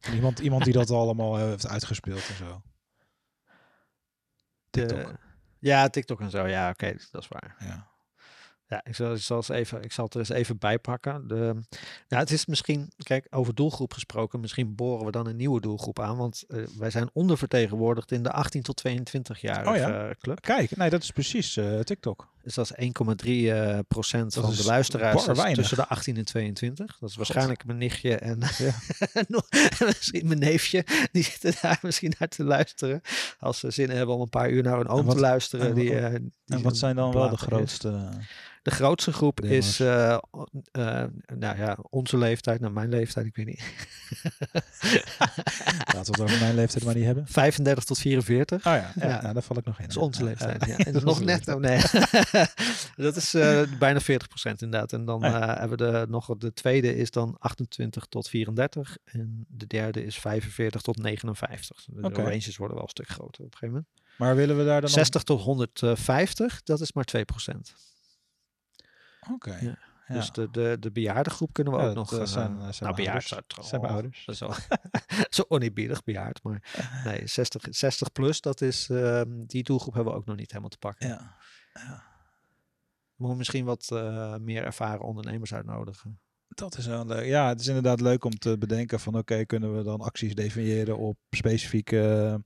Van 0.00 0.14
Iemand, 0.14 0.38
iemand 0.38 0.64
die 0.64 0.72
dat 0.72 0.90
allemaal 0.90 1.38
eh, 1.38 1.44
heeft 1.44 1.68
uitgespeeld 1.68 2.28
en 2.28 2.34
zo. 2.36 2.62
De- 4.70 4.86
TikTok. 4.86 5.14
ja, 5.58 5.88
TikTok 5.88 6.20
en 6.20 6.30
zo. 6.30 6.46
Ja, 6.46 6.70
oké, 6.70 6.94
dat 7.10 7.22
is 7.22 7.28
waar. 7.28 7.56
Ja. 7.58 7.92
Ja, 8.66 8.84
ik 8.84 8.94
zal, 8.94 9.12
ik, 9.14 9.20
zal 9.20 9.36
eens 9.36 9.48
even, 9.48 9.82
ik 9.82 9.92
zal 9.92 10.04
het 10.04 10.14
er 10.14 10.20
eens 10.20 10.28
even 10.28 10.58
bij 10.58 10.78
pakken. 10.78 11.28
De, 11.28 11.60
ja, 12.08 12.18
het 12.18 12.30
is 12.30 12.46
misschien, 12.46 12.92
kijk, 12.96 13.26
over 13.30 13.54
doelgroep 13.54 13.92
gesproken, 13.92 14.40
misschien 14.40 14.74
boren 14.74 15.04
we 15.06 15.10
dan 15.10 15.26
een 15.26 15.36
nieuwe 15.36 15.60
doelgroep 15.60 15.98
aan. 16.00 16.16
Want 16.16 16.44
uh, 16.48 16.66
wij 16.78 16.90
zijn 16.90 17.10
ondervertegenwoordigd 17.12 18.12
in 18.12 18.22
de 18.22 18.30
18 18.32 18.62
tot 18.62 18.76
22 18.76 19.40
jaar 19.40 19.66
Oh 19.66 19.76
ja? 19.76 20.08
uh, 20.08 20.10
club. 20.18 20.40
Kijk, 20.40 20.76
nee, 20.76 20.90
dat 20.90 21.02
is 21.02 21.10
precies 21.10 21.56
uh, 21.56 21.80
TikTok. 21.80 22.33
Dus 22.44 22.54
dat 22.54 22.72
is 22.76 22.86
1,3 23.24 23.28
uh, 23.30 23.78
procent 23.88 24.34
van 24.34 24.54
de 24.54 24.64
luisteraars 24.64 25.24
tussen 25.54 25.76
de 25.76 25.86
18 25.88 26.16
en 26.16 26.24
22. 26.24 26.96
Dat 27.00 27.10
is 27.10 27.16
waarschijnlijk 27.16 27.64
mijn 27.64 27.78
nichtje 27.78 28.16
en, 28.16 28.38
Ja. 28.58 28.72
en 29.20 29.26
misschien 29.86 30.26
mijn 30.26 30.38
neefje. 30.38 30.84
Die 31.12 31.22
zitten 31.22 31.54
daar 31.62 31.78
misschien 31.82 32.12
naar 32.18 32.28
te 32.28 32.44
luisteren. 32.44 33.00
Als 33.38 33.58
ze 33.58 33.70
zin 33.70 33.90
hebben 33.90 34.14
om 34.14 34.20
een 34.20 34.28
paar 34.28 34.50
uur 34.50 34.62
naar 34.62 34.80
een 34.80 34.88
oom 34.88 35.04
wat- 35.06 35.14
te 35.14 35.20
luisteren. 35.20 35.66
en 35.68 35.74
die, 35.74 35.98
eh, 35.98 36.10
die 36.10 36.56
En 36.56 36.62
wat 36.62 36.76
zijn 36.76 36.96
dan 36.96 37.12
wel 37.12 37.28
de 37.28 37.34
is. 37.34 37.40
grootste... 37.40 38.08
De 38.62 38.70
grootste 38.70 39.12
groep 39.12 39.40
is, 39.40 39.80
eh, 39.80 40.12
eh, 40.12 40.18
nou 41.34 41.56
ja, 41.58 41.76
onze 41.90 42.16
leeftijd, 42.18 42.60
nou 42.60 42.72
mijn 42.72 42.88
leeftijd, 42.88 43.26
ik 43.26 43.36
weet 43.36 43.46
niet. 43.46 43.62
Laten 45.94 45.94
we 45.94 45.98
het 45.98 46.20
over 46.20 46.38
mijn 46.40 46.54
leeftijd 46.54 46.84
maar 46.84 46.94
niet 46.94 47.04
hebben. 47.04 47.26
35 47.26 47.84
tot 47.84 47.98
44. 47.98 48.58
Oh 48.58 48.72
ja, 48.72 48.92
ja, 48.94 49.08
Ja. 49.08 49.20
nou, 49.22 49.34
daar 49.34 49.42
val 49.42 49.58
ik 49.58 49.64
nog 49.64 49.76
in. 49.78 49.82
Dat 49.82 49.96
is 49.96 50.02
onze 50.02 50.24
leeftijd. 50.24 50.64
ja. 50.66 50.74
Ja. 50.76 50.76
En 50.84 50.92
Dat 50.92 51.02
is 51.02 51.08
nog 51.08 51.20
net, 51.24 51.48
oh 51.48 51.60
nee. 51.60 51.80
dat 53.06 53.16
is 53.16 53.34
eh, 53.34 53.62
bijna 53.78 54.00
40% 54.00 54.04
inderdaad. 54.42 54.92
En 54.92 55.04
dan 55.04 55.22
Ah, 55.22 55.30
ja. 55.30 55.52
eh, 55.54 55.58
hebben 55.60 55.78
we 55.78 55.92
de, 56.00 56.06
nog 56.08 56.36
de 56.36 56.52
tweede 56.52 56.96
is 56.96 57.10
dan 57.10 57.36
28 57.38 58.04
tot 58.06 58.28
34. 58.28 58.96
En 59.04 59.44
de 59.48 59.66
derde 59.66 60.04
is 60.04 60.18
45 60.18 60.80
tot 60.80 60.96
59. 60.98 61.84
De 61.90 62.02
Oké. 62.02 62.22
ranges 62.22 62.56
worden 62.56 62.76
wel 62.76 62.84
een 62.84 62.90
stuk 62.90 63.08
groter 63.08 63.44
op 63.44 63.52
een 63.52 63.58
gegeven 63.58 63.68
moment. 63.68 63.88
Maar 64.18 64.36
willen 64.36 64.56
we 64.58 64.64
daar 64.64 64.80
dan 64.80 64.90
60 64.90 65.22
tot 65.22 65.40
150, 65.40 66.62
dat 66.62 66.80
is 66.80 66.92
maar 66.92 67.04
2 67.04 67.24
nog... 67.24 67.74
Oké. 69.32 69.58
Ja. 69.60 69.78
Ja. 70.08 70.14
Dus 70.14 70.32
de, 70.32 70.48
de, 70.50 70.76
de 70.80 70.90
bejaardengroep 70.90 71.52
kunnen 71.52 71.72
we 71.72 71.78
Ja, 71.78 71.88
ook 71.88 71.94
nog... 71.94 72.12
eh, 72.12 72.24
zijn- 72.24 72.58
zijn 72.74 72.74
nou, 72.90 72.94
bejaard 72.94 73.26
Zijn 73.60 73.80
mijn 73.80 73.92
ouders. 73.92 74.24
Dat 74.24 74.34
is 74.34 74.40
wel 74.40 74.54
zo 75.36 75.44
oneerbiedig 75.48 76.02
bejaard. 76.04 76.42
Maar 76.42 76.62
nee, 77.04 77.26
60, 77.26 77.62
60 77.70 78.12
plus, 78.12 78.40
dat 78.40 78.60
is, 78.60 78.90
ehm, 78.90 79.28
die 79.46 79.62
doelgroep 79.62 79.94
hebben 79.94 80.12
we 80.12 80.18
ook 80.18 80.26
nog 80.26 80.36
niet 80.36 80.48
helemaal 80.48 80.70
te 80.70 80.78
pakken. 80.78 81.08
Ja. 81.08 81.36
We 81.72 81.80
moeten 83.26 83.38
misschien 83.38 83.64
wat 83.64 83.90
eh, 83.92 84.36
meer 84.36 84.64
ervaren 84.64 85.04
ondernemers 85.04 85.54
uitnodigen. 85.54 86.18
Dat 86.48 86.78
is 86.78 86.86
wel 86.86 87.06
leuk. 87.06 87.26
Ja, 87.26 87.48
het 87.48 87.60
is 87.60 87.66
inderdaad 87.66 88.00
leuk 88.00 88.24
om 88.24 88.38
te 88.38 88.58
bedenken 88.58 89.00
van 89.00 89.16
oké, 89.16 89.44
kunnen 89.44 89.76
we 89.76 89.82
dan 89.82 90.00
acties 90.00 90.34
definiëren 90.34 90.98
op 90.98 91.16
specifieke 91.30 92.40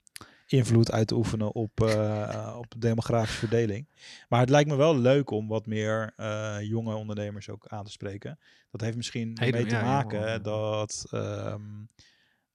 invloed 0.47 0.93
uit 0.93 1.07
te 1.07 1.15
oefenen 1.15 1.55
op, 1.55 1.81
eh, 1.81 2.57
op 2.63 2.75
demografische 2.79 3.39
verdeling. 3.39 3.89
Maar 4.29 4.41
het 4.41 4.51
lijkt 4.51 4.71
me 4.71 4.77
wel 4.77 4.97
leuk 4.97 5.31
om 5.31 5.49
wat 5.49 5.67
meer 5.67 6.13
eh, 6.17 6.57
jonge 6.61 6.95
ondernemers 6.95 7.49
ook 7.51 7.67
aan 7.67 7.85
te 7.85 7.91
spreken. 7.91 8.39
Dat 8.71 8.81
heeft 8.81 8.97
misschien 8.97 9.37
Hele- 9.41 9.53
mee 9.57 9.67
te 9.67 9.75
ja, 9.75 9.83
maken 9.83 10.43
dat 10.43 11.07
ehm, 11.11 11.63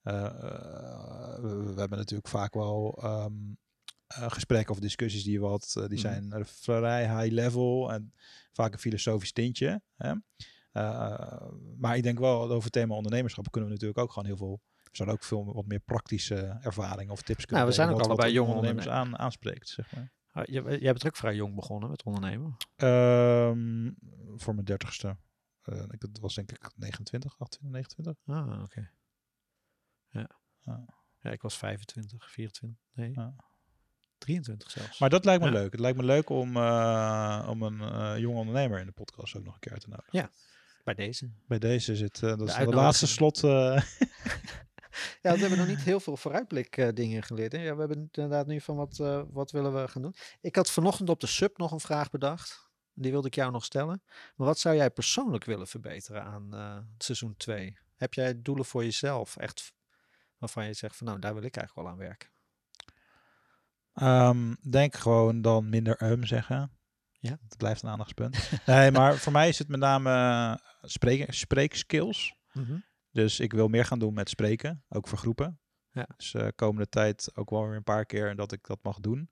eh, 0.01 0.25
eh, 0.25 1.41
we, 1.41 1.71
we 1.73 1.79
hebben 1.79 1.97
natuurlijk 1.97 2.29
vaak 2.29 2.53
wel 2.53 2.99
ehm, 3.01 3.33
eh, 4.15 4.31
gesprekken 4.31 4.73
of 4.73 4.79
discussies 4.79 5.23
die 5.23 5.39
wat, 5.39 5.73
eh, 5.77 5.81
die 5.83 5.91
Mhm. 5.91 5.97
zijn 6.07 6.31
er 6.31 6.45
vrij 6.45 7.19
high 7.19 7.33
level 7.33 7.91
en 7.91 8.13
vaak 8.51 8.73
een 8.73 8.79
filosofisch 8.79 9.31
tintje. 9.31 9.81
Hè? 9.95 10.13
Maar 11.77 11.97
ik 11.97 12.03
denk 12.03 12.19
wel 12.19 12.39
dat 12.41 12.49
over 12.49 12.63
het 12.63 12.71
thema 12.73 12.95
ondernemerschap 12.95 13.51
kunnen 13.51 13.69
we 13.69 13.75
natuurlijk 13.75 14.01
ook 14.01 14.11
gewoon 14.11 14.27
heel 14.27 14.37
veel. 14.37 14.61
We 14.83 14.89
zouden 14.91 15.17
ook 15.17 15.23
veel 15.23 15.53
wat 15.53 15.65
meer 15.65 15.79
praktische 15.79 16.35
ervaringen 16.61 17.11
of 17.13 17.21
tips 17.21 17.45
kunnen 17.45 17.55
Nou, 17.55 17.67
we 17.67 17.73
zijn 17.75 17.89
ook 17.89 17.97
wat- 17.97 18.05
allebei 18.07 18.31
jonge 18.33 18.49
ondernemers 18.53 18.87
aan, 18.87 19.17
aanspreekt. 19.17 19.67
Zeg 19.69 19.95
maar. 19.95 20.11
Ah, 20.31 20.45
je- 20.45 20.63
Jij 20.63 20.91
bent 20.91 21.05
ook 21.05 21.15
vrij 21.15 21.35
jong 21.35 21.55
begonnen 21.55 21.89
met 21.89 22.03
ondernemen. 22.03 22.55
Ehm, 22.75 23.91
voor 24.35 24.53
mijn 24.53 24.65
dertigste. 24.65 25.17
Uh, 25.65 25.83
ik, 25.89 25.99
dat 25.99 26.19
was 26.19 26.35
denk 26.35 26.51
ik 26.51 26.69
29, 26.75 27.39
28, 27.39 27.71
29. 27.71 28.17
Ah, 28.25 28.61
oké. 28.63 28.89
Ja. 30.09 30.29
Ja. 30.59 30.85
ja, 31.21 31.29
ik 31.31 31.41
was 31.41 31.57
25, 31.57 32.31
24, 32.31 32.79
nee, 32.93 33.11
Ja. 33.13 33.35
23 34.23 34.71
zelfs. 34.71 34.99
Maar 34.99 35.09
dat 35.09 35.25
lijkt 35.25 35.41
me 35.43 35.47
Ja. 35.47 35.53
leuk. 35.53 35.71
Het 35.71 35.79
lijkt 35.81 35.97
me 35.97 36.03
leuk 36.03 36.29
om, 36.29 36.57
uh, 36.57 37.45
om 37.49 37.61
een 37.61 37.79
uh, 37.81 38.13
jonge 38.17 38.39
ondernemer 38.39 38.79
in 38.79 38.85
de 38.85 38.91
podcast 38.91 39.35
ook 39.35 39.43
nog 39.43 39.53
een 39.53 39.59
keer 39.59 39.71
uit 39.71 39.81
te 39.81 39.89
nodigen. 39.89 40.19
Ja, 40.19 40.29
bij 40.83 40.93
deze. 40.93 41.29
Bij 41.47 41.59
deze 41.59 41.95
zit, 41.95 42.21
uh, 42.21 42.29
dat 42.29 42.39
De 42.39 42.45
is 42.45 42.55
de 42.55 42.65
laatste 42.65 43.07
slot. 43.07 43.43
uh, 43.43 43.81
Ja, 45.21 45.33
we 45.33 45.39
hebben 45.39 45.57
nog 45.57 45.67
niet 45.67 45.81
heel 45.83 45.99
veel 45.99 46.17
vooruitblik 46.17 46.77
eh, 46.77 46.87
dingen 46.93 47.23
geleerd. 47.23 47.51
Hè? 47.51 47.57
Ja, 47.63 47.73
we 47.73 47.79
hebben 47.79 48.09
inderdaad 48.11 48.47
nu 48.47 48.61
van 48.61 48.75
wat, 48.75 48.99
eh, 48.99 49.21
wat 49.29 49.51
willen 49.51 49.81
we 49.81 49.87
gaan 49.87 50.01
doen. 50.01 50.15
Ik 50.41 50.55
had 50.55 50.71
vanochtend 50.71 51.09
op 51.09 51.19
de 51.19 51.27
sub 51.27 51.57
nog 51.57 51.71
een 51.71 51.79
vraag 51.79 52.09
bedacht. 52.09 52.71
Die 52.93 53.11
wilde 53.11 53.27
ik 53.27 53.35
jou 53.35 53.51
nog 53.51 53.63
stellen. 53.65 54.03
Maar 54.35 54.47
wat 54.47 54.59
zou 54.59 54.75
jij 54.75 54.89
persoonlijk 54.89 55.43
willen 55.43 55.67
verbeteren 55.67 56.23
aan 56.23 56.53
eh, 56.53 56.77
seizoen 56.97 57.35
2? 57.37 57.77
Heb 57.95 58.13
jij 58.13 58.41
doelen 58.41 58.65
voor 58.65 58.83
jezelf 58.83 59.37
echt 59.37 59.73
waarvan 60.37 60.65
je 60.65 60.73
zegt 60.73 60.95
van 60.95 61.07
nou, 61.07 61.19
daar 61.19 61.33
wil 61.33 61.43
ik 61.43 61.55
eigenlijk 61.57 61.87
wel 61.87 61.95
aan 61.97 62.07
werken? 62.07 62.29
Um, 64.01 64.57
denk 64.69 64.95
gewoon 64.95 65.41
dan 65.41 65.69
minder 65.69 66.11
um 66.11 66.25
zeggen. 66.25 66.71
Ja. 67.11 67.37
Het 67.47 67.57
blijft 67.57 67.83
een 67.83 67.89
aandachtspunt. 67.89 68.51
nee, 68.65 68.91
maar 68.91 69.15
voor 69.15 69.31
mij 69.31 69.49
is 69.49 69.59
het 69.59 69.67
met 69.67 69.79
name 69.79 70.09
uh, 70.09 70.55
spreken, 70.81 71.33
spreekskills. 71.33 72.35
Mm 72.51 72.65
-hmm. 72.65 72.83
Dus 73.11 73.39
ik 73.39 73.53
wil 73.53 73.67
meer 73.67 73.85
gaan 73.85 73.99
doen 73.99 74.13
met 74.13 74.29
spreken, 74.29 74.83
ook 74.89 75.07
voor 75.07 75.17
groepen. 75.17 75.59
Ja. 75.91 76.07
Dus 76.17 76.33
uh, 76.33 76.47
komende 76.55 76.89
tijd 76.89 77.31
ook 77.33 77.49
wel 77.49 77.67
weer 77.67 77.75
een 77.75 77.83
paar 77.83 78.05
keer 78.05 78.35
dat 78.35 78.51
ik 78.51 78.67
dat 78.67 78.79
mag 78.81 78.99
doen. 78.99 79.29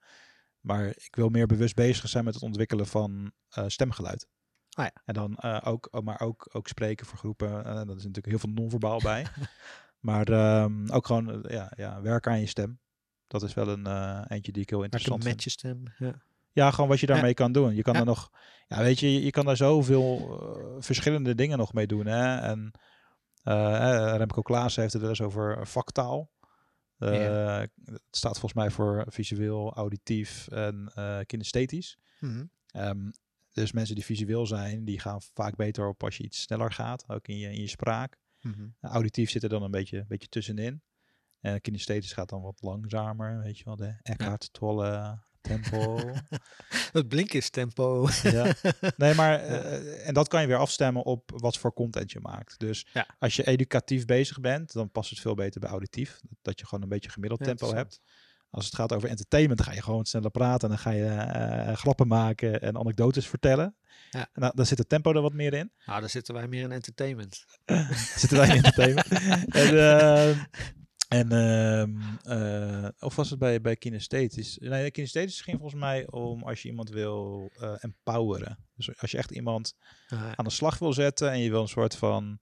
Maar 0.59 0.87
ik 0.87 1.15
wil 1.15 1.29
meer 1.29 1.47
bewust 1.47 1.75
bezig 1.75 2.09
zijn 2.09 2.23
met 2.23 2.33
het 2.33 2.43
ontwikkelen 2.43 2.87
van 2.87 3.31
uh, 3.57 3.63
stemgeluid. 3.67 4.27
Ah, 4.69 4.85
ja. 4.85 5.01
En 5.05 5.13
dan 5.13 5.37
uh, 5.45 5.61
ook, 5.63 6.01
maar 6.03 6.19
ook, 6.19 6.49
ook 6.51 6.67
spreken 6.67 7.05
voor 7.05 7.17
groepen. 7.17 7.49
Uh, 7.49 7.63
dat 7.63 7.97
is 7.97 8.03
natuurlijk 8.03 8.25
heel 8.25 8.39
veel 8.39 8.49
non-verbaal 8.49 8.99
bij. 8.99 9.25
maar 10.09 10.29
um, 10.63 10.89
ook 10.89 11.05
gewoon 11.05 11.45
ja, 11.47 11.71
ja, 11.75 12.01
werken 12.01 12.31
aan 12.31 12.39
je 12.39 12.47
stem. 12.47 12.79
Dat 13.31 13.43
is 13.43 13.53
wel 13.53 13.67
een 13.67 13.87
uh, 13.87 14.21
eentje 14.27 14.51
die 14.51 14.61
ik 14.61 14.69
heel 14.69 14.83
interessant 14.83 15.23
met 15.23 15.27
vind. 15.27 15.43
je 15.43 15.49
stem, 15.49 15.83
ja. 15.97 16.21
Ja, 16.53 16.71
gewoon 16.71 16.89
wat 16.89 16.99
je 16.99 17.05
daarmee 17.05 17.27
ja. 17.27 17.33
kan 17.33 17.51
doen. 17.51 17.75
Je 17.75 17.81
kan 17.81 17.93
ja. 17.93 17.99
er 17.99 18.05
nog, 18.05 18.31
ja, 18.67 18.77
weet 18.77 18.99
je, 18.99 19.23
je, 19.23 19.29
kan 19.29 19.45
daar 19.45 19.57
zoveel 19.57 20.19
uh, 20.19 20.81
verschillende 20.81 21.35
dingen 21.35 21.57
nog 21.57 21.73
mee 21.73 21.87
doen. 21.87 22.05
Hè? 22.05 22.37
En 22.37 22.71
uh, 23.43 24.13
Remco 24.17 24.41
Klaas 24.41 24.75
heeft 24.75 24.93
het 24.93 25.03
eens 25.03 25.21
over 25.21 25.67
vaktaal. 25.67 26.31
Uh. 26.99 27.57
Het 27.83 28.01
staat 28.11 28.39
volgens 28.39 28.53
mij 28.53 28.69
voor 28.69 29.05
visueel, 29.07 29.73
auditief 29.73 30.47
en 30.47 30.91
kinesthetisch. 31.25 31.97
Mm 32.19 32.29
-hmm. 32.29 32.81
um, 32.83 33.11
dus 33.53 33.71
mensen 33.71 33.95
die 33.95 34.05
visueel 34.05 34.45
zijn, 34.45 34.85
die 34.85 34.99
gaan 34.99 35.21
vaak 35.21 35.55
beter 35.55 35.87
op 35.87 36.03
als 36.03 36.17
je 36.17 36.23
iets 36.23 36.41
sneller 36.41 36.71
gaat, 36.71 37.03
ook 37.07 37.27
in 37.27 37.37
je, 37.37 37.47
in 37.47 37.61
je 37.61 37.67
spraak. 37.67 38.17
Mm 38.41 38.53
-hmm. 38.53 38.75
Auditief 38.81 39.29
zit 39.29 39.43
er 39.43 39.49
dan 39.49 39.63
een 39.63 39.71
beetje, 39.71 40.05
beetje 40.07 40.27
tussenin. 40.27 40.81
En 41.41 41.61
kinesthetisch 41.61 42.13
gaat 42.13 42.29
dan 42.29 42.41
wat 42.41 42.61
langzamer, 42.61 43.41
weet 43.41 43.57
je 43.57 43.63
wel, 43.63 43.75
de 43.75 43.95
Eckhart. 44.01 44.49
Tolle 44.53 45.19
tempo. 45.41 45.99
Het 46.93 47.07
blinkers 47.07 47.49
tempo. 47.49 48.07
ja. 48.23 48.53
Nee, 48.97 49.13
maar 49.13 49.43
uh, 49.49 50.07
en 50.07 50.13
dat 50.13 50.27
kan 50.27 50.41
je 50.41 50.47
weer 50.47 50.57
afstemmen 50.57 51.03
op 51.03 51.31
wat 51.35 51.57
voor 51.57 51.73
content 51.73 52.11
je 52.11 52.19
maakt. 52.19 52.59
Dus 52.59 52.87
ja. 52.93 53.07
als 53.19 53.35
je 53.35 53.47
educatief 53.47 54.05
bezig 54.05 54.39
bent, 54.39 54.73
dan 54.73 54.91
past 54.91 55.09
het 55.09 55.19
veel 55.19 55.35
beter 55.35 55.59
bij 55.59 55.69
auditief. 55.69 56.19
Dat 56.41 56.59
je 56.59 56.65
gewoon 56.65 56.83
een 56.83 56.89
beetje 56.89 57.09
gemiddeld 57.09 57.39
ja, 57.39 57.45
tempo 57.45 57.73
hebt. 57.73 58.01
Als 58.49 58.65
het 58.65 58.75
gaat 58.75 58.93
over 58.93 59.09
entertainment, 59.09 59.57
dan 59.57 59.67
ga 59.67 59.73
je 59.73 59.81
gewoon 59.81 60.05
sneller 60.05 60.31
praten. 60.31 60.69
En 60.69 60.75
dan 60.75 60.83
ga 60.83 60.91
je 60.91 61.03
uh, 61.67 61.75
grappen 61.75 62.07
maken 62.07 62.61
en 62.61 62.77
anekdotes 62.77 63.27
vertellen. 63.27 63.75
Ja. 64.09 64.29
En 64.33 64.41
dan, 64.41 64.51
dan 64.55 64.65
zit 64.65 64.77
het 64.77 64.89
tempo 64.89 65.13
er 65.13 65.21
wat 65.21 65.33
meer 65.33 65.53
in. 65.53 65.71
Nou, 65.85 65.99
dan 65.99 66.09
zitten 66.09 66.33
wij 66.33 66.47
meer 66.47 66.63
in 66.63 66.71
entertainment. 66.71 67.45
zitten 68.17 68.37
wij 68.37 68.47
in 68.47 68.55
entertainment. 68.55 69.07
en, 69.55 69.73
uh, 69.73 70.43
en 71.11 71.31
uh, 72.27 72.87
of 72.99 73.15
was 73.15 73.29
het 73.29 73.39
bij, 73.39 73.61
bij 73.61 73.75
kinesthetisch? 73.75 74.57
Nee, 74.57 74.91
kinesthetisch 74.91 75.41
ging 75.41 75.57
volgens 75.59 75.81
mij 75.81 76.07
om 76.09 76.43
als 76.43 76.61
je 76.61 76.69
iemand 76.69 76.89
wil 76.89 77.49
uh, 77.59 77.73
empoweren. 77.79 78.57
Dus 78.75 78.99
als 78.99 79.11
je 79.11 79.17
echt 79.17 79.31
iemand 79.31 79.75
Ah, 80.07 80.31
aan 80.31 80.45
de 80.45 80.51
slag 80.51 80.77
wil 80.79 80.93
zetten 80.93 81.31
en 81.31 81.39
je 81.39 81.49
wil 81.49 81.61
een 81.61 81.67
soort 81.67 81.95
van 81.95 82.39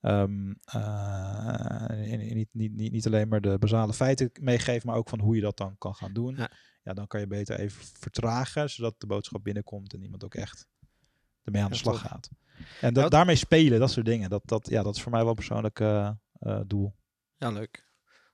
um, 0.00 0.58
uh, 0.74 1.88
niet, 1.88 2.48
niet, 2.52 2.74
niet, 2.74 2.92
niet 2.92 3.06
alleen 3.06 3.28
maar 3.28 3.40
de 3.40 3.58
basale 3.58 3.92
feiten 3.92 4.30
meegeven, 4.40 4.86
maar 4.86 4.96
ook 4.96 5.08
van 5.08 5.20
hoe 5.20 5.34
je 5.34 5.40
dat 5.40 5.56
dan 5.56 5.78
kan 5.78 5.94
gaan 5.94 6.12
doen. 6.12 6.36
Ja. 6.36 6.50
ja, 6.82 6.92
dan 6.92 7.06
kan 7.06 7.20
je 7.20 7.26
beter 7.26 7.58
even 7.58 7.84
vertragen, 7.98 8.70
zodat 8.70 9.00
de 9.00 9.06
boodschap 9.06 9.44
binnenkomt 9.44 9.94
en 9.94 10.02
iemand 10.02 10.24
ook 10.24 10.34
echt 10.34 10.66
ermee 11.44 11.62
aan 11.62 11.70
de 11.70 11.76
slag 11.76 12.00
gaat. 12.00 12.30
En 12.80 12.94
dat, 12.94 13.10
daarmee 13.10 13.36
spelen, 13.36 13.80
dat 13.80 13.90
soort 13.90 14.06
dingen, 14.06 14.30
dat, 14.30 14.42
dat, 14.44 14.68
ja, 14.68 14.82
dat 14.82 14.96
is 14.96 15.02
voor 15.02 15.12
mij 15.12 15.24
wel 15.24 15.34
persoonlijk 15.34 15.80
uh, 15.80 16.10
doel. 16.66 16.94
Ja, 17.36 17.50
leuk. 17.50 17.88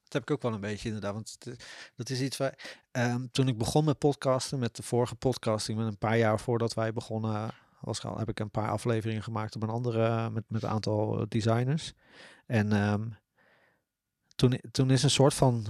Dat 0.07 0.13
heb 0.13 0.23
ik 0.23 0.31
ook 0.31 0.43
wel 0.43 0.53
een 0.53 0.61
beetje 0.61 0.87
inderdaad. 0.87 1.13
Want 1.13 1.37
het, 1.39 1.65
dat 1.95 2.11
is 2.11 2.21
iets 2.21 2.37
waar. 2.37 2.79
Um, 2.93 3.31
toen 3.31 3.49
ik 3.49 3.59
begon 3.59 3.85
met 3.85 3.99
podcasten, 3.99 4.59
met 4.59 4.77
de 4.77 4.83
vorige 4.83 5.15
podcasting, 5.15 5.79
met 5.79 5.87
een 5.87 5.99
paar 5.99 6.19
jaar 6.19 6.41
voordat 6.41 6.75
wij 6.75 6.93
begonnen, 6.93 7.51
was 7.81 8.03
heb 8.03 8.29
ik 8.29 8.41
een 8.41 8.51
paar 8.51 8.71
afleveringen 8.71 9.23
gemaakt 9.23 9.57
op 9.57 9.63
een 9.63 9.69
andere, 9.69 10.31
met, 10.31 10.45
met 10.49 10.63
een 10.63 10.69
aantal 10.69 11.21
eh, 11.21 11.27
designers. 11.29 11.93
En 12.47 12.73
um, 12.73 13.17
toen, 14.35 14.61
toen 14.71 14.91
is 14.91 15.03
een 15.03 15.11
soort 15.11 15.35
van 15.35 15.67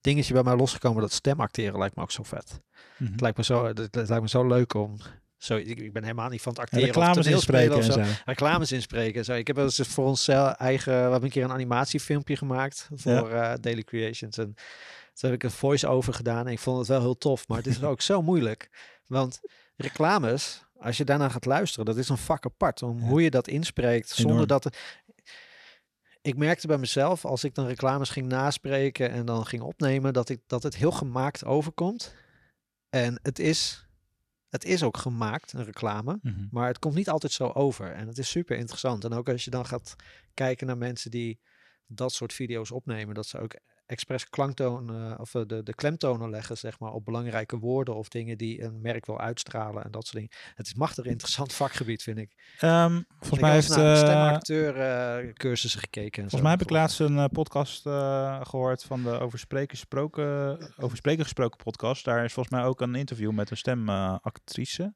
dingetje 0.00 0.32
bij 0.32 0.42
mij 0.42 0.56
losgekomen 0.56 1.00
dat 1.00 1.12
stemacteren 1.12 1.78
lijkt 1.78 1.96
me 1.96 2.02
ook 2.02 2.10
zo 2.10 2.22
vet. 2.22 2.48
Mhm. 2.48 2.58
Mm 2.58 2.96
-hmm. 2.96 3.12
het, 3.12 3.20
lijkt 3.20 3.36
me 3.36 3.44
zo, 3.44 3.66
het, 3.66 3.78
het, 3.78 4.08
lijkt 4.08 4.22
me 4.22 4.28
zo 4.28 4.46
leuk 4.46 4.74
om 4.74 4.96
Zo, 5.36 5.56
ik, 5.56 5.80
ik 5.80 5.92
ben 5.92 6.02
helemaal 6.02 6.28
niet 6.28 6.42
van 6.42 6.52
het 6.52 6.60
En 6.60 6.64
acteren 6.66 6.94
reclames 6.94 7.26
of 7.26 7.32
inspreken 7.32 7.76
of 7.76 7.86
en 7.86 7.92
zo. 7.92 8.02
Reclames 8.24 8.72
inspreken. 8.72 9.24
Zo. 9.24 9.32
Ik 9.32 9.46
heb 9.46 9.56
wel 9.56 9.64
eens 9.64 9.80
voor 9.80 10.06
ons 10.06 10.28
eigen, 10.28 10.92
we 10.92 10.98
hebben 10.98 11.22
een 11.22 11.30
keer 11.30 11.44
een 11.44 11.52
animatiefilmpje 11.52 12.36
gemaakt 12.36 12.88
voor 12.94 13.30
eh, 13.30 13.54
Daily 13.60 13.82
Creations. 13.82 14.38
En 14.38 14.54
toen 15.14 15.30
heb 15.30 15.32
ik 15.32 15.42
een 15.42 15.50
voice-over 15.50 16.14
gedaan 16.14 16.46
en 16.46 16.52
ik 16.52 16.58
vond 16.58 16.78
het 16.78 16.88
wel 16.88 17.00
heel 17.00 17.18
tof. 17.18 17.48
Maar 17.48 17.56
het 17.58 17.66
is 17.66 17.82
ook 17.92 18.00
zo 18.00 18.22
moeilijk. 18.22 18.70
Want 19.06 19.40
reclames, 19.76 20.64
als 20.78 20.96
je 20.96 21.04
daarna 21.04 21.28
gaat 21.28 21.44
luisteren, 21.44 21.84
dat 21.84 21.96
is 21.96 22.08
een 22.08 22.18
vak 22.18 22.44
apart. 22.44 22.82
Om 22.82 22.98
Ja. 22.98 23.04
hoe 23.06 23.22
je 23.22 23.30
dat 23.30 23.48
inspreekt, 23.48 24.08
zonder 24.08 24.46
dat... 24.46 24.64
Het, 24.64 24.76
ik 26.22 26.36
merkte 26.36 26.66
bij 26.66 26.78
mezelf, 26.78 27.24
als 27.24 27.44
ik 27.44 27.54
dan 27.54 27.66
reclames 27.66 28.10
ging 28.10 28.26
naspreken 28.26 29.10
en 29.10 29.26
dan 29.26 29.46
ging 29.46 29.62
opnemen, 29.62 30.12
dat, 30.12 30.28
ik, 30.28 30.40
dat 30.46 30.62
het 30.62 30.76
heel 30.76 30.90
gemaakt 30.90 31.44
overkomt. 31.44 32.14
En 32.90 33.18
het 33.22 33.38
is, 33.38 33.85
het 34.56 34.64
is 34.64 34.82
ook 34.82 34.96
gemaakt, 34.96 35.52
een 35.52 35.64
reclame. 35.64 36.18
Mhm. 36.22 36.46
Maar 36.50 36.66
het 36.66 36.78
komt 36.78 36.94
niet 36.94 37.08
altijd 37.08 37.32
zo 37.32 37.48
over. 37.48 37.92
En 37.92 38.06
het 38.06 38.18
is 38.18 38.30
super 38.30 38.56
interessant. 38.56 39.04
En 39.04 39.12
ook 39.12 39.28
als 39.28 39.44
je 39.44 39.50
dan 39.50 39.66
gaat 39.66 39.96
kijken 40.34 40.66
naar 40.66 40.78
mensen 40.78 41.10
die 41.10 41.40
dat 41.86 42.12
soort 42.12 42.32
video's 42.32 42.70
opnemen, 42.70 43.14
dat 43.14 43.26
ze 43.26 43.38
ook 43.38 43.54
expres 43.86 44.28
klanktonen 44.28 45.18
of 45.20 45.34
eh, 45.34 45.42
de, 45.46 45.62
de 45.62 45.74
klemtonen 45.74 46.30
leggen, 46.30 46.56
zeg 46.58 46.78
maar, 46.78 46.92
op 46.92 47.04
belangrijke 47.04 47.58
woorden 47.58 47.94
of 47.96 48.08
dingen 48.08 48.38
die 48.38 48.62
een 48.62 48.80
merk 48.80 49.06
wil 49.06 49.20
uitstralen 49.20 49.84
en 49.84 49.90
dat 49.90 50.02
soort 50.02 50.14
dingen. 50.16 50.30
Het 50.54 50.66
is 50.66 50.74
machtig 50.74 51.04
interessant 51.14 51.52
vakgebied, 51.52 52.02
vind 52.02 52.18
ik. 52.18 52.54
Ehm, 52.58 53.00
volgens 53.18 53.40
mij 53.40 53.52
heeft... 53.52 53.68
naar 53.76 53.92
eh, 53.92 53.96
stemacteur 53.96 54.76
eh, 54.76 55.32
cursussen 55.32 55.80
gekeken. 55.80 56.22
En 56.22 56.30
Volgens 56.30 56.34
zo. 56.36 56.42
mij 56.42 56.50
heb 56.50 56.62
ik 56.62 56.70
laatst 56.70 57.00
een 57.00 57.18
eh, 57.18 57.24
podcast 57.32 57.86
eh, 57.86 58.40
gehoord 58.42 58.84
van 58.84 59.02
de 59.02 59.18
Over 59.18 59.38
Spreken, 59.38 59.76
gesproken, 59.76 60.58
over 60.78 60.96
Spreken 60.96 61.22
Gesproken 61.24 61.58
podcast. 61.64 62.04
Daar 62.04 62.24
is 62.24 62.32
volgens 62.32 62.54
mij 62.54 62.64
ook 62.64 62.80
een 62.80 62.94
interview 62.94 63.30
met 63.32 63.50
een 63.50 63.56
stemactrice. 63.56 64.94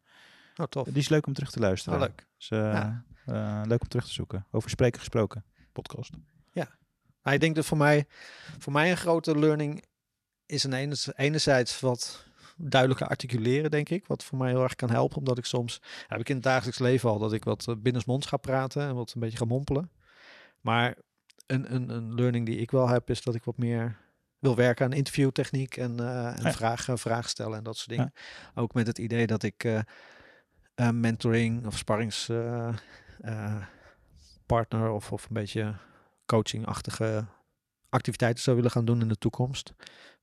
Oh, 0.57 0.67
tof. 0.67 0.87
Die 0.87 0.97
is 0.97 1.09
leuk 1.09 1.27
om 1.27 1.33
terug 1.33 1.51
te 1.51 1.61
luisteren. 1.61 1.99
Oh, 1.99 2.05
leuk. 2.05 2.27
Dus, 2.37 2.51
eh, 2.51 2.59
Ja. 2.59 3.05
eh, 3.27 3.61
leuk 3.65 3.81
om 3.81 3.89
terug 3.89 4.05
te 4.07 4.13
zoeken. 4.13 4.47
Over 4.51 4.71
Spreken 4.71 4.99
Gesproken 4.99 5.45
podcast. 5.73 6.11
Maar 7.23 7.35
ik 7.35 7.41
denk 7.41 7.55
dat 7.55 7.67
voor 7.67 7.77
mij, 7.77 8.07
voor 8.59 8.73
mij 8.73 8.91
een 8.91 8.97
grote 8.97 9.39
learning 9.39 9.85
is 10.47 10.65
een 10.65 10.73
ene, 10.73 10.97
enerzijds 11.17 11.81
wat 11.81 12.25
duidelijker 12.57 13.07
articuleren, 13.07 13.71
denk 13.71 13.89
ik. 13.89 14.07
Wat 14.07 14.25
voor 14.25 14.39
mij 14.39 14.49
heel 14.51 14.63
erg 14.63 14.75
kan 14.75 14.91
helpen. 14.91 15.17
Omdat 15.19 15.39
ik 15.39 15.45
soms, 15.45 15.81
heb 16.07 16.21
ik 16.21 16.29
in 16.29 16.35
het 16.35 16.45
dagelijks 16.45 16.79
leven 16.79 17.11
al, 17.11 17.19
dat 17.19 17.33
ik 17.33 17.45
wat 17.45 17.69
eh, 17.69 17.75
binnensmonds 17.79 18.27
ga 18.27 18.37
praten 18.37 18.83
en 18.83 18.95
wat 18.95 19.13
een 19.15 19.21
beetje 19.21 19.39
ga 19.39 19.45
mompelen. 19.45 19.91
Maar 20.61 20.97
een, 21.47 21.75
een, 21.75 21.89
een 21.89 22.15
learning 22.15 22.47
die 22.47 22.59
ik 22.59 22.71
wel 22.71 22.89
heb, 22.89 23.11
is 23.11 23.23
dat 23.23 23.35
ik 23.35 23.45
wat 23.45 23.57
meer 23.59 23.97
wil 24.39 24.57
werken 24.57 24.85
aan 24.85 24.93
interviewtechniek 24.93 25.77
en, 25.77 26.01
eh, 26.01 26.39
en 26.39 26.45
Ja. 26.45 26.53
vragen, 26.53 26.99
vragen 26.99 27.31
stellen 27.31 27.59
en 27.59 27.65
dat 27.65 27.77
soort 27.77 27.89
dingen. 27.89 28.13
Ook 28.55 28.75
met 28.75 28.87
het 28.87 28.99
idee 28.99 29.27
dat 29.27 29.43
ik 29.43 29.65
eh, 29.65 30.91
mentoring 30.91 31.67
of 31.67 31.79
sparrings 31.79 32.29
eh, 32.29 32.69
eh, 33.21 33.63
partner 34.47 34.91
of, 34.91 35.13
of 35.13 35.23
een 35.25 35.35
beetje 35.35 35.75
coachingachtige 36.35 37.25
activiteiten 37.89 38.43
zou 38.43 38.57
willen 38.57 38.71
gaan 38.71 38.85
doen 38.85 39.01
in 39.01 39.09
de 39.09 39.19
toekomst. 39.19 39.73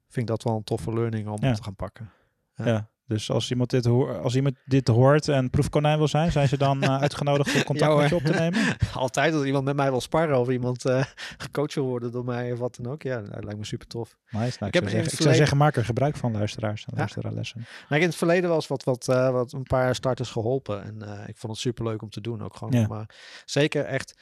Vind 0.10 0.16
ik 0.16 0.28
dat 0.28 0.44
wel 0.44 0.56
een 0.56 0.64
toffe 0.64 0.94
learning 0.94 1.28
om 1.28 1.38
Ja. 1.44 1.54
te 1.54 1.64
gaan 1.64 1.76
pakken. 1.76 2.12
Ja. 2.56 2.66
Ja. 2.66 2.90
Dus 3.06 3.30
als 3.32 3.50
iemand, 3.52 3.70
dit 3.70 3.86
hoor, 3.86 4.22
als 4.22 4.36
iemand 4.36 4.56
dit 4.66 4.88
hoort 4.88 5.28
en 5.28 5.50
proefkonijn 5.50 5.98
wil 5.98 6.08
zijn, 6.08 6.32
zijn 6.32 6.48
ze 6.48 6.58
dan 6.58 6.84
eh, 6.84 6.98
uitgenodigd 7.06 7.56
om 7.56 7.64
contact 7.64 7.92
Ja, 7.92 7.98
met 7.98 8.10
je 8.10 8.16
op 8.16 8.22
te 8.24 8.32
nemen? 8.32 8.76
Altijd 8.94 9.34
als 9.34 9.44
iemand 9.46 9.66
met 9.66 9.76
mij 9.76 9.90
wil 9.90 10.02
sparren 10.02 10.40
of 10.40 10.50
iemand 10.50 10.86
eh, 10.86 11.04
gecoacht 11.38 11.74
wil 11.74 11.86
worden 11.86 12.12
door 12.12 12.26
mij 12.26 12.52
of 12.52 12.60
wat 12.60 12.76
dan 12.82 12.92
ook. 12.92 13.02
Ja, 13.02 13.22
dat 13.22 13.44
lijkt 13.44 13.60
me 13.60 13.66
super 13.66 13.88
tof. 13.88 14.18
Nice. 14.30 14.36
Nou, 14.40 14.46
Ik 14.48 14.68
ik, 14.68 14.74
heb 14.74 14.84
zou 14.84 14.90
zeggen, 14.96 15.12
ik 15.18 15.22
zou 15.22 15.36
zeggen, 15.36 15.58
maak 15.58 15.76
er 15.76 15.86
gebruik 15.86 16.16
van, 16.16 16.32
luisteraars 16.32 16.82
en 16.86 16.92
Ja. 16.92 16.98
luisteraarslessen. 16.98 17.66
Maar 17.90 18.00
in 18.00 18.06
het 18.08 18.16
verleden 18.16 18.50
was 18.50 18.68
wat, 18.68 18.84
wat, 18.84 19.08
eh, 19.08 19.30
wat 19.32 19.52
een 19.54 19.64
paar 19.64 19.96
starters 19.96 20.30
geholpen. 20.32 20.84
En 20.84 21.28
ik 21.28 21.38
vond 21.38 21.54
het 21.54 21.62
super 21.62 21.84
leuk 21.86 22.02
om 22.02 22.10
te 22.10 22.22
doen. 22.22 22.44
Ook 22.44 22.56
gewoon 22.56 22.74
Ja. 22.80 22.88
om, 22.88 23.06
zeker 23.46 23.84
echt 23.86 24.14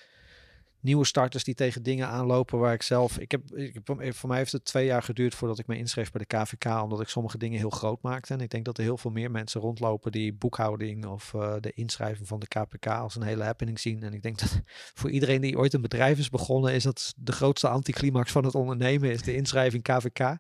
nieuwe 0.86 1.06
starters 1.06 1.44
die 1.44 1.54
tegen 1.54 1.84
dingen 1.84 2.08
aanlopen 2.08 2.60
waar 2.60 2.74
ik 2.74 2.82
zelf. 2.82 3.18
Ik 3.18 3.32
heb, 3.32 3.42
ik 3.52 3.74
heb, 3.74 4.16
voor 4.16 4.30
mij 4.30 4.38
heeft 4.38 4.52
het 4.52 4.66
twee 4.66 4.86
jaar 4.86 5.04
geduurd 5.04 5.36
voordat 5.36 5.60
ik 5.60 5.68
me 5.68 5.78
inschreef 5.78 6.12
bij 6.12 6.26
de 6.28 6.38
KVK. 6.38 6.82
Omdat 6.84 7.02
ik 7.02 7.08
sommige 7.08 7.38
dingen 7.38 7.60
heel 7.60 7.70
groot 7.70 8.02
maakte. 8.02 8.34
En 8.34 8.40
ik 8.40 8.50
denk 8.50 8.66
dat 8.66 8.78
er 8.78 8.84
heel 8.84 8.98
veel 8.98 9.12
meer 9.12 9.32
mensen 9.32 9.62
rondlopen 9.62 10.12
die 10.12 10.34
boekhouding 10.34 11.06
of 11.06 11.34
eh, 11.34 11.54
de 11.60 11.72
inschrijving 11.74 12.28
van 12.28 12.40
de 12.40 12.48
KVK 12.48 12.86
als 12.86 13.16
een 13.16 13.22
hele 13.22 13.44
happening 13.44 13.80
zien. 13.80 14.04
En 14.04 14.14
ik 14.14 14.22
denk 14.22 14.40
dat 14.40 14.62
voor 15.00 15.10
iedereen 15.10 15.42
die 15.42 15.58
ooit 15.58 15.74
een 15.74 15.82
bedrijf 15.82 16.18
is 16.18 16.30
begonnen, 16.30 16.74
is 16.74 16.84
dat 16.84 17.14
de 17.18 17.32
grootste 17.32 17.68
anticlimax 17.68 18.32
van 18.32 18.46
het 18.46 18.56
ondernemen, 18.56 19.12
is 19.12 19.22
de 19.22 19.36
inschrijving 19.36 19.84
KVK. 19.84 20.38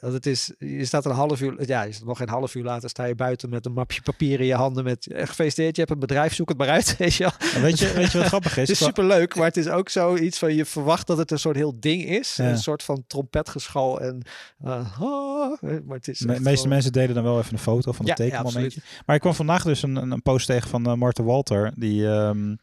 Want 0.00 0.12
het 0.12 0.26
is, 0.26 0.52
je 0.58 0.84
staat 0.84 1.04
een 1.04 1.12
half 1.12 1.40
uur, 1.40 1.66
ja, 1.66 1.82
je 1.82 1.92
staat 1.92 2.06
nog 2.06 2.18
geen 2.18 2.28
half 2.28 2.54
uur 2.54 2.64
later 2.64 2.88
sta 2.88 3.04
je 3.04 3.14
buiten 3.14 3.50
met 3.50 3.66
een 3.66 3.72
mapje 3.72 4.02
papier 4.02 4.40
in 4.40 4.46
je 4.46 4.54
handen 4.54 4.84
met 4.84 5.06
eh, 5.06 5.26
gefeliciteerd, 5.26 5.74
je 5.74 5.80
hebt 5.80 5.92
een 5.92 5.98
bedrijf, 6.00 6.34
zoek 6.34 6.48
het 6.48 6.58
maar 6.58 6.68
uit. 6.68 6.96
Weet 6.98 7.14
je, 7.14 7.30
weet, 7.60 7.78
je, 7.78 7.92
weet 7.92 8.12
je 8.12 8.18
wat 8.18 8.26
grappig 8.34 8.56
is? 8.56 8.68
het 8.68 8.80
is 8.80 8.84
super 8.86 9.04
leuk, 9.04 9.36
maar 9.36 9.44
het 9.46 9.56
is 9.56 9.68
ook 9.68 9.88
zoiets 9.88 10.38
van 10.38 10.54
je 10.54 10.64
verwacht 10.64 11.06
dat 11.06 11.18
het 11.18 11.30
een 11.30 11.38
soort 11.38 11.56
heel 11.56 11.76
ding 11.80 12.04
is, 12.04 12.36
Ja. 12.36 12.50
een 12.50 12.58
soort 12.58 12.82
van 12.82 13.04
trompetgeschal 13.06 14.00
en 14.00 14.22
eh, 14.64 15.00
ah, 15.00 15.62
maar 15.62 15.96
het 15.96 16.08
is 16.08 16.18
De 16.18 16.40
meeste 16.40 16.68
mensen 16.68 16.92
deden 16.92 17.14
dan 17.14 17.24
wel 17.24 17.38
even 17.38 17.52
een 17.52 17.58
foto 17.58 17.92
van 17.92 18.06
het 18.08 18.18
ja, 18.18 18.24
tekenmomentje. 18.24 18.80
maar 19.06 19.14
ik 19.14 19.20
kwam 19.20 19.34
vandaag 19.34 19.62
dus 19.62 19.82
een, 19.82 19.96
een, 19.96 20.22
post 20.22 20.46
tegen 20.46 20.68
van 20.68 20.88
uh, 20.88 20.94
Marten 20.94 21.24
Walter. 21.24 21.72
Die, 21.76 22.08
ehm, 22.08 22.54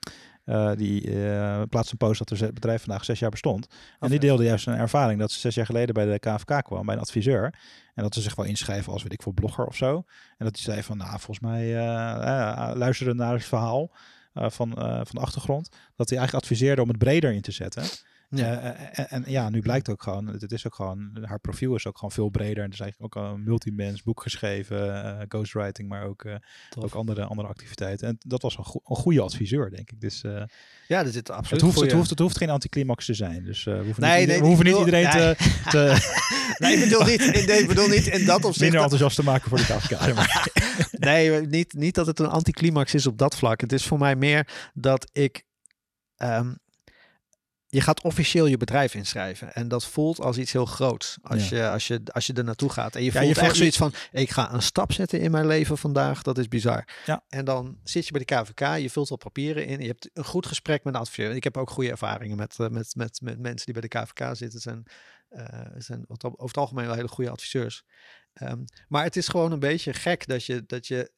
eh, 0.46 0.72
die 0.76 1.02
eh, 1.02 1.62
plaatste 1.70 1.92
een 1.92 2.08
post 2.08 2.28
dat 2.28 2.40
het 2.40 2.54
bedrijf 2.54 2.84
vandaag 2.84 3.06
zes 3.06 3.20
jaar 3.20 3.30
bestond. 3.30 3.68
En 4.00 4.10
die 4.10 4.20
deelde 4.20 4.44
juist 4.44 4.68
een 4.68 4.78
ervaring 4.78 5.20
dat 5.20 5.32
ze 5.32 5.40
zes 5.40 5.56
jaar 5.56 5.66
geleden 5.66 5.94
bij 5.94 6.06
de 6.06 6.20
KVK 6.20 6.64
kwam, 6.64 6.86
bij 6.86 6.96
een 6.96 7.02
adviseur. 7.02 7.44
En 7.94 8.04
dat 8.04 8.14
ze 8.14 8.22
zich 8.22 8.36
wel 8.36 8.46
inschrijven 8.46 8.94
als, 8.94 9.04
weet 9.04 9.14
ik 9.14 9.22
veel, 9.22 9.32
blogger 9.32 9.66
of 9.66 9.76
zo. 9.76 10.04
En 10.38 10.46
dat 10.46 10.56
hij 10.56 10.64
zei 10.64 10.84
van, 10.84 10.98
nou, 10.98 11.10
volgens 11.10 11.40
mij 11.40 11.76
eh 11.76 12.70
eh, 12.70 12.76
luisteren 12.76 13.16
naar 13.16 13.34
het 13.34 13.46
verhaal 13.46 13.92
van, 14.34 14.72
van 14.76 15.08
de 15.12 15.20
achtergrond. 15.20 15.70
Dat 15.96 16.10
hij 16.10 16.18
eigenlijk 16.18 16.48
adviseerde 16.48 16.82
om 16.82 16.88
het 16.88 16.98
breder 16.98 17.32
in 17.32 17.42
te 17.42 17.52
zetten. 17.52 17.84
Ja. 18.30 18.60
Eh, 18.60 18.70
eh, 18.70 19.00
en, 19.00 19.24
en 19.26 19.32
ja, 19.32 19.50
nu 19.50 19.60
blijkt 19.62 19.90
ook 19.90 20.04
gewoon, 20.04 20.28
het 20.28 20.52
is 20.52 20.66
ook 20.66 20.76
gewoon, 20.76 21.18
haar 21.22 21.40
profiel 21.40 21.76
is 21.76 21.88
ook 21.88 21.96
gewoon 21.98 22.12
veel 22.12 22.30
breder. 22.30 22.58
En 22.64 22.68
er 22.68 22.74
is 22.74 22.80
eigenlijk 22.80 23.16
ook 23.18 23.24
al 23.24 23.34
een 23.34 23.44
multimens, 23.44 24.04
boek 24.04 24.22
geschreven, 24.22 25.04
eh, 25.04 25.26
ghostwriting, 25.28 25.90
maar 25.90 26.04
ook, 26.04 26.24
eh, 26.24 26.36
ook 26.80 26.94
andere, 26.94 27.26
andere 27.26 27.48
activiteiten. 27.48 28.08
En 28.08 28.16
dat 28.20 28.42
was 28.42 28.58
een, 28.58 28.64
een 28.86 28.96
goede 28.96 29.22
adviseur, 29.22 29.70
denk 29.70 29.92
ik. 29.92 30.02
Dus 30.02 30.24
eh, 30.24 30.44
Ja, 30.88 31.00
er 31.06 31.12
zit 31.12 31.30
absoluut 31.30 31.52
het, 31.52 31.62
hoeft, 31.62 31.80
het, 31.82 31.92
hoeft, 31.92 32.10
het 32.10 32.20
hoeft 32.20 32.38
geen 32.38 32.50
anticlimax 32.50 33.06
te 33.06 33.14
zijn. 33.14 33.44
Dus 33.44 33.66
eh, 33.66 33.78
we 33.78 33.84
hoeven 33.84 34.04
Nee, 34.04 34.20
niet, 34.20 34.28
nee, 34.28 34.40
we 34.40 34.46
hoeven 34.46 34.66
niet 34.66 34.74
bedoel- 34.74 34.94
iedereen 34.96 35.18
nee. 35.26 35.36
te, 35.36 35.70
te 35.70 36.14
Nee, 36.66 36.74
ik 36.76 36.84
bedoel 36.90 37.06
niet, 37.06 37.46
nee, 37.48 37.60
ik 37.60 37.68
bedoel 37.68 37.88
niet 37.88 38.08
in 38.08 38.26
dat 38.26 38.36
opzicht. 38.36 38.60
minder 38.60 38.80
dat- 38.80 38.92
enthousiast 38.92 39.16
te 39.16 39.24
maken 39.24 39.50
voor 39.50 39.58
de 39.58 40.14
maar. 40.14 40.48
Nee, 40.92 41.42
niet, 41.48 41.74
niet 41.74 41.96
dat 41.96 42.08
het 42.08 42.20
een 42.20 42.26
anticlimax 42.28 42.94
is 42.94 43.08
op 43.08 43.18
dat 43.18 43.36
vlak. 43.36 43.62
Het 43.62 43.72
is 43.72 43.86
voor 43.86 43.98
mij 43.98 44.16
meer 44.16 44.70
dat 44.74 45.10
ik. 45.12 45.44
ehm, 46.16 46.54
je 47.76 47.82
gaat 47.82 48.02
officieel 48.02 48.46
je 48.46 48.58
bedrijf 48.58 48.94
inschrijven. 48.94 49.54
En 49.54 49.68
dat 49.68 49.86
voelt 49.86 50.20
als 50.20 50.38
iets 50.38 50.52
heel 50.52 50.66
groots. 50.66 51.18
Als, 51.22 51.50
Ja. 51.50 51.58
je, 51.58 51.70
als, 51.70 51.88
je, 51.88 52.02
als 52.12 52.28
je 52.28 52.34
er 52.34 52.44
naartoe 52.44 52.70
gaat. 52.70 52.96
En 52.96 53.04
je 53.04 53.12
Ja, 53.14 53.22
voelt 53.22 53.36
je 53.36 53.42
echt 53.42 53.56
zoiets 53.56 53.78
van: 53.78 53.94
ik 54.12 54.30
ga 54.30 54.54
een 54.54 54.62
stap 54.62 54.92
zetten 54.92 55.20
in 55.20 55.32
mijn 55.32 55.48
leven 55.48 55.78
vandaag. 55.78 56.22
Dat 56.22 56.38
is 56.38 56.48
bizar. 56.48 56.88
Ja. 57.06 57.24
En 57.30 57.46
dan 57.46 57.78
zit 57.84 58.06
je 58.06 58.12
bij 58.12 58.24
de 58.26 58.36
KVK. 58.36 58.82
Je 58.82 58.90
vult 58.90 59.10
wat 59.10 59.20
papieren 59.20 59.66
in. 59.66 59.80
Je 59.80 59.88
hebt 59.88 60.10
een 60.14 60.26
goed 60.26 60.46
gesprek 60.46 60.84
met 60.84 60.94
een 60.94 61.00
adviseur. 61.00 61.36
Ik 61.36 61.44
heb 61.44 61.58
ook 61.58 61.70
goede 61.70 61.90
ervaringen 61.90 62.38
met, 62.38 62.60
eh, 62.60 62.68
met, 62.68 62.96
met, 62.96 63.20
met 63.22 63.40
mensen 63.40 63.66
die 63.74 63.82
bij 63.82 63.90
de 63.90 64.00
KVK 64.00 64.36
zitten. 64.36 64.60
Zijn, 64.60 64.84
het 65.74 65.86
zijn 65.86 66.06
over 66.08 66.38
het 66.38 66.58
algemeen 66.58 66.86
wel 66.86 66.96
hele 66.96 67.08
goede 67.08 67.30
adviseurs. 67.30 67.84
Ehm, 68.36 68.60
maar 68.88 69.04
het 69.04 69.16
is 69.16 69.28
gewoon 69.28 69.52
een 69.52 69.60
beetje 69.60 69.94
gek 69.94 70.28
dat 70.28 70.46
je, 70.46 70.64
dat 70.68 70.88
je, 70.88 71.12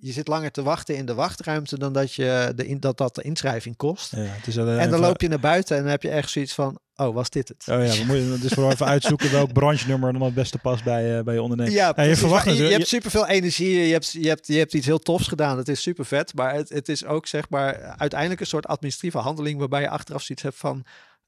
je 0.00 0.12
zit 0.12 0.28
langer 0.28 0.50
te 0.50 0.62
wachten 0.62 0.96
in 0.96 1.06
de 1.06 1.14
wachtruimte 1.14 1.78
dan 1.78 1.92
dat, 1.92 2.14
je 2.14 2.52
de 2.56 2.66
in, 2.66 2.80
dat, 2.80 2.98
dat 2.98 3.14
de 3.14 3.22
inschrijving 3.22 3.76
kost. 3.76 4.10
Ja, 4.10 4.22
het 4.22 4.46
is, 4.46 4.56
en 4.56 4.90
dan 4.90 5.00
loop 5.00 5.20
je 5.20 5.28
naar 5.28 5.40
buiten 5.40 5.76
en 5.76 5.82
dan 5.82 5.90
heb 5.90 6.02
je 6.02 6.10
echt 6.10 6.30
zoiets 6.30 6.54
van, 6.54 6.78
oh, 6.96 7.14
was 7.14 7.30
dit 7.30 7.48
het? 7.48 7.64
Oh 7.68 7.86
ja, 7.86 7.92
we 7.92 8.04
moeten 8.04 8.40
dus 8.40 8.52
vooral 8.52 8.72
even 8.72 8.86
uitzoeken 8.86 9.30
welk 9.30 9.52
branche-nummer 9.60 10.12
dan 10.12 10.22
het 10.22 10.34
beste 10.34 10.58
past 10.58 10.84
bij, 10.84 11.18
eh, 11.18 11.24
bij 11.24 11.34
je 11.34 11.42
onderneming. 11.42 11.76
Ja, 11.76 12.02
je 12.02 12.16
verwacht 12.16 12.44
je, 12.44 12.54
je 12.54 12.72
hebt 12.72 12.88
superveel 12.88 13.26
energie, 13.26 13.86
je 13.86 13.92
hebt, 13.92 14.12
je, 14.12 14.28
hebt, 14.28 14.46
je 14.46 14.58
hebt 14.58 14.74
iets 14.74 14.86
heel 14.86 14.98
tofs 14.98 15.28
gedaan, 15.28 15.58
het 15.58 15.68
is 15.68 15.82
super 15.82 16.04
vet, 16.04 16.34
maar 16.34 16.54
het, 16.54 16.68
het 16.68 16.88
is 16.88 17.04
ook 17.04 17.26
zeg 17.26 17.48
maar 17.48 17.94
uiteindelijk 17.96 18.40
een 18.40 18.46
soort 18.46 18.66
administratieve 18.66 19.18
handeling 19.18 19.58
waarbij 19.58 19.80
je 19.80 19.88
achteraf 19.88 20.22
zoiets 20.22 20.44
hebt 20.44 20.56
van, 20.58 20.84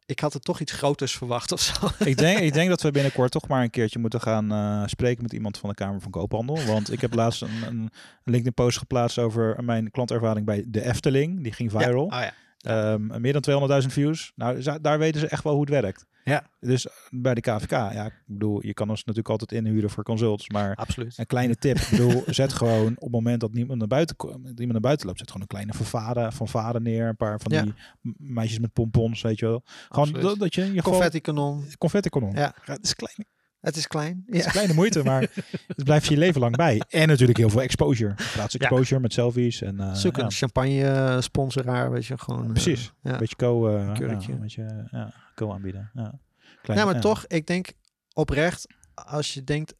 ik 0.06 0.20
had 0.20 0.34
er 0.34 0.40
toch 0.40 0.60
iets 0.60 0.72
groters 0.72 1.16
verwacht 1.16 1.52
of 1.52 1.60
zo. 1.60 1.72
ik, 1.98 2.16
denk, 2.16 2.38
ik 2.38 2.52
denk 2.52 2.68
dat 2.68 2.82
we 2.82 2.90
binnenkort 2.98 3.30
toch 3.30 3.48
maar 3.48 3.62
een 3.62 3.70
keertje 3.70 3.98
moeten 3.98 4.20
gaan 4.20 4.52
eh, 4.52 4.82
spreken 4.86 5.22
met 5.22 5.32
iemand 5.32 5.58
van 5.58 5.68
de 5.68 5.74
Kamer 5.74 6.00
van 6.00 6.10
Koophandel. 6.10 6.64
Want 6.64 6.92
ik 6.92 7.00
heb 7.00 7.14
laatst 7.22 7.42
een, 7.42 7.62
een 7.66 7.90
LinkedIn-post 8.24 8.78
geplaatst 8.78 9.18
over 9.18 9.64
mijn 9.64 9.90
klantervaring 9.90 10.46
bij 10.46 10.64
de 10.66 10.84
Efteling. 10.84 11.42
Die 11.42 11.52
ging 11.52 11.70
viral. 11.70 12.06
Ja, 12.10 12.16
oh 12.16 12.24
ja. 12.24 12.32
Ehm, 12.66 13.20
meer 13.20 13.40
dan 13.40 13.82
200.000 13.82 13.86
views. 13.86 14.32
Nou, 14.34 14.80
daar 14.80 14.98
weten 14.98 15.20
ze 15.20 15.26
echt 15.26 15.42
wel 15.42 15.52
hoe 15.52 15.60
het 15.60 15.70
werkt. 15.70 16.06
Ja. 16.30 16.46
Dus 16.60 16.86
bij 17.10 17.34
de 17.34 17.40
KVK, 17.40 17.70
ja, 17.70 18.04
ik 18.04 18.22
bedoel, 18.26 18.66
je 18.66 18.74
kan 18.74 18.88
ons 18.90 18.98
natuurlijk 18.98 19.28
altijd 19.28 19.52
inhuren 19.52 19.90
voor 19.90 20.04
consults, 20.04 20.48
maar 20.48 20.74
absoluut. 20.74 21.18
een 21.18 21.26
kleine 21.26 21.56
tip. 21.56 21.76
Ik 21.78 21.88
bedoel, 21.90 22.22
zet 22.40 22.52
gewoon 22.52 22.92
op 22.94 23.00
het 23.02 23.10
moment 23.10 23.40
dat 23.40 23.52
niemand 23.52 23.78
naar 23.78 23.88
buiten, 23.88 24.16
iemand 24.44 24.72
naar 24.72 24.80
buiten 24.80 25.06
loopt, 25.06 25.18
zet 25.18 25.26
gewoon 25.30 25.42
een 25.42 25.48
kleine 25.48 25.74
fanfare, 25.74 26.32
fanfare 26.32 26.80
neer. 26.80 27.08
Een 27.08 27.16
paar 27.16 27.40
van 27.40 27.52
Ja. 27.52 27.62
die 27.62 27.74
meisjes 28.18 28.58
met 28.58 28.72
pompons, 28.72 29.22
weet 29.22 29.38
je 29.38 29.46
wel. 29.46 29.62
Gewoon 29.88 30.12
dat, 30.12 30.38
dat 30.38 30.54
je, 30.54 30.72
je 30.72 30.82
Confetti 30.82 31.20
kanon. 31.20 31.64
confetti 31.78 32.08
kanon. 32.08 32.32
Ja. 32.34 32.54
Het 32.64 32.84
is 32.84 32.94
klein. 32.94 33.26
Het 33.60 33.76
is 33.76 33.86
klein. 33.86 34.22
Het 34.26 34.34
is 34.34 34.44
Ja. 34.44 34.50
kleine 34.50 34.74
moeite, 34.74 35.02
maar 35.04 35.20
het 35.76 35.84
blijft 35.84 36.06
je 36.06 36.16
leven 36.16 36.40
lang 36.40 36.56
bij. 36.56 36.82
En 36.88 37.08
natuurlijk 37.08 37.38
heel 37.38 37.48
veel 37.50 37.62
exposure. 37.62 38.14
Ja. 38.36 38.42
exposure 38.48 39.00
met 39.00 39.12
selfies. 39.12 39.62
En, 39.62 39.80
eh, 39.80 39.94
Zoek 39.94 40.16
een 40.16 40.30
champagne 40.30 41.16
sponsoraar, 41.20 41.90
weet 41.90 42.06
je, 42.06 42.18
gewoon. 42.18 42.44
eh, 42.44 42.50
Precies. 42.50 42.92
ja. 43.02 43.12
Een 43.12 43.18
beetje 43.18 43.36
co, 43.36 43.68
eh, 43.68 43.94
ja, 43.98 44.06
beetje, 44.38 44.86
ja, 44.90 45.12
co 45.36 45.52
aanbieden. 45.52 45.90
Ja, 45.94 46.20
ja, 46.62 46.84
maar 46.84 47.00
toch, 47.00 47.26
ik 47.26 47.46
denk 47.46 47.72
oprecht, 48.12 48.66
als 48.94 49.34
je 49.34 49.44
denkt 49.44 49.74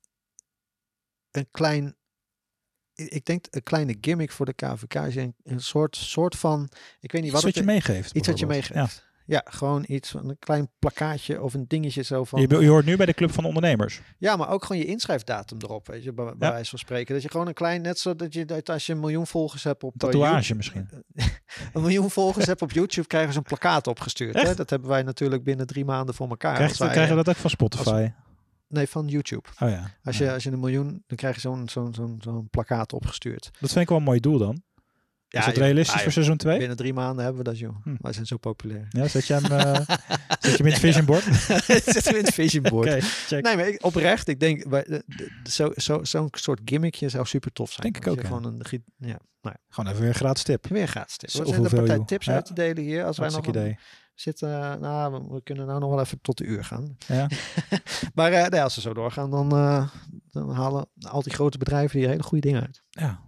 een 1.31 1.49
klein, 1.51 1.97
ik 2.95 3.25
denk 3.25 3.47
een 3.51 3.63
kleine 3.63 3.97
gimmick 4.01 4.33
voor 4.33 4.47
de 4.47 4.53
KVK 4.53 4.95
is 4.95 5.17
een, 5.17 5.35
een 5.43 5.61
soort, 5.61 5.97
soort 5.97 6.37
van, 6.37 6.69
ik 7.01 7.13
weet 7.13 7.23
niet 7.23 7.33
Iets 7.33 7.33
wat 7.33 7.43
wat 7.43 7.55
het 7.55 7.55
je 7.55 7.71
meegeeft. 7.71 8.15
Iets 8.15 8.29
wat 8.29 8.39
je 8.39 8.47
meegeeft. 8.47 9.06
Ja. 9.27 9.43
gewoon 9.45 9.85
iets 9.89 10.11
van 10.11 10.29
een 10.29 10.39
klein 10.39 10.69
plakkaatje 10.79 11.43
of 11.43 11.55
een 11.55 11.65
dingetje 11.69 12.03
zo 12.03 12.25
van. 12.25 12.41
Je, 12.41 12.49
je 12.61 12.69
hoort 12.69 12.85
nu 12.85 12.97
bij 12.97 13.07
de 13.07 13.15
Club 13.15 13.33
van 13.33 13.45
Ondernemers. 13.45 14.01
Ja, 14.19 14.37
maar 14.37 14.49
ook 14.49 14.65
gewoon 14.65 14.83
je 14.83 14.89
inschrijfdatum 14.89 15.59
erop, 15.61 15.87
weet 15.87 16.05
je, 16.05 16.13
bij, 16.13 16.25
bij 16.25 16.49
Ja. 16.49 16.51
wijze 16.55 16.71
van 16.71 16.79
spreken. 16.79 17.15
Dat 17.15 17.23
je 17.23 17.31
gewoon 17.31 17.47
een 17.47 17.55
klein, 17.55 17.83
net 17.83 17.99
zo 17.99 18.17
dat 18.17 18.33
je 18.35 18.45
dat 18.45 18.69
als 18.71 18.87
je 18.87 18.93
een 18.93 19.01
miljoen 19.01 19.27
volgers 19.27 19.65
hebt 19.65 19.83
op 19.85 19.93
eh, 19.93 19.99
Tatoeage 19.99 20.55
misschien. 20.55 20.89
een 21.73 21.81
miljoen 21.83 22.11
volgers 22.11 22.47
hebt 22.47 22.63
op 22.63 22.73
YouTube, 22.73 23.07
krijgen 23.09 23.33
ze 23.33 23.39
een 23.39 23.45
plakkaat 23.45 23.87
opgestuurd. 23.87 24.35
Hè? 24.43 24.55
Dat 24.55 24.71
hebben 24.71 24.89
wij 24.89 25.03
natuurlijk 25.03 25.45
binnen 25.45 25.67
drie 25.67 25.85
maanden 25.85 26.15
voor 26.15 26.29
elkaar. 26.29 26.55
Krijg, 26.55 26.69
Als 26.71 26.79
wij, 26.79 26.89
krijgen 26.91 27.13
we 27.15 27.19
eh, 27.21 27.25
dat 27.27 27.35
ook 27.35 27.41
van 27.41 27.51
Spotify? 27.51 28.09
Nee, 28.69 28.87
van 28.89 29.07
YouTube. 29.09 29.49
Oh 29.61 29.69
ja. 29.69 29.91
Als 30.05 30.19
Ja. 30.19 30.25
je, 30.25 30.33
als 30.33 30.43
je 30.43 30.51
een 30.51 30.61
miljoen, 30.61 31.03
dan 31.07 31.17
krijg 31.17 31.35
je 31.35 31.41
zo'n 31.41 31.69
zo'n 31.69 31.95
zo'n 31.95 32.19
zo'n 32.23 32.49
plakkaat 32.51 32.93
opgestuurd. 32.93 33.51
Dat 33.61 33.71
vind 33.71 33.83
ik 33.83 33.89
wel 33.89 33.99
een 33.99 34.05
mooi 34.05 34.21
doel 34.21 34.39
dan. 34.39 34.63
Ja, 35.29 35.39
is 35.39 35.45
dat 35.47 35.55
joh. 35.55 35.65
realistisch 35.65 35.95
Ja, 35.97 36.03
voor 36.03 36.13
seizoen 36.13 36.37
2? 36.37 36.59
Binnen 36.59 36.77
drie 36.77 36.93
maanden 36.95 37.25
hebben 37.25 37.45
we 37.45 37.51
dat, 37.51 37.59
joh. 37.59 37.77
Hm. 37.83 37.95
Wij 37.99 38.13
zijn 38.13 38.27
zo 38.27 38.37
populair. 38.37 38.87
Ja, 38.91 39.09
zet 39.09 39.27
je 39.27 39.35
hem, 39.35 39.45
eh, 39.59 39.75
zet 40.41 40.41
je 40.41 40.57
hem 40.57 40.67
in 40.67 40.73
het 40.73 40.79
vision 40.79 41.05
board? 41.05 41.23
Zitten 41.95 42.13
we 42.13 42.19
in 42.19 42.25
het 42.25 42.35
vision 42.35 42.63
board. 42.63 42.89
Oké, 42.89 43.01
check. 43.01 43.43
Nee, 43.45 43.57
maar 43.57 43.69
ik, 43.69 43.85
oprecht, 43.85 44.29
ik 44.29 44.41
denk, 44.41 44.71
de- 44.71 45.05
zo, 45.51 45.73
zo, 45.77 46.05
zo'n 46.05 46.29
soort 46.31 46.61
gimmickje 46.65 47.09
zou 47.09 47.27
super 47.27 47.53
tof 47.53 47.73
zijn. 47.73 47.93
Denk 47.93 48.05
ik 48.07 48.13
ook. 48.13 48.27
Gewoon 48.27 48.45
een, 48.45 48.63
ja, 48.97 49.19
nou 49.43 49.57
Gewoon 49.69 49.91
even 49.91 50.01
weer 50.01 50.11
een 50.11 50.15
gratis 50.17 50.43
tip. 50.43 50.67
weer 50.67 50.89
gratis 50.89 51.17
tip. 51.17 51.31
We 51.31 51.47
zijn 51.49 51.63
de 51.63 51.69
partij 51.69 52.03
tips 52.05 52.31
uit 52.31 52.47
te 52.47 52.55
delen 52.55 52.83
hier. 52.83 53.05
Als 53.05 53.19
wij 53.19 53.29
nog 53.29 53.43
een- 53.43 53.49
idee. 53.49 53.79
zitten, 54.15 54.63
eh, 54.63 54.75
nou, 54.81 55.27
we, 55.31 55.43
kunnen 55.43 55.67
nou 55.67 55.81
nog 55.81 55.91
wel 55.91 56.01
even 56.01 56.19
tot 56.21 56.39
de 56.39 56.45
uur 56.45 56.65
gaan. 56.65 56.97
Ja. 57.07 57.29
Maar 58.15 58.33
eh, 58.33 58.47
nee, 58.49 58.63
als 58.63 58.75
we 58.75 58.81
zo 58.81 58.95
doorgaan, 58.95 59.31
dan, 59.31 59.49
dan 60.31 60.51
halen 60.51 60.89
al 61.09 61.23
die 61.23 61.33
grote 61.35 61.59
bedrijven 61.59 61.99
hier 61.99 62.09
hele 62.09 62.23
goede 62.23 62.47
dingen 62.47 62.63
uit. 62.63 62.83
ja. 62.91 63.25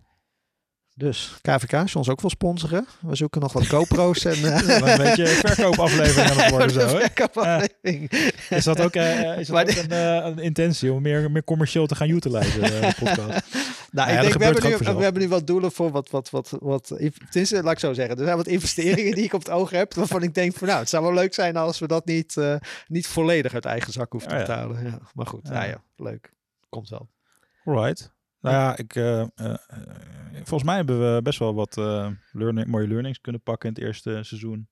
Dus 0.98 1.34
KVK 1.42 1.72
is 1.72 1.96
ons 1.96 2.08
ook 2.08 2.20
wel 2.20 2.30
sponsoren. 2.30 2.86
We 3.00 3.16
zoeken 3.16 3.40
nog 3.40 3.52
wat 3.52 3.66
GoPro's 3.66 4.24
en... 4.24 4.32
eh, 4.44 4.78
een 4.78 4.96
beetje 4.96 5.26
verkoopaflevering 5.46 6.30
aan 6.30 6.36
het 6.36 6.50
worden 6.50 6.70
zo. 6.70 6.98
Is 8.54 8.64
dat 8.64 8.80
ook, 8.80 8.94
eh, 8.94 9.38
is 9.38 9.46
dat 9.46 9.60
ook 9.60 9.66
die- 9.66 9.82
een, 9.82 9.90
eh, 9.90 10.26
een 10.30 10.38
intentie 10.38 10.92
om 10.92 11.02
meer, 11.02 11.30
meer 11.30 11.44
commercieel 11.44 11.86
te 11.86 11.94
gaan 11.94 12.08
utilizen, 12.08 12.62
eh, 12.62 12.70
de 12.70 12.94
podcast? 13.04 13.46
Nou, 13.90 14.10
ja, 14.10 14.16
ik 14.16 14.22
dat 14.22 14.38
denk, 14.38 14.38
we 14.38 14.44
hebben, 14.44 14.62
nu, 14.70 14.76
vanzelf. 14.76 14.96
we 14.96 15.02
hebben 15.02 15.22
nu 15.22 15.28
wat 15.28 15.46
doelen 15.46 15.72
voor 15.72 15.90
wat, 15.90 16.10
wat, 16.10 16.30
wat, 16.30 16.56
wat, 16.60 16.86
tenminste, 17.30 17.62
laat 17.62 17.72
ik 17.72 17.78
zo 17.78 17.92
zeggen. 17.92 18.16
Er 18.18 18.24
zijn 18.24 18.36
wat 18.36 18.46
investeringen 18.46 19.14
die 19.14 19.24
ik 19.24 19.32
op 19.32 19.40
het 19.40 19.50
oog 19.50 19.70
heb, 19.70 19.94
waarvan 19.94 20.22
ik 20.22 20.34
denk 20.34 20.54
van, 20.54 20.66
nou, 20.66 20.78
het 20.80 20.88
zou 20.88 21.02
wel 21.04 21.14
leuk 21.14 21.34
zijn 21.34 21.56
als 21.56 21.78
we 21.78 21.86
dat 21.86 22.06
niet, 22.06 22.36
eh, 22.36 22.54
niet 22.86 23.06
volledig 23.06 23.54
uit 23.54 23.64
eigen 23.64 23.92
zak 23.92 24.12
hoeven 24.12 24.30
te 24.30 24.34
ja. 24.36 24.40
betalen. 24.40 24.84
Ja, 24.84 24.98
maar 25.14 25.26
goed, 25.26 25.48
Ja. 25.48 25.62
ja, 25.64 25.82
leuk. 25.96 26.32
Komt 26.68 26.88
wel. 26.88 27.08
Alright. 27.64 28.16
Nou 28.40 28.54
ja, 28.54 28.76
ik, 28.76 28.94
eh, 28.94 29.20
eh, 29.20 29.28
eh, 29.36 29.54
volgens 30.32 30.62
mij 30.62 30.76
hebben 30.76 31.14
we 31.14 31.22
best 31.22 31.38
wel 31.38 31.54
wat 31.54 31.76
learning, 32.32 32.66
mooie 32.66 32.88
learnings 32.88 33.20
kunnen 33.20 33.40
pakken 33.42 33.68
in 33.68 33.74
het 33.74 33.84
eerste 33.84 34.18
seizoen. 34.22 34.68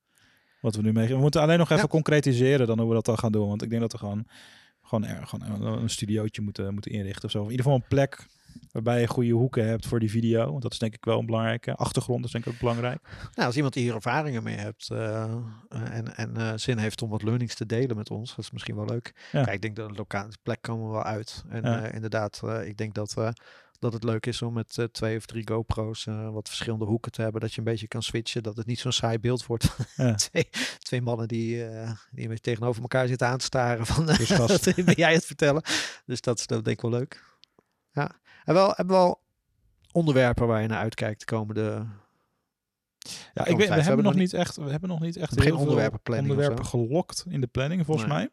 Wat 0.61 0.77
we 0.77 0.83
nu 0.83 0.93
meegeven. 0.93 1.17
We 1.17 1.23
moeten 1.23 1.41
alleen 1.41 1.59
nog 1.59 1.71
even 1.71 1.83
Ja. 1.83 1.89
concretiseren 1.89 2.67
dan 2.67 2.79
hoe 2.79 2.89
we 2.89 2.95
dat 2.95 3.05
dan 3.05 3.19
gaan 3.19 3.33
doen. 3.33 3.49
Want 3.49 3.63
ik 3.63 3.69
denk 3.71 3.81
dat 3.81 3.93
we 3.93 3.99
gewoon, 3.99 4.27
gewoon, 4.87 5.05
er, 5.05 5.27
gewoon 5.27 5.63
een, 5.63 5.91
studiootje 5.91 6.43
moeten, 6.43 6.73
moeten 6.73 6.91
inrichten 6.91 7.25
of 7.25 7.31
zo. 7.31 7.39
In 7.43 7.51
ieder 7.51 7.65
geval 7.65 7.79
een 7.79 7.89
plek 7.89 8.27
waarbij 8.73 9.01
je 9.01 9.07
goede 9.07 9.31
hoeken 9.31 9.67
hebt 9.67 9.87
voor 9.87 10.01
die 10.01 10.11
video. 10.11 10.51
Want 10.51 10.63
dat 10.63 10.73
is 10.73 10.79
denk 10.79 10.95
ik 10.95 11.05
wel 11.05 11.19
een 11.19 11.27
belangrijke. 11.27 11.75
Achtergrond 11.75 12.25
is 12.25 12.31
denk 12.31 12.47
ik 12.47 12.53
ook 12.53 12.59
belangrijk. 12.59 13.01
Nou, 13.35 13.47
als 13.47 13.57
iemand 13.57 13.75
hier 13.75 13.95
ervaringen 13.95 14.43
mee 14.43 14.57
hebt 14.57 14.91
eh, 14.91 15.23
eh, 15.23 15.33
en, 15.69 16.17
en 16.17 16.37
eh, 16.37 16.53
zin 16.57 16.79
heeft 16.79 17.03
om 17.03 17.11
wat 17.11 17.23
learnings 17.23 17.55
te 17.55 17.67
delen 17.67 17.97
met 17.97 18.11
ons, 18.11 18.29
dat 18.31 18.45
is 18.45 18.51
misschien 18.51 18.75
wel 18.77 18.85
leuk. 18.85 19.29
Ja. 19.33 19.43
Kijk, 19.43 19.55
ik 19.55 19.63
denk 19.63 19.77
dat 19.77 19.89
de 19.89 19.95
lokale 19.95 20.33
plek 20.43 20.63
komen 20.63 20.87
we 20.87 20.93
wel 20.93 21.05
uit. 21.05 21.45
En 21.49 21.63
Ja. 21.63 21.87
inderdaad, 21.93 22.43
ik 22.65 22.77
denk 22.77 22.95
dat, 22.95 23.17
dat 23.79 23.93
het 23.93 24.05
leuk 24.05 24.27
is 24.27 24.43
om 24.43 24.53
met 24.53 24.79
eh, 24.79 24.85
twee 24.85 25.17
of 25.17 25.27
drie 25.27 25.49
GoPro's 25.49 26.07
eh, 26.07 26.31
wat 26.31 26.49
verschillende 26.49 26.85
hoeken 26.85 27.13
te 27.13 27.23
hebben, 27.23 27.41
dat 27.41 27.53
je 27.53 27.59
een 27.59 27.65
beetje 27.65 27.89
kan 27.89 28.03
switchen, 28.03 28.43
dat 28.43 28.57
het 28.57 28.67
niet 28.67 28.79
zo'n 28.79 28.93
saai 28.93 29.19
beeld 29.19 29.47
wordt. 29.47 29.69
Ja. 29.97 30.15
twee, 30.15 30.49
twee 30.79 31.03
mannen 31.03 31.29
die, 31.29 31.65
eh, 31.67 31.91
die 32.11 32.23
een 32.23 32.29
beetje 32.29 32.41
tegenover 32.43 32.83
elkaar 32.83 33.07
zitten 33.07 33.27
aan 33.27 33.39
te 33.39 33.45
staren 33.45 33.87
van, 33.87 34.07
Dus 34.07 34.37
wat 34.37 34.73
ben 34.75 34.95
jij 34.95 35.13
het 35.13 35.25
vertellen? 35.25 35.63
Dus 36.07 36.21
dat 36.21 36.39
is 36.39 36.47
dat 36.47 36.65
denk 36.65 36.77
ik 36.77 36.83
wel 36.91 36.99
leuk. 36.99 37.25
Ja. 37.93 38.21
En 38.45 38.55
wel, 38.55 38.67
hebben 38.67 38.87
we 38.87 39.03
wel 39.03 39.21
onderwerpen 39.93 40.47
waar 40.47 40.63
je 40.63 40.69
naar 40.69 40.79
uitkijkt 40.81 41.21
de 41.21 41.27
komende 41.27 41.87
Ja, 43.35 43.47
ik 43.47 43.57
weet, 43.57 43.69
We 43.69 43.75
we 43.75 43.83
hebben 43.83 44.05
nog 44.05 44.15
niet 44.15 44.33
echt, 44.33 44.57
we 44.57 44.71
hebben 44.71 44.89
nog 44.89 45.01
niet 45.01 45.17
echt 45.17 45.33
geen 45.33 45.43
heel 45.43 45.53
veel 45.53 45.61
onderwerpenplanning 45.61 46.31
of 46.31 46.37
onderwerpen 46.37 46.71
gelokt 46.71 47.25
in 47.29 47.41
de 47.41 47.47
planning 47.47 47.87
volgens 47.87 48.07
Nee. 48.07 48.17
mij. 48.17 48.31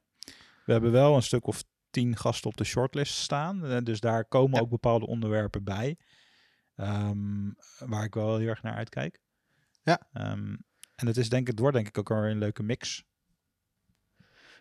We 0.66 0.72
hebben 0.72 0.91
wel 0.91 1.16
een 1.16 1.24
stuk 1.24 1.48
of 1.48 1.64
tien 1.94 2.16
gasten 2.18 2.50
op 2.50 2.58
de 2.58 2.64
shortlist 2.64 3.14
staan. 3.14 3.66
eh, 3.66 3.78
Dus 3.84 4.00
daar 4.00 4.26
komen 4.26 4.56
Ja. 4.56 4.62
ook 4.62 4.70
bepaalde 4.70 5.08
onderwerpen 5.08 5.64
bij. 5.64 5.98
ehm, 6.76 7.50
waar 7.80 8.04
ik 8.04 8.14
wel 8.14 8.38
heel 8.38 8.48
erg 8.48 8.62
naar 8.64 8.76
uitkijk. 8.76 9.22
Ja. 9.84 10.08
Ehm, 10.14 10.56
en 10.96 11.08
het 11.08 11.18
is 11.18 11.30
denk 11.30 11.41
ik, 11.41 11.48
het 11.48 11.60
wordt 11.60 11.76
denk 11.76 11.88
ik 11.88 11.98
ook 11.98 12.10
wel 12.10 12.26
een 12.26 12.38
leuke 12.38 12.64
mix. 12.64 13.04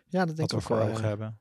Ja, 0.07 0.25
dat 0.25 0.35
denk 0.35 0.51
Wat 0.51 0.61
ik 0.61 0.67
we 0.67 0.73
ook 0.73 0.79
voor 0.79 0.87
wel. 0.87 0.87
ogen 0.87 1.01
ja. 1.01 1.07
hebben. 1.07 1.39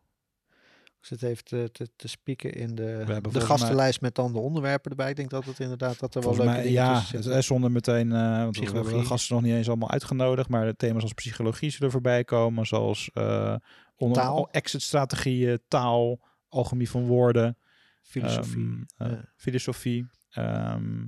Ik 1.00 1.08
zit 1.08 1.22
even 1.22 1.44
te, 1.44 1.68
te, 1.72 1.88
te 1.96 2.08
spieken 2.08 2.52
in 2.52 2.74
de, 2.74 3.04
de 3.06 3.28
mij- 3.32 3.40
gastenlijst 3.40 4.00
met 4.00 4.14
dan 4.14 4.32
de 4.32 4.38
onderwerpen 4.38 4.90
erbij. 4.90 5.10
Ik 5.10 5.16
denk 5.16 5.30
dat 5.30 5.44
het 5.44 5.60
inderdaad 5.60 5.98
dat 5.98 6.14
er 6.14 6.20
wel 6.22 6.30
leuke 6.30 6.44
mij, 6.46 6.56
dingen 6.62 6.72
ja, 6.72 7.02
is 7.12 7.46
zonder 7.46 7.70
meteen, 7.70 8.12
eh 8.12 8.38
want 8.42 8.56
we 8.58 8.64
hebben 8.64 8.92
de 8.98 9.04
gasten 9.04 9.34
nog 9.34 9.44
niet 9.44 9.54
eens 9.54 9.68
allemaal 9.68 9.90
uitgenodigd, 9.90 10.48
maar 10.48 10.64
de 10.66 10.76
thema's 10.76 11.02
als 11.02 11.12
psychologie 11.12 11.70
zullen 11.70 11.90
voorbij 11.90 12.24
komen, 12.24 12.66
zoals 12.66 13.10
eh 13.12 13.56
onder, 14.02 14.22
Taal. 14.22 14.48
exit-strategieën, 14.50 15.60
taal, 15.68 16.20
alchemie 16.48 16.90
van 16.90 17.06
woorden, 17.06 17.58
Filosofie. 18.02 18.86
ehm, 18.96 19.10
eh, 19.12 19.16
ja. 19.18 19.24
filosofie. 19.36 20.10
ehm, 20.30 21.04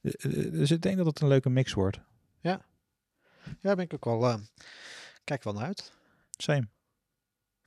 eh, 0.00 0.12
eh, 0.18 0.52
dus 0.52 0.70
ik 0.70 0.80
denk 0.82 0.96
dat 0.96 1.06
het 1.06 1.20
een 1.20 1.28
leuke 1.28 1.50
mix 1.50 1.72
wordt. 1.72 2.00
Ja, 2.40 2.60
daar 3.60 3.76
ben 3.76 3.84
ik 3.84 3.94
ook 3.94 4.04
wel. 4.04 4.28
eh, 4.28 4.36
kijk 5.24 5.42
wel 5.44 5.52
naar 5.52 5.64
uit. 5.64 5.92
Same. 6.30 6.68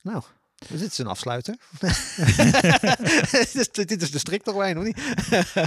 Nou, 0.02 0.22
dus 0.68 0.80
dit 0.80 0.90
is 0.90 0.98
een 0.98 1.06
afsluiter. 1.06 1.56
dit, 1.78 3.54
is, 3.54 3.68
dit 3.86 4.02
is 4.02 4.10
de 4.10 4.18
strik 4.18 4.42
toch 4.42 4.54
wijn, 4.56 4.78
of 4.78 4.84
niet? 4.84 4.98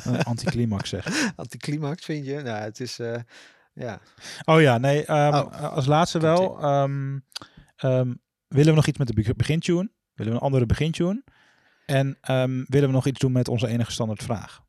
Een 0.06 0.24
anticlimax 0.24 0.90
zeg. 0.90 1.08
Anticlimax 1.36 2.06
vind 2.06 2.26
je? 2.26 2.42
Nou, 2.42 2.62
het 2.64 2.80
is. 2.80 3.00
eh, 3.00 3.20
ja. 3.74 4.00
Oh 4.46 4.62
ja, 4.62 4.78
nee. 4.78 5.06
ehm, 5.06 5.34
Oh. 5.36 5.62
Als 5.72 5.86
laatste 5.86 6.20
wel. 6.20 6.60
ehm, 6.62 7.20
ehm, 7.76 8.14
willen 8.52 8.70
we 8.70 8.76
nog 8.76 8.88
iets 8.88 8.98
met 8.98 9.08
de 9.08 9.14
be- 9.14 9.36
begintune? 9.36 9.92
Willen 10.14 10.32
we 10.34 10.38
een 10.40 10.46
andere 10.46 10.66
begintune? 10.66 11.24
En 11.86 12.18
ehm, 12.22 12.64
willen 12.68 12.88
we 12.88 12.94
nog 12.94 13.06
iets 13.08 13.20
doen 13.20 13.32
met 13.32 13.48
onze 13.48 13.68
enige 13.68 13.92
standaard 13.92 14.24
vraag? 14.24 14.62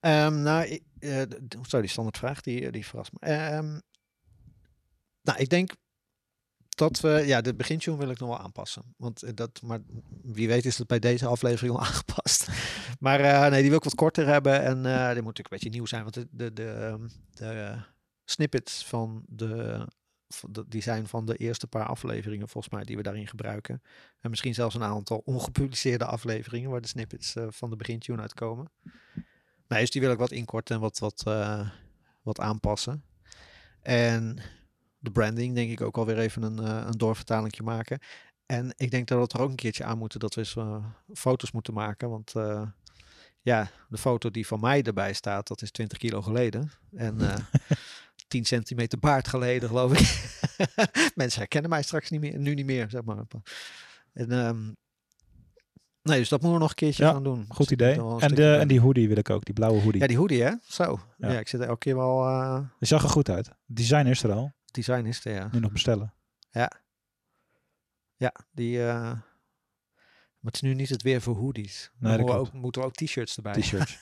Ehm, 0.00 0.42
nou, 0.42 0.80
eh, 0.98 1.22
d- 1.22 1.56
sorry, 1.62 1.80
die 1.80 1.88
standaardvraag, 1.90 2.40
die, 2.40 2.70
die 2.70 2.86
verrast 2.86 3.12
me. 3.12 3.18
Ehm, 3.18 3.78
nou, 5.22 5.38
ik 5.38 5.48
denk 5.48 5.72
dat 6.68 7.00
we, 7.00 7.08
ja, 7.26 7.40
de 7.40 7.54
begintune 7.54 7.96
wil 7.96 8.10
ik 8.10 8.18
nog 8.18 8.28
wel 8.28 8.38
aanpassen. 8.40 8.94
Want 8.96 9.22
eh, 9.22 9.30
dat, 9.34 9.62
maar 9.62 9.80
wie 10.22 10.48
weet 10.48 10.64
is 10.64 10.78
het 10.78 10.86
bij 10.86 10.98
deze 10.98 11.26
aflevering 11.26 11.74
al 11.74 11.80
aangepast. 11.86 12.48
maar 12.98 13.20
eh, 13.20 13.50
nee, 13.50 13.60
die 13.60 13.68
wil 13.68 13.78
ik 13.78 13.84
wat 13.84 13.94
korter 13.94 14.26
hebben. 14.26 14.62
En 14.62 14.86
eh 14.86 15.12
die 15.12 15.22
moet 15.22 15.36
natuurlijk 15.36 15.36
een 15.38 15.44
beetje 15.50 15.68
nieuw 15.70 15.86
zijn. 15.86 16.02
Want 16.02 16.14
de, 16.14 16.28
de, 16.30 16.52
de, 16.52 16.70
eh, 17.34 17.82
de, 18.36 18.62
van 18.84 19.24
de, 19.28 19.86
die 20.66 20.82
zijn 20.82 21.06
van 21.06 21.26
de 21.26 21.36
eerste 21.36 21.66
paar 21.66 21.86
afleveringen, 21.86 22.48
volgens 22.48 22.74
mij, 22.74 22.84
die 22.84 22.96
we 22.96 23.02
daarin 23.02 23.26
gebruiken. 23.26 23.82
En 24.20 24.30
misschien 24.30 24.54
zelfs 24.54 24.74
een 24.74 24.82
aantal 24.82 25.22
ongepubliceerde 25.24 26.04
afleveringen 26.04 26.70
waar 26.70 26.80
de 26.80 26.88
snippets 26.88 27.36
eh, 27.36 27.46
van 27.48 27.70
de 27.70 27.76
begintune 27.76 28.20
uitkomen. 28.20 28.70
Nee, 29.68 29.80
dus 29.80 29.90
die 29.90 30.00
wil 30.00 30.12
ik 30.12 30.18
wat 30.18 30.30
inkorten 30.30 30.74
en 30.74 30.80
wat, 30.80 30.98
wat, 30.98 31.22
eh, 31.26 31.70
wat 32.22 32.40
aanpassen. 32.40 33.04
En 33.82 34.38
de 34.98 35.10
branding 35.10 35.54
denk 35.54 35.70
ik 35.70 35.80
ook 35.80 35.96
alweer 35.96 36.18
even 36.18 36.42
een, 36.42 36.58
eh 36.58 36.86
een 36.86 36.98
doorvertalingje 36.98 37.62
maken. 37.62 37.98
En 38.46 38.72
ik 38.76 38.90
denk 38.90 39.08
dat 39.08 39.32
we 39.32 39.38
er 39.38 39.44
ook 39.44 39.50
een 39.50 39.56
keertje 39.56 39.84
aan 39.84 39.98
moeten 39.98 40.20
dat 40.20 40.34
we 40.34 40.40
eens 40.40 40.56
foto's 41.18 41.52
moeten 41.52 41.74
maken. 41.74 42.10
Want 42.10 42.32
ja, 43.42 43.70
de 43.88 43.98
foto 43.98 44.30
die 44.30 44.46
van 44.46 44.60
mij 44.60 44.82
erbij 44.82 45.12
staat, 45.12 45.48
dat 45.48 45.62
is 45.62 45.70
20 45.70 45.98
kilo 45.98 46.22
geleden. 46.22 46.70
En 46.96 47.18
10 48.30 48.44
centimeter 48.44 48.98
baard 48.98 49.28
geleden, 49.28 49.68
geloof 49.68 49.92
ik. 50.00 50.30
Mensen 51.14 51.38
herkennen 51.38 51.70
mij 51.70 51.82
straks 51.82 52.10
niet 52.10 52.20
meer, 52.20 52.38
nu 52.38 52.54
niet 52.54 52.66
meer, 52.66 52.90
zeg 52.90 53.02
maar. 53.02 53.24
En, 54.12 54.30
ehm, 54.32 54.64
nee, 56.02 56.18
dus 56.18 56.28
dat 56.28 56.40
moeten 56.40 56.52
we 56.52 56.58
nog 56.58 56.68
een 56.70 56.74
keertje 56.76 57.04
Ja, 57.04 57.12
gaan 57.12 57.22
doen. 57.24 57.44
Goed 57.48 57.68
Dus 57.68 57.70
idee. 57.70 58.18
En, 58.18 58.34
de, 58.34 58.54
en 58.56 58.68
die 58.68 58.80
hoodie 58.80 59.08
wil 59.08 59.16
ik 59.16 59.30
ook, 59.30 59.44
die 59.44 59.54
blauwe 59.54 59.80
hoodie. 59.80 60.00
Ja, 60.00 60.06
die 60.06 60.16
hoodie, 60.16 60.42
hè? 60.42 60.52
Zo. 60.62 61.00
Ja. 61.18 61.32
Ja, 61.32 61.38
ik 61.38 61.48
zit 61.48 61.60
er 61.60 61.66
elke 61.66 61.78
keer 61.78 61.96
wel... 61.96 62.24
Die 62.78 62.88
zag 62.88 63.02
er 63.02 63.08
goed 63.08 63.28
uit. 63.30 63.50
Design 63.66 64.06
is 64.06 64.22
er 64.22 64.32
al. 64.32 64.52
design 64.64 65.04
is 65.04 65.24
er, 65.24 65.32
ja. 65.32 65.48
Nu 65.52 65.58
nog 65.60 65.72
bestellen. 65.72 66.14
Ja, 68.16 68.34
die... 68.50 68.78
eh, 68.86 68.94
Maar 70.40 70.52
het 70.52 70.54
is 70.54 70.60
nu 70.60 70.74
niet 70.74 70.88
het 70.88 71.02
weer 71.02 71.20
voor 71.20 71.36
hoodies. 71.36 71.90
Nee, 71.98 72.00
Dan 72.00 72.10
dat 72.10 72.20
moeten 72.20 72.34
we 72.52 72.56
ook, 72.56 72.62
moeten 72.62 72.80
we 72.82 72.86
ook 72.86 72.94
t-shirts 72.94 73.36
erbij. 73.36 73.52
T-shirts. 73.52 73.98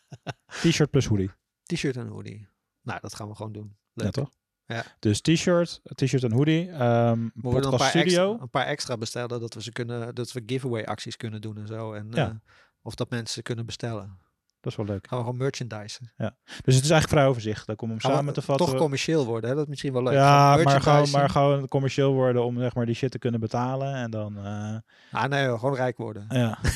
T-shirt 0.62 0.90
plus 0.90 1.06
hoodie. 1.06 1.30
T-shirt 1.62 1.96
en 1.96 2.06
hoodie. 2.06 2.46
Nou, 2.82 2.98
dat 3.00 3.14
gaan 3.14 3.28
we 3.28 3.34
gewoon 3.34 3.52
doen. 3.52 3.76
Leuk. 3.92 4.06
Ja, 4.06 4.10
toch? 4.22 4.30
Ja. 4.66 4.84
Dus 4.98 5.20
t-shirt, 5.20 5.80
t-shirt 5.94 6.22
en 6.24 6.32
hoodie. 6.32 6.70
We 6.70 7.30
moeten 7.32 7.72
een 7.72 7.78
paar, 7.78 7.88
studio. 7.88 8.28
extra, 8.28 8.42
een 8.42 8.50
paar 8.50 8.66
extra 8.66 8.96
bestellen 8.96 9.40
dat 9.40 9.54
we 9.54 9.62
ze 9.62 9.72
kunnen, 9.72 10.14
dat 10.14 10.32
we 10.32 10.42
giveaway 10.46 10.84
acties 10.84 11.16
kunnen 11.16 11.40
doen 11.40 11.56
en 11.58 11.66
zo. 11.66 11.92
En 11.92 12.06
Ja. 12.10 12.28
eh, 12.28 12.34
of 12.82 12.94
dat 12.94 13.10
mensen 13.10 13.34
ze 13.34 13.42
kunnen 13.42 13.66
bestellen. 13.66 14.18
Dat 14.60 14.70
is 14.72 14.78
wel 14.78 14.86
leuk. 14.86 15.06
Gaan 15.08 15.18
we 15.18 15.24
gewoon 15.24 15.38
merchandisen. 15.40 16.12
Dus 16.16 16.74
het 16.74 16.84
is 16.84 16.90
eigenlijk 16.90 17.08
vrij 17.08 17.26
overzichtelijk 17.26 17.82
om 17.82 17.88
hem 17.90 18.00
Gaan 18.00 18.10
samen 18.12 18.34
te 18.34 18.42
vatten. 18.42 18.66
Toch 18.66 18.76
commercieel 18.76 19.24
worden, 19.26 19.48
hè? 19.50 19.54
Dat 19.56 19.64
is 19.64 19.70
misschien 19.70 19.92
wel 19.92 20.02
leuk. 20.02 20.12
ja, 20.12 20.56
maar 20.64 20.80
gewoon, 20.80 21.10
maar 21.10 21.30
gewoon 21.30 21.68
commercieel 21.68 22.12
worden 22.12 22.44
om 22.44 22.58
zeg 22.58 22.74
maar 22.74 22.86
die 22.86 22.94
shit 22.94 23.10
te 23.10 23.18
kunnen 23.18 23.40
betalen. 23.40 23.94
En 23.94 24.10
dan, 24.10 24.36
eh, 24.44 24.76
Ah 25.20 25.28
nee, 25.30 25.58
gewoon 25.58 25.74
rijk 25.74 25.96
worden. 25.96 26.26
ja. 26.28 26.58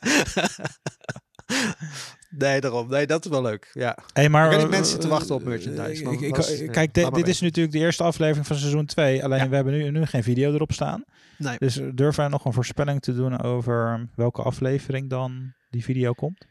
nee, 2.40 2.60
daarom. 2.60 2.88
Nee, 2.88 3.06
dat 3.06 3.24
is 3.24 3.30
wel 3.30 3.42
leuk. 3.42 3.70
Ja. 3.72 3.98
Hey, 4.12 4.28
maar, 4.28 4.52
Ik 4.52 4.58
eh, 4.62 4.68
mensen 4.68 4.90
zitten 4.92 5.08
wachten 5.10 5.34
op 5.34 5.42
merchandise, 5.42 6.00
eh, 6.00 6.04
maar 6.04 6.12
ik- 6.14 6.20
ik- 6.20 6.36
was- 6.36 6.50
ik- 6.60 6.72
kijk, 6.72 6.94
dit 6.94 7.28
is 7.28 7.40
natuurlijk 7.40 7.74
de 7.74 7.78
eerste 7.80 8.02
aflevering 8.02 8.46
van 8.46 8.56
seizoen 8.56 8.86
2. 8.86 9.24
Alleen 9.24 9.38
Ja. 9.38 9.48
we 9.48 9.54
hebben 9.54 9.72
nu, 9.72 9.90
nu 9.90 10.06
geen 10.06 10.22
video 10.22 10.52
erop 10.52 10.72
staan. 10.72 11.04
Nee. 11.38 11.58
Dus 11.58 11.74
durven 11.74 12.20
wij 12.20 12.28
nog 12.28 12.44
een 12.44 12.52
voorspelling 12.52 13.00
te 13.02 13.14
doen 13.14 13.40
over 13.40 14.08
welke 14.14 14.42
aflevering 14.42 15.10
dan 15.10 15.52
die 15.70 15.84
video 15.84 16.12
komt? 16.12 16.44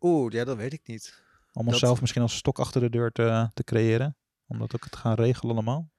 Oeh, 0.00 0.32
ja, 0.32 0.44
dat 0.44 0.56
weet 0.56 0.72
ik 0.72 0.80
niet. 0.84 1.22
Om 1.52 1.64
Dat- 1.64 1.72
onszelf 1.72 2.00
misschien 2.00 2.22
als 2.22 2.36
stok 2.36 2.58
achter 2.58 2.80
de 2.80 2.90
deur 2.90 3.10
te, 3.12 3.50
te 3.54 3.64
creëren. 3.64 4.16
Om 4.46 4.58
dat 4.58 4.74
ook 4.74 4.88
te 4.88 4.98
gaan 4.98 5.14
regelen 5.14 5.52
allemaal. 5.54 5.90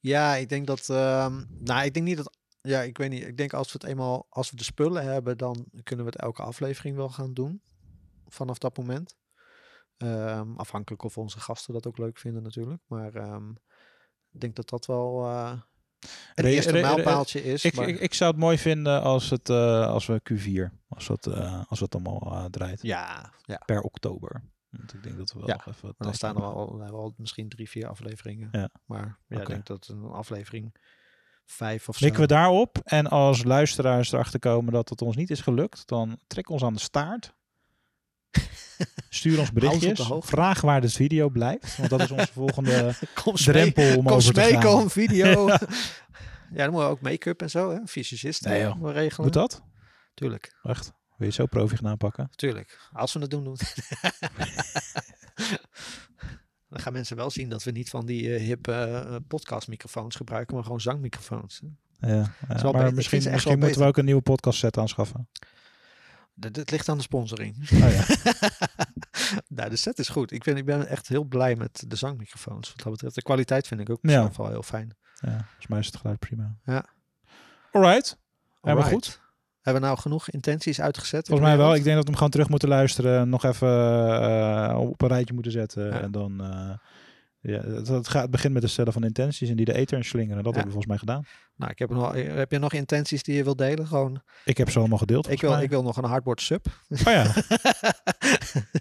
Ja, 0.00 0.34
ik 0.34 0.48
denk 0.48 0.66
dat. 0.66 0.88
ehm, 0.88 1.42
nou, 1.58 1.84
ik 1.84 1.94
denk 1.94 2.06
niet 2.06 2.16
dat. 2.16 2.38
Ja, 2.62 2.80
ik 2.82 2.98
weet 2.98 3.10
niet. 3.10 3.26
Ik 3.26 3.36
denk 3.36 3.52
als 3.52 3.72
we 3.72 3.78
het 3.80 3.90
eenmaal. 3.90 4.26
Als 4.28 4.50
we 4.50 4.56
de 4.56 4.64
spullen 4.64 5.04
hebben, 5.04 5.38
dan 5.38 5.66
kunnen 5.82 6.04
we 6.04 6.10
het 6.10 6.20
elke 6.20 6.42
aflevering 6.42 6.96
wel 6.96 7.08
gaan 7.08 7.34
doen. 7.34 7.62
Vanaf 8.30 8.58
dat 8.58 8.76
moment. 8.76 9.16
Ehm, 9.96 10.56
afhankelijk 10.56 11.02
of 11.02 11.18
onze 11.18 11.40
gasten 11.40 11.72
dat 11.74 11.86
ook 11.86 11.98
leuk 11.98 12.18
vinden, 12.18 12.42
natuurlijk. 12.42 12.82
Maar 12.86 13.14
ehm, 13.14 13.50
ik 14.32 14.40
denk 14.40 14.56
dat 14.56 14.68
dat 14.68 14.86
wel. 14.86 15.24
eh 15.24 15.52
het 16.34 16.44
Re- 16.44 16.50
eerste 16.50 16.70
re- 16.70 16.80
re- 16.80 16.94
mijlpaaltje 16.94 17.44
is. 17.44 17.64
Ik, 17.64 17.74
maar- 17.74 17.88
ik, 17.88 18.00
ik 18.00 18.14
zou 18.14 18.30
het 18.30 18.40
mooi 18.40 18.58
vinden 18.58 19.02
als, 19.02 19.30
het, 19.30 19.48
eh, 19.50 19.86
als 19.86 20.06
we 20.06 20.20
Q4, 20.32 20.74
als, 20.88 21.06
dat, 21.06 21.26
eh, 21.26 21.62
als 21.68 21.80
het 21.80 21.94
allemaal 21.94 22.48
draait. 22.50 22.82
ja, 22.82 23.32
ja. 23.44 23.62
Per 23.66 23.80
oktober. 23.80 24.42
Want 24.70 24.94
ik 24.94 25.02
denk 25.02 25.16
dat 25.16 25.32
we 25.32 25.38
wel 25.38 25.48
Ja, 25.48 25.54
nog 25.54 25.66
even... 25.66 25.94
dan 25.98 26.14
staan 26.14 26.36
er 26.36 26.42
hebben 26.42 26.86
we 26.90 26.96
al 26.96 27.14
misschien 27.16 27.48
drie, 27.48 27.68
vier 27.68 27.88
afleveringen. 27.88 28.48
Ja. 28.52 28.68
Maar 28.84 29.18
ik 29.28 29.46
denk 29.46 29.66
dat 29.66 29.88
een 29.88 30.04
aflevering 30.04 30.74
vijf 31.44 31.88
of 31.88 31.96
zo. 31.96 32.04
Mikken 32.04 32.22
we 32.22 32.28
daarop 32.28 32.78
en 32.84 33.06
als 33.06 33.44
luisteraars 33.44 34.12
erachter 34.12 34.40
komen 34.40 34.72
dat 34.72 34.88
het 34.88 35.02
ons 35.02 35.16
niet 35.16 35.30
is 35.30 35.40
gelukt, 35.40 35.86
dan 35.86 36.18
trek 36.26 36.48
ons 36.48 36.62
aan 36.62 36.74
de 36.74 36.80
staart. 36.80 37.34
Stuur 39.08 39.38
ons 39.38 39.52
berichtjes. 39.52 40.10
Vraag 40.20 40.60
waar 40.60 40.80
de 40.80 40.88
video 40.88 41.28
blijft, 41.28 41.76
want 41.76 41.90
dat 41.90 42.00
is 42.00 42.10
onze 42.10 42.32
volgende 42.32 42.94
Kom 43.24 43.34
drempel 43.34 43.96
om 43.96 44.04
kom 44.04 44.12
over 44.14 44.34
te 44.34 44.40
gaan. 44.40 44.66
om 44.66 44.90
video. 44.90 45.48
ja. 45.48 45.58
dan 46.48 46.70
moeten 46.70 46.72
we 46.72 46.80
ook 46.94 47.00
make-up 47.00 47.42
en 47.42 47.50
zo, 47.50 47.70
hè? 47.70 47.78
Fysicist 47.86 48.44
Nee, 48.44 48.60
joh. 48.60 48.92
regelen. 48.92 49.24
Doet 49.32 49.42
dat? 49.42 49.62
Tuurlijk, 50.14 50.58
Echt? 50.62 50.92
Wil 51.16 51.26
je 51.28 51.34
zo 51.34 51.46
profi 51.46 51.76
gaan 51.76 51.86
aanpakken? 51.90 52.30
tuurlijk. 52.36 52.78
Als 52.92 53.12
we 53.12 53.20
het 53.20 53.30
doen, 53.30 53.44
doen. 53.44 53.56
Dan 56.68 56.80
gaan 56.80 56.92
mensen 56.92 57.16
wel 57.16 57.30
zien 57.30 57.48
dat 57.48 57.62
we 57.62 57.70
niet 57.70 57.90
van 57.90 58.06
die 58.06 58.34
eh, 58.34 58.40
hippe 58.42 58.72
eh, 58.72 59.16
podcastmicrofoons 59.28 60.16
gebruiken, 60.16 60.54
maar 60.54 60.64
gewoon 60.64 60.80
zangmicrofoons. 60.80 61.60
hè. 61.60 62.08
Ja, 62.08 62.14
ja, 62.16 62.26
wel 62.48 62.56
beter. 62.56 62.72
maar 62.72 62.94
misschien, 62.94 63.30
misschien 63.30 63.58
moeten 63.58 63.80
we 63.80 63.86
ook 63.86 63.96
een 63.96 64.04
nieuwe 64.04 64.20
podcast 64.22 64.58
set 64.58 64.78
aanschaffen. 64.78 65.28
Dat, 66.40 66.54
dat 66.54 66.70
ligt 66.70 66.88
aan 66.88 66.96
de 66.96 67.02
sponsoring. 67.02 67.56
Oh 67.72 67.78
ja. 67.78 68.04
nou, 69.56 69.70
de 69.70 69.76
set 69.76 69.98
is 69.98 70.08
goed. 70.08 70.32
Ik 70.32 70.42
ben, 70.44 70.56
ik 70.56 70.64
ben 70.64 70.86
echt 70.86 71.08
heel 71.08 71.24
blij 71.24 71.56
met 71.56 71.84
de 71.86 71.96
zangmicrofoons. 71.96 72.68
Wat 72.68 72.82
dat 72.82 72.92
betreft. 72.92 73.14
De 73.14 73.22
kwaliteit 73.22 73.66
vind 73.66 73.80
ik 73.80 73.90
ook 73.90 73.98
Ja. 74.02 74.10
zelf 74.10 74.36
wel 74.36 74.48
heel 74.48 74.62
fijn. 74.62 74.96
ja, 75.20 75.30
volgens 75.30 75.66
mij 75.66 75.78
is 75.78 75.86
het 75.86 75.96
geluid 75.96 76.18
prima. 76.18 76.56
Ja. 76.64 76.84
Alright. 77.72 78.18
Helemaal 78.60 78.84
Alright. 78.84 79.06
goed. 79.06 79.20
Hebben 79.60 79.82
we 79.82 79.88
nou 79.88 80.00
genoeg 80.00 80.30
intenties 80.30 80.80
uitgezet? 80.80 81.20
in 81.20 81.26
Volgens 81.26 81.48
mij 81.48 81.58
wel. 81.58 81.74
Ik 81.74 81.82
denk 81.82 81.94
dat 81.94 82.02
we 82.04 82.08
hem 82.08 82.14
gewoon 82.14 82.30
terug 82.30 82.48
moeten 82.48 82.68
luisteren. 82.68 83.28
Nog 83.28 83.44
even 83.44 83.68
eh, 84.22 84.76
op 84.78 85.02
een 85.02 85.08
rijtje 85.08 85.34
moeten 85.34 85.52
zetten. 85.52 85.84
Ja. 85.86 86.00
En 86.00 86.10
dan... 86.10 86.40
eh, 86.44 86.70
ja, 87.42 87.60
het, 87.62 88.08
gaat, 88.08 88.22
het 88.22 88.30
begint 88.30 88.52
met 88.52 88.62
het 88.62 88.70
stellen 88.72 88.92
van 88.92 89.04
intenties 89.04 89.48
en 89.48 89.56
die 89.56 89.64
de 89.64 89.72
ether 89.74 89.96
in 89.98 90.04
slingeren. 90.04 90.42
Dat 90.44 90.54
Ja. 90.54 90.60
hebben 90.60 90.74
we 90.74 90.82
volgens 90.82 90.86
mij 90.86 90.98
gedaan. 90.98 91.24
Nou, 91.56 91.70
ik 91.72 91.78
heb 91.78 91.90
nog, 91.90 92.14
heb 92.14 92.50
je 92.50 92.58
nog 92.58 92.72
intenties 92.72 93.22
die 93.22 93.34
je 93.34 93.44
wilt 93.44 93.58
delen? 93.58 93.86
Gewoon, 93.86 94.22
Ik 94.44 94.56
heb 94.56 94.70
ze 94.70 94.78
allemaal 94.78 94.98
gedeeld. 94.98 95.30
ik, 95.30 95.40
wil, 95.40 95.50
mij. 95.50 95.62
ik 95.62 95.70
wil 95.70 95.82
nog 95.82 95.96
een 95.96 96.04
hardboard 96.04 96.40
sub. 96.40 96.66
Oh 96.88 96.98
ja. 97.00 97.32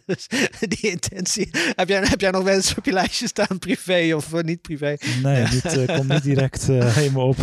dus 0.05 0.27
die 0.59 0.91
intentie. 0.91 1.49
Heb 1.75 1.87
jij, 1.87 2.01
heb 2.07 2.21
jij 2.21 2.31
nog 2.31 2.43
mensen 2.43 2.77
op 2.77 2.85
je 2.85 2.91
lijstje 2.91 3.27
staan, 3.27 3.59
privé 3.59 4.15
of 4.15 4.33
eh, 4.33 4.41
niet 4.43 4.61
privé? 4.61 4.97
Nee, 5.23 5.43
niet, 5.47 5.65
eh, 5.65 5.85
komt 5.97 6.07
niet 6.07 6.23
direct 6.23 6.69
eh, 6.69 6.95
helemaal 6.95 7.27
op. 7.27 7.37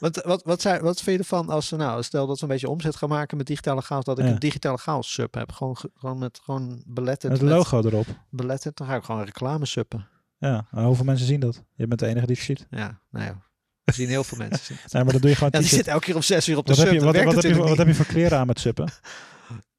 Wat, 0.00 0.22
wat, 0.24 0.42
wat, 0.44 0.60
zijn, 0.60 0.82
wat 0.82 1.00
vind 1.02 1.16
je 1.16 1.22
ervan 1.22 1.48
als 1.48 1.70
nou, 1.70 2.02
stel 2.02 2.26
dat 2.26 2.36
we 2.36 2.42
een 2.42 2.48
beetje 2.52 2.68
omzet 2.68 2.96
gaan 2.96 3.08
maken 3.08 3.36
met 3.36 3.46
digitale 3.46 3.80
chaos, 3.80 4.04
dat 4.04 4.18
ik 4.18 4.24
Ja. 4.24 4.30
een 4.30 4.38
digitale 4.38 4.76
chaos 4.78 5.12
sub 5.12 5.34
heb. 5.34 5.52
Gewoon, 5.52 5.76
ge- 5.76 5.90
gewoon 5.94 6.18
met 6.18 6.40
gewoon 6.42 6.82
beletterd. 6.86 7.32
Het 7.32 7.42
met- 7.42 7.50
logo 7.52 7.82
erop. 7.82 8.06
beletterd, 8.30 8.76
dan 8.76 8.86
ga 8.86 8.94
ik 8.96 9.02
gewoon 9.02 9.24
reclame 9.24 9.66
suppen. 9.66 10.08
Ja, 10.48 10.66
hoeveel 10.70 11.04
mensen 11.04 11.26
zien 11.26 11.40
dat? 11.40 11.64
Je 11.74 11.86
bent 11.86 12.00
de 12.00 12.06
enige 12.06 12.26
die 12.26 12.34
het 12.36 12.44
ziet. 12.44 12.66
Ja, 12.70 13.00
nou 13.10 13.24
ja. 13.24 13.42
We 13.84 13.92
zien 13.92 14.08
heel 14.08 14.24
veel 14.24 14.38
mensen. 14.48 14.76
Nee, 14.90 15.04
maar 15.04 15.12
dat 15.12 15.20
doe 15.22 15.30
je 15.30 15.36
gewoon 15.36 15.52
Ja, 15.52 15.58
die 15.58 15.68
zit 15.68 15.86
elke 15.86 16.04
keer 16.04 16.14
om 16.14 16.22
zes 16.22 16.48
uur 16.48 16.56
op 16.56 16.66
de 16.66 16.74
Wat 16.74 16.84
heb, 16.84 16.92
je, 16.92 17.00
wat, 17.00 17.14
heb 17.14 17.42
je, 17.42 17.54
wat 17.56 17.76
heb 17.78 17.86
je 17.86 17.94
voor 17.94 18.06
kleren 18.06 18.38
aan 18.38 18.46
met 18.46 18.60
suppen? 18.60 18.90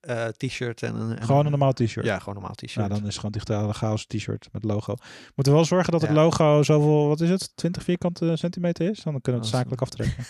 Eh, 0.01 0.25
t-shirt 0.27 0.83
en 0.83 0.95
een... 0.95 1.17
en 1.17 1.23
Gewoon 1.25 1.39
een 1.39 1.45
een- 1.45 1.51
normaal 1.51 1.73
t-shirt. 1.73 2.05
Ja, 2.05 2.19
gewoon 2.19 2.35
een 2.35 2.39
normaal 2.41 2.55
t-shirt. 2.55 2.75
Nou, 2.75 2.87
dan 2.89 2.97
is 2.99 3.05
het 3.05 3.15
gewoon 3.15 3.31
digitale 3.31 3.73
chaos 3.73 4.05
t-shirt 4.05 4.49
met 4.51 4.63
logo. 4.63 4.95
Moeten 5.35 5.53
we 5.53 5.59
wel 5.59 5.65
zorgen 5.65 5.91
dat 5.91 6.01
het 6.01 6.09
Ja. 6.09 6.15
logo 6.15 6.63
zoveel, 6.63 7.07
wat 7.07 7.21
is 7.21 7.29
het, 7.29 7.51
20 7.55 7.83
vierkante 7.83 8.35
centimeter 8.35 8.89
is? 8.89 9.03
Dan 9.03 9.21
kunnen 9.21 9.41
we 9.41 9.47
het 9.47 9.55
zakelijk 9.57 9.81
aftrekken. 9.81 10.23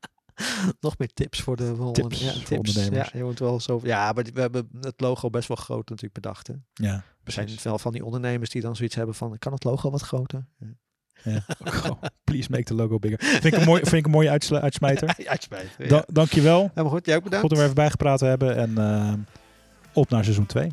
Nog 0.80 0.98
meer 0.98 1.08
tips 1.14 1.40
voor 1.40 1.56
de 1.56 1.74
voor 1.76 1.92
Tips 1.92 2.20
ja, 2.20 2.32
voor 2.32 2.42
tips. 2.42 2.56
ondernemers. 2.76 3.10
Ja, 3.12 3.18
je 3.18 3.24
moet 3.24 3.38
wel 3.38 3.60
zo, 3.60 3.80
ja, 3.82 4.12
maar 4.12 4.24
we 4.34 4.40
hebben 4.40 4.68
het 4.80 5.00
logo 5.00 5.30
best 5.30 5.48
wel 5.48 5.56
groot 5.56 5.88
natuurlijk 5.88 6.14
bedacht. 6.14 6.46
Hè. 6.46 6.54
Ja, 6.72 7.04
Er 7.24 7.32
zijn 7.32 7.48
wel 7.62 7.78
van 7.78 7.92
die 7.92 8.04
ondernemers 8.04 8.50
die 8.50 8.62
dan 8.62 8.76
zoiets 8.76 8.94
hebben 8.94 9.14
van, 9.14 9.38
kan 9.38 9.52
het 9.52 9.64
logo 9.64 9.90
wat 9.90 10.02
groter? 10.02 10.46
Ja. 10.58 10.66
Ja. 11.24 11.44
Gewoon, 11.64 11.98
Please 12.24 12.50
make 12.50 12.62
the 12.62 12.74
logo 12.74 12.98
bigger. 12.98 13.18
Vind 13.22 13.44
ik 13.44 13.56
een, 13.56 13.64
mooi, 13.64 13.80
vind 13.80 13.92
ik 13.94 14.04
een 14.04 14.10
mooie 14.10 14.30
uitsmijter. 14.60 15.14
Ja. 15.16 15.36
Ja. 15.78 15.88
Da 15.88 16.04
dankjewel. 16.06 16.60
Helemaal 16.68 16.92
goed, 16.92 17.06
jij 17.06 17.16
ook 17.16 17.22
bedankt. 17.22 17.44
Goed 17.44 17.52
om 17.52 17.58
er 17.58 17.64
even 17.64 17.76
bijgepraat 17.76 18.18
te 18.18 18.24
hebben. 18.24 18.56
En 18.56 18.78
eh, 18.78 19.12
op 19.92 20.10
naar 20.10 20.22
seizoen 20.22 20.46
2. 20.46 20.70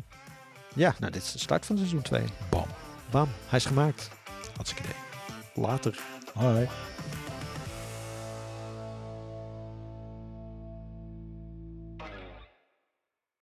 Ja, 0.74 0.94
nou 0.98 1.12
dit 1.12 1.22
is 1.22 1.32
de 1.32 1.38
start 1.38 1.66
van 1.66 1.76
seizoen 1.76 2.02
2. 2.02 2.22
Bam. 2.50 2.66
Bam, 3.10 3.28
hij 3.48 3.58
is 3.58 3.64
gemaakt. 3.64 4.10
Hartstikke 4.54 4.82
idee. 4.88 5.64
Later. 5.64 5.98
Alright. 6.34 6.72